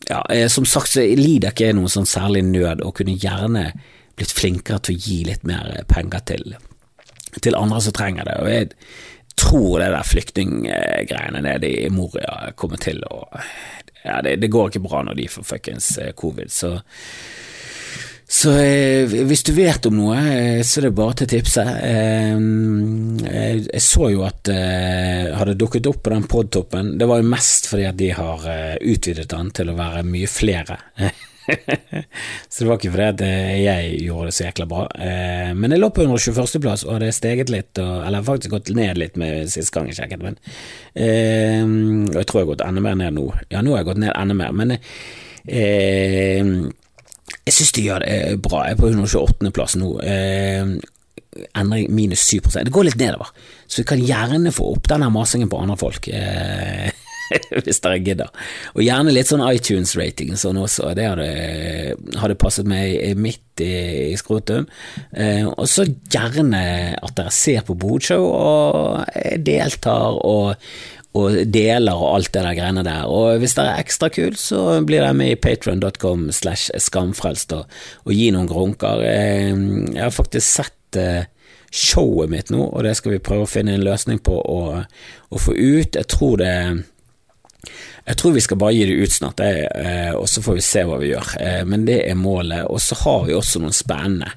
ja, 0.09 0.23
eh, 0.33 0.49
som 0.53 0.67
sagt 0.69 0.93
så 0.95 1.05
lider 1.07 1.53
ikke 1.53 1.71
jeg 1.71 1.79
noen 1.79 1.93
sånn 1.93 2.09
særlig 2.09 2.45
nød, 2.49 2.83
og 2.85 2.97
kunne 2.99 3.17
gjerne 3.19 3.69
blitt 4.19 4.35
flinkere 4.35 4.83
til 4.83 4.97
å 4.99 5.07
gi 5.07 5.23
litt 5.29 5.47
mer 5.49 5.85
penger 5.91 6.27
til, 6.33 6.57
til 7.39 7.59
andre 7.59 7.81
som 7.85 7.97
trenger 7.97 8.29
det. 8.29 8.37
Og 8.43 8.51
jeg 8.53 8.73
tror 9.39 9.79
det 9.81 9.93
der 9.95 10.11
flyktninggreiene 10.11 11.45
nede 11.45 11.71
i 11.71 11.89
Moria 11.93 12.53
kommer 12.57 12.83
til 12.83 13.03
å 13.09 13.25
Ja, 14.03 14.17
det, 14.19 14.41
det 14.43 14.49
går 14.51 14.73
ikke 14.73 14.83
bra 14.83 15.05
når 15.07 15.15
de 15.15 15.29
får 15.31 15.45
fuckings 15.47 15.93
eh, 16.03 16.11
covid, 16.19 16.51
så 16.51 16.73
så 18.33 18.53
eh, 18.57 19.11
hvis 19.29 19.43
du 19.45 19.51
vet 19.53 19.85
om 19.89 19.99
noe, 19.99 20.17
eh, 20.17 20.63
så 20.65 20.81
er 20.81 20.87
det 20.87 20.97
bare 20.97 21.17
til 21.21 21.27
å 21.29 21.33
tipse. 21.35 21.65
Eh, 21.85 22.31
eh, 23.29 23.59
jeg 23.67 23.83
så 23.85 24.09
jo 24.09 24.23
at 24.25 24.49
eh, 24.49 25.29
hadde 25.37 25.59
dukket 25.61 25.91
opp 25.91 26.01
på 26.07 26.15
den 26.15 26.25
podtoppen. 26.33 26.95
Det 26.97 27.09
var 27.11 27.21
jo 27.21 27.29
mest 27.29 27.69
fordi 27.69 27.85
at 27.91 27.99
de 28.01 28.09
har 28.17 28.47
eh, 28.49 28.79
utvidet 28.95 29.29
den 29.35 29.53
til 29.53 29.69
å 29.69 29.77
være 29.77 30.01
mye 30.09 30.31
flere. 30.33 30.79
så 32.49 32.57
det 32.63 32.71
var 32.71 32.81
ikke 32.81 32.95
fordi 32.95 33.09
at 33.11 33.23
jeg 33.61 33.95
gjorde 34.07 34.31
det 34.31 34.37
så 34.39 34.47
jækla 34.47 34.69
bra. 34.71 34.83
men 35.59 35.75
jeg 35.75 35.83
lå 35.83 35.91
på 35.93 36.07
121.-plass 36.07 36.85
og 36.87 36.95
hadde 36.97 37.13
steget 37.13 37.53
litt, 37.53 37.73
og, 37.83 37.97
eller 38.07 38.25
faktisk 38.25 38.55
gått 38.55 38.73
ned 38.79 39.01
litt 39.03 39.19
med 39.21 39.51
sist 39.53 39.75
gang 39.75 39.91
jeg 39.91 39.99
sjekket. 39.99 40.23
Men, 40.23 40.39
og 42.09 42.17
jeg 42.17 42.31
tror 42.31 42.41
jeg 42.41 42.47
har 42.47 42.55
gått 42.55 42.65
enda 42.65 42.85
mer 42.87 42.97
ned 43.03 43.19
nå. 43.19 43.27
Ja, 43.53 43.61
nå 43.61 43.75
har 43.75 43.83
jeg 43.83 43.91
gått 43.91 44.07
ned 44.07 44.17
enda 44.17 44.39
mer. 44.39 44.57
men 44.57 44.79
Eh, 45.43 46.45
jeg 47.47 47.57
syns 47.57 47.75
de 47.77 47.87
gjør 47.89 48.05
det 48.05 48.17
eh, 48.17 48.41
bra. 48.41 48.65
Jeg 48.69 48.77
er 48.77 48.81
på 48.81 48.91
128.-plass 48.93 49.79
nå. 49.81 49.93
Eh, 50.07 50.75
endring 51.59 51.89
minus 51.95 52.27
7 52.29 52.41
Det 52.61 52.73
går 52.73 52.91
litt 52.91 53.01
nedover, 53.01 53.31
så 53.67 53.81
vi 53.81 53.89
kan 53.89 54.03
gjerne 54.05 54.53
få 54.53 54.75
opp 54.75 54.91
denne 54.93 55.09
masingen 55.13 55.51
på 55.51 55.61
andre 55.63 55.79
folk. 55.81 56.09
Eh, 56.13 56.93
hvis 57.65 57.81
dere 57.83 58.01
gidder. 58.05 58.31
Og 58.77 58.85
gjerne 58.85 59.15
litt 59.15 59.31
sånn 59.31 59.45
iTunes-rating 59.47 60.37
sånn 60.39 60.61
også, 60.61 60.93
det 60.99 61.09
hadde, 61.09 61.29
hadde 62.21 62.39
passet 62.41 62.69
meg 62.69 63.17
midt 63.19 63.63
i, 63.65 63.73
i 64.13 64.17
skrotum. 64.21 64.69
Eh, 65.17 65.47
og 65.49 65.67
så 65.71 65.87
gjerne 65.87 66.63
at 66.99 67.17
dere 67.19 67.35
ser 67.35 67.65
på 67.67 67.77
Bodshow 67.79 68.27
og 68.29 69.41
deltar 69.45 70.21
og, 70.21 70.55
og 71.19 71.37
deler 71.53 71.99
og 71.99 72.15
alt 72.17 72.33
det 72.33 72.45
der 72.45 72.57
greiene 72.57 72.85
der. 72.87 73.09
Og 73.11 73.43
hvis 73.43 73.57
dere 73.59 73.75
er 73.75 73.83
ekstra 73.85 74.09
kul, 74.13 74.37
så 74.41 74.81
blir 74.87 75.03
dere 75.03 75.17
med 75.17 75.35
i 75.35 75.41
patron.com 75.41 76.31
slash 76.33 76.73
skamfrelst 76.81 77.53
og, 77.57 77.67
og 78.07 78.15
gi 78.17 78.31
noen 78.33 78.49
grunker. 78.49 79.05
Eh, 79.05 79.53
jeg 79.93 80.01
har 80.01 80.15
faktisk 80.15 80.47
sett 80.47 81.01
eh, 81.01 81.29
showet 81.73 82.33
mitt 82.33 82.53
nå, 82.53 82.65
og 82.65 82.87
det 82.87 82.97
skal 82.97 83.17
vi 83.17 83.25
prøve 83.25 83.45
å 83.45 83.51
finne 83.51 83.77
en 83.77 83.85
løsning 83.85 84.23
på 84.25 84.39
å, 84.41 84.63
å 84.81 85.41
få 85.41 85.57
ut. 85.57 86.01
Jeg 86.01 86.09
tror 86.13 86.41
det 86.41 86.57
jeg 88.03 88.19
tror 88.19 88.33
vi 88.35 88.43
skal 88.43 88.59
bare 88.59 88.75
gi 88.75 88.87
det 88.89 89.05
ut 89.05 89.13
snart, 89.15 89.41
eh, 89.45 90.11
og 90.17 90.25
så 90.27 90.43
får 90.43 90.57
vi 90.57 90.65
se 90.67 90.81
hva 90.89 90.97
vi 90.99 91.13
gjør. 91.13 91.37
Men 91.69 91.85
det 91.87 92.01
er 92.09 92.19
målet. 92.19 92.65
Og 92.67 92.81
så 92.83 92.97
har 93.05 93.29
vi 93.29 93.37
også 93.37 93.61
noen 93.63 93.77
spennende 93.77 94.33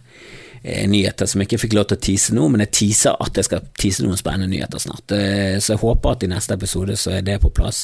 nyheter 0.90 1.30
som 1.30 1.42
jeg 1.42 1.50
ikke 1.50 1.60
fikk 1.62 1.76
lov 1.78 1.90
til 1.90 2.00
å 2.00 2.04
tease 2.08 2.36
nå, 2.36 2.48
men 2.50 2.64
jeg 2.66 2.72
teaser 2.80 3.20
at 3.22 3.38
jeg 3.38 3.48
skal 3.48 3.68
tease 3.78 4.06
noen 4.06 4.18
spennende 4.18 4.50
nyheter 4.50 4.82
snart. 4.82 5.14
Så 5.62 5.76
jeg 5.76 5.82
håper 5.82 6.16
at 6.16 6.26
i 6.26 6.30
neste 6.32 6.58
episode 6.58 6.96
så 6.98 7.14
er 7.18 7.28
det 7.28 7.36
på 7.44 7.54
plass, 7.54 7.84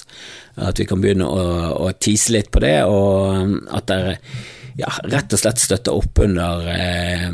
at 0.58 0.82
vi 0.82 0.88
kan 0.90 1.04
begynne 1.04 1.28
å, 1.28 1.44
å 1.86 1.92
tease 2.02 2.34
litt 2.34 2.50
på 2.50 2.64
det, 2.64 2.80
og 2.90 3.54
at 3.70 3.92
dere 3.92 4.18
ja, 4.80 4.92
rett 5.04 5.34
og 5.34 5.40
slett 5.40 5.62
støtter 5.62 5.96
opp 5.96 6.20
under 6.24 6.68
eh, 6.72 7.28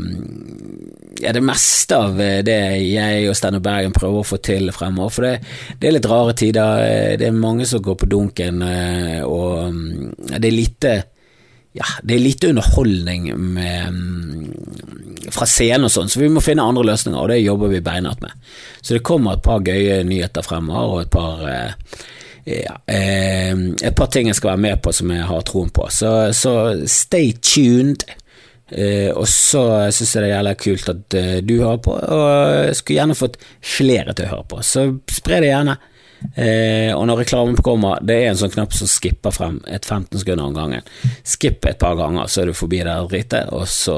ja, 1.21 1.33
det 1.33 1.43
meste 1.45 1.97
av 1.97 2.21
eh, 2.21 2.39
det 2.45 2.57
jeg 2.87 3.27
og 3.29 3.37
Steinar 3.37 3.63
Bergen 3.63 3.95
prøver 3.95 4.23
å 4.23 4.27
få 4.27 4.39
til 4.43 4.71
fremover. 4.75 5.13
For 5.13 5.27
det, 5.27 5.33
det, 5.77 5.89
er 5.89 5.97
litt 5.97 6.09
rare 6.09 6.35
tider. 6.37 6.81
Eh, 6.85 7.13
det 7.19 7.29
er 7.29 7.37
mange 7.37 7.67
som 7.69 7.83
går 7.83 7.99
på 8.01 8.09
dunken, 8.09 8.63
eh, 8.65 9.21
og 9.25 9.73
mm, 9.73 10.15
det 10.33 10.43
er 10.43 10.55
lite 10.55 10.95
ja, 11.77 11.87
det 12.03 12.15
er 12.15 12.23
lite 12.23 12.49
underholdning 12.51 13.29
med, 13.37 13.93
mm, 13.93 15.31
fra 15.33 15.47
scenen 15.49 15.87
og 15.87 15.93
sånn, 15.93 16.09
så 16.09 16.21
vi 16.21 16.29
må 16.31 16.41
finne 16.43 16.65
andre 16.65 16.85
løsninger, 16.89 17.19
og 17.19 17.31
det 17.31 17.41
jobber 17.43 17.71
vi 17.73 17.83
beinhardt 17.85 18.23
med. 18.23 18.33
Så 18.81 18.97
det 18.97 19.05
kommer 19.05 19.37
et 19.37 19.45
par 19.45 19.63
gøye 19.65 19.99
nyheter 20.07 20.45
fremover, 20.45 20.93
og 20.93 21.01
et 21.05 21.11
par 21.13 21.43
ja, 22.47 22.77
et 22.87 23.95
par 23.97 24.07
ting 24.07 24.29
jeg 24.29 24.37
skal 24.37 24.53
være 24.53 24.63
med 24.63 24.79
på 24.79 24.93
som 24.95 25.11
jeg 25.11 25.25
har 25.27 25.41
troen 25.43 25.71
på. 25.75 25.89
Så, 25.91 26.13
så 26.31 26.53
stay 26.87 27.33
tuned. 27.43 28.07
Uh, 28.67 29.13
og 29.15 29.23
så 29.31 29.61
syns 29.95 30.09
jeg 30.11 30.25
det 30.25 30.27
er 30.27 30.33
jævlig 30.33 30.53
kult 30.59 30.89
at 30.91 31.13
du 31.47 31.53
hører 31.61 31.77
på, 31.85 31.93
og 31.95 32.25
jeg 32.67 32.73
skulle 32.75 32.97
gjerne 32.97 33.15
fått 33.15 33.37
flere 33.63 34.11
til 34.11 34.27
å 34.27 34.31
høre 34.33 34.47
på, 34.51 34.59
så 34.59 34.83
spre 35.07 35.39
det 35.39 35.53
gjerne. 35.53 35.77
Uh, 36.17 36.91
og 36.97 37.03
når 37.09 37.21
reklamen 37.21 37.57
kommer, 37.61 38.01
det 38.01 38.15
er 38.17 38.31
en 38.31 38.39
sånn 38.39 38.53
knapp 38.53 38.73
som 38.73 38.89
skipper 38.89 39.33
frem 39.33 39.59
et 39.69 39.85
15 39.85 40.23
sekunder 40.23 40.49
om 40.49 40.55
gangen. 40.55 40.87
Skipp 41.27 41.65
et 41.69 41.79
par 41.81 41.97
ganger, 41.99 42.29
så 42.29 42.41
er 42.41 42.49
du 42.49 42.57
forbi 42.57 42.81
det 42.85 42.95
dritet, 43.11 43.51
og 43.53 43.67
så 43.69 43.97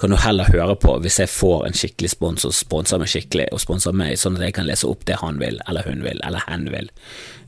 kan 0.00 0.12
du 0.12 0.18
heller 0.20 0.50
høre 0.52 0.76
på 0.80 0.98
hvis 1.02 1.20
jeg 1.22 1.32
får 1.32 1.66
en 1.68 1.78
skikkelig 1.78 2.12
sponsor, 2.14 2.54
sponser 2.56 3.00
meg 3.00 3.12
skikkelig, 3.12 3.48
og 3.52 3.62
sponser 3.64 3.96
meg, 3.96 4.18
sånn 4.20 4.36
at 4.38 4.48
jeg 4.48 4.56
kan 4.58 4.68
lese 4.68 4.88
opp 4.90 5.06
det 5.08 5.20
han 5.22 5.40
vil, 5.40 5.60
eller 5.68 5.88
hun 5.88 6.04
vil, 6.04 6.20
eller 6.26 6.44
hen 6.48 6.68
vil. 6.72 6.92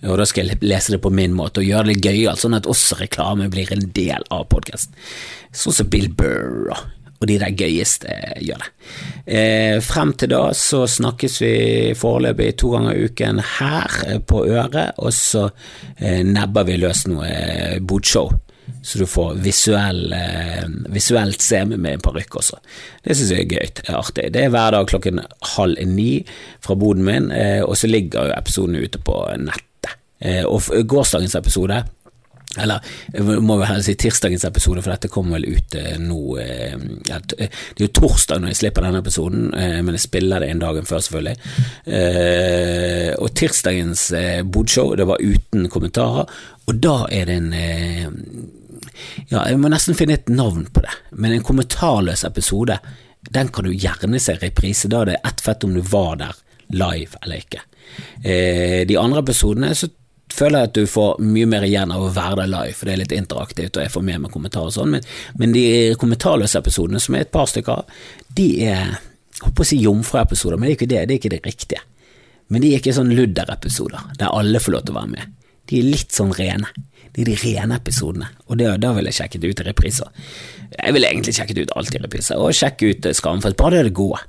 Og 0.04 0.18
da 0.20 0.26
skal 0.28 0.50
jeg 0.50 0.64
lese 0.64 0.94
det 0.94 1.02
på 1.04 1.12
min 1.14 1.36
måte 1.36 1.62
og 1.62 1.68
gjøre 1.68 1.92
det 1.92 2.00
gøyalt, 2.04 2.42
sånn 2.42 2.56
at 2.56 2.68
også 2.68 3.00
reklame 3.00 3.48
blir 3.52 3.72
en 3.72 3.88
del 3.96 4.24
av 4.34 4.48
podkasten. 4.52 4.96
Sånn 5.54 5.76
som 5.76 5.88
Bill 5.92 6.10
Burr 6.12 6.72
og 7.20 7.28
de 7.30 7.38
der 7.40 7.54
gøyeste 7.56 8.14
gjør 8.42 8.62
det. 8.62 8.70
Eh, 9.24 9.76
frem 9.84 10.12
til 10.18 10.32
da 10.34 10.42
så 10.56 10.84
snakkes 10.90 11.40
vi 11.40 11.54
foreløpig 11.96 12.50
to 12.60 12.74
ganger 12.74 12.96
i 12.96 13.06
uken 13.08 13.40
her 13.58 14.18
på 14.28 14.44
øret, 14.44 14.98
og 14.98 15.14
så 15.16 15.46
eh, 15.98 16.20
nebber 16.26 16.66
vi 16.68 16.80
løs 16.82 17.06
noe 17.08 17.28
eh, 17.28 17.78
bodshow. 17.80 18.32
Så 18.84 19.00
du 19.00 19.06
får 19.08 19.38
visuell, 19.44 20.12
eh, 20.12 20.66
visuelt 20.92 21.40
se 21.40 21.62
med, 21.68 21.86
en 21.94 22.04
parykk 22.04 22.36
også. 22.40 22.60
Det 23.04 23.16
syns 23.16 23.32
jeg 23.32 23.46
er 23.46 23.52
gøy. 23.54 23.72
Det 23.78 23.88
er 23.88 23.98
artig. 23.98 24.28
Det 24.32 24.44
er 24.44 24.52
hver 24.52 24.76
dag 24.76 24.88
klokken 24.88 25.20
halv 25.54 25.80
ni 25.88 26.10
fra 26.64 26.76
boden 26.76 27.04
min, 27.04 27.30
eh, 27.32 27.62
og 27.64 27.76
så 27.80 27.88
ligger 27.88 28.28
jo 28.28 28.36
episoden 28.36 28.76
ute 28.76 29.00
på 29.00 29.20
nettet. 29.40 29.70
Og 30.48 30.62
gårsdagens 30.88 31.34
episode 31.36 31.82
eller 32.60 32.80
må 33.42 33.56
vel 33.58 33.66
heller 33.66 33.84
si 33.84 33.94
tirsdagens 33.98 34.44
episode, 34.46 34.82
for 34.82 34.94
dette 34.94 35.10
kommer 35.12 35.38
vel 35.38 35.56
ut 35.56 35.76
eh, 35.78 35.96
nå 36.00 36.18
eh, 36.42 36.74
Det 37.04 37.46
er 37.48 37.84
jo 37.86 37.92
torsdag 37.98 38.42
når 38.42 38.52
jeg 38.52 38.60
slipper 38.60 38.86
denne 38.86 39.00
episoden, 39.02 39.46
eh, 39.58 39.78
men 39.82 39.96
jeg 39.96 40.04
spiller 40.06 40.44
det 40.44 40.50
en 40.52 40.62
dag 40.62 40.80
før, 40.86 41.02
selvfølgelig. 41.06 41.36
Og 43.24 43.32
tirsdagens 43.38 44.04
bodshow, 44.52 44.94
det 44.98 45.06
var 45.08 45.22
uten 45.22 45.68
kommentarer, 45.72 46.30
og 46.64 46.78
da 46.82 46.98
er 47.12 47.30
det 47.30 47.40
en 47.40 47.50
Ja, 49.30 49.42
jeg 49.48 49.58
må 49.58 49.70
nesten 49.72 49.96
finne 49.98 50.18
et 50.18 50.30
navn 50.30 50.66
på 50.70 50.84
det, 50.84 50.94
men 51.18 51.34
en 51.34 51.46
kommentarløs 51.46 52.24
episode, 52.26 52.78
den 53.34 53.48
kan 53.48 53.66
du 53.66 53.72
gjerne 53.72 54.20
se 54.20 54.36
reprise. 54.38 54.90
Da 54.92 55.02
er 55.02 55.12
det 55.12 55.20
ett 55.24 55.40
fett 55.42 55.64
om 55.64 55.74
du 55.74 55.80
var 55.80 56.18
der 56.20 56.36
live 56.74 57.18
eller 57.22 57.42
ikke. 57.42 57.60
de 58.88 58.96
andre 58.98 59.20
episodene 59.20 59.74
så 59.76 59.88
føler 60.34 60.60
jeg 60.60 60.70
at 60.70 60.76
du 60.76 60.90
får 60.90 61.22
mye 61.22 61.48
mer 61.50 61.66
igjen 61.66 61.92
av 61.94 62.04
å 62.04 62.12
være 62.14 62.42
der 62.42 62.52
live, 62.52 62.76
for 62.76 62.88
det 62.88 62.94
er 62.94 63.02
litt 63.04 63.16
interaktivt, 63.16 63.78
og 63.78 63.84
jeg 63.84 63.94
får 63.94 64.06
med 64.10 64.24
meg 64.24 64.34
kommentarer 64.34 64.70
og 64.70 64.76
sånn, 64.76 64.94
men, 64.96 65.08
men, 65.40 65.54
de 65.54 65.64
kommentarløse 66.00 66.60
episodene, 66.60 67.02
som 67.02 67.16
er 67.16 67.26
et 67.26 67.34
par 67.34 67.50
stykker, 67.50 67.84
de 68.38 68.48
er 68.66 68.96
jeg 69.34 69.48
håper 69.48 69.64
å 69.64 69.66
si 69.66 69.80
jomfruepisoder, 69.82 70.58
men 70.58 70.68
det 70.68 70.72
er 70.72 70.76
ikke 70.78 70.90
det, 70.92 70.98
det 71.08 71.14
er 71.14 71.20
ikke 71.20 71.32
det 71.32 71.40
riktige. 71.44 71.80
Men 72.52 72.62
de 72.62 72.70
er 72.70 72.78
ikke 72.78 72.94
sånn 72.94 73.10
ludderepisoder, 73.16 74.12
der 74.20 74.30
alle 74.30 74.60
får 74.62 74.76
lov 74.76 74.84
til 74.84 74.94
å 74.94 74.98
være 75.00 75.10
med. 75.10 75.32
De 75.68 75.80
er 75.80 75.88
litt 75.88 76.14
sånn 76.14 76.30
rene. 76.36 76.70
Det 77.14 77.24
er 77.24 77.30
de 77.30 77.34
rene 77.40 77.78
episodene, 77.80 78.28
og 78.46 78.60
det, 78.60 78.68
da 78.82 78.92
vil 78.94 79.08
jeg 79.10 79.18
sjekke 79.18 79.40
ut 79.42 79.62
repriser. 79.66 80.30
Jeg 80.74 80.96
vil 80.96 81.08
egentlig 81.08 81.34
sjekke 81.36 81.56
ut 81.60 81.74
alt 81.78 81.94
i 81.94 82.02
repriser, 82.02 82.40
og 82.40 82.56
sjekke 82.56 82.92
ut 82.92 83.10
Skamfest, 83.14 83.58
bare 83.58 83.76
det 83.76 83.82
er 83.82 83.90
det 83.90 83.98
gode. 83.98 84.22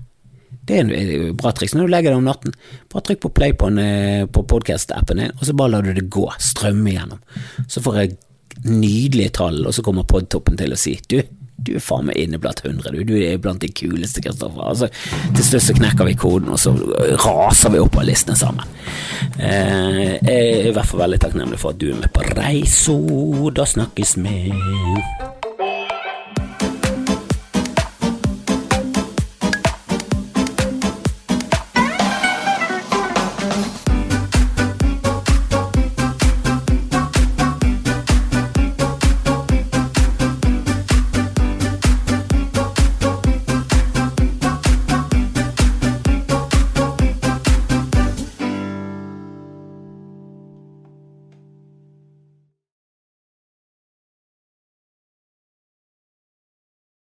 Det 0.66 0.80
er 0.82 0.92
et 0.98 1.38
bra 1.38 1.54
triks 1.54 1.76
når 1.76 1.86
du 1.88 1.94
legger 1.94 2.14
deg 2.14 2.22
om 2.22 2.30
natten. 2.30 2.56
Bare 2.92 3.06
trykk 3.06 3.24
på 3.28 3.34
play 3.38 3.54
på, 3.58 3.70
eh, 3.82 4.26
på 4.26 4.46
podkast-appen 4.50 5.22
din, 5.22 5.34
og 5.38 5.46
så 5.46 5.54
bare 5.54 5.76
lar 5.76 5.86
du 5.86 5.94
det 5.94 6.10
gå, 6.10 6.26
strømme 6.42 6.94
igjennom. 6.94 7.22
Så 7.70 7.84
får 7.86 8.00
jeg 8.02 8.16
nydelige 8.66 9.36
tall, 9.42 9.66
og 9.68 9.76
så 9.76 9.84
kommer 9.86 10.08
podtoppen 10.10 10.58
til 10.58 10.74
å 10.74 10.80
si 10.80 10.96
du, 11.12 11.20
du 11.66 11.76
er 11.78 11.84
faen 11.84 12.08
meg 12.10 12.18
inne 12.20 12.40
blant 12.42 12.60
hundre, 12.66 12.92
du. 12.92 13.04
Du 13.08 13.14
er 13.18 13.38
blant 13.42 13.62
de 13.64 13.70
kuleste, 13.72 14.24
Kristoffer. 14.24 14.64
Altså, 14.66 14.90
til 15.36 15.48
slutt 15.48 15.68
så 15.68 15.78
knekker 15.78 16.10
vi 16.10 16.18
koden, 16.20 16.52
og 16.52 16.60
så 16.62 16.74
raser 17.24 17.74
vi 17.74 17.84
opp 17.84 18.00
av 18.00 18.08
listene 18.10 18.38
sammen. 18.40 18.76
Eh, 19.40 20.18
jeg 20.20 20.36
er 20.36 20.72
i 20.72 20.76
hvert 20.76 20.90
fall 20.90 21.06
veldig 21.06 21.22
takknemlig 21.24 21.62
for 21.62 21.76
at 21.76 21.82
du 21.82 21.90
er 21.92 22.02
med 22.02 22.12
på 22.16 22.28
reisa. 22.36 23.00
Da 23.56 23.70
snakkes 23.76 24.18
vi. 24.20 24.38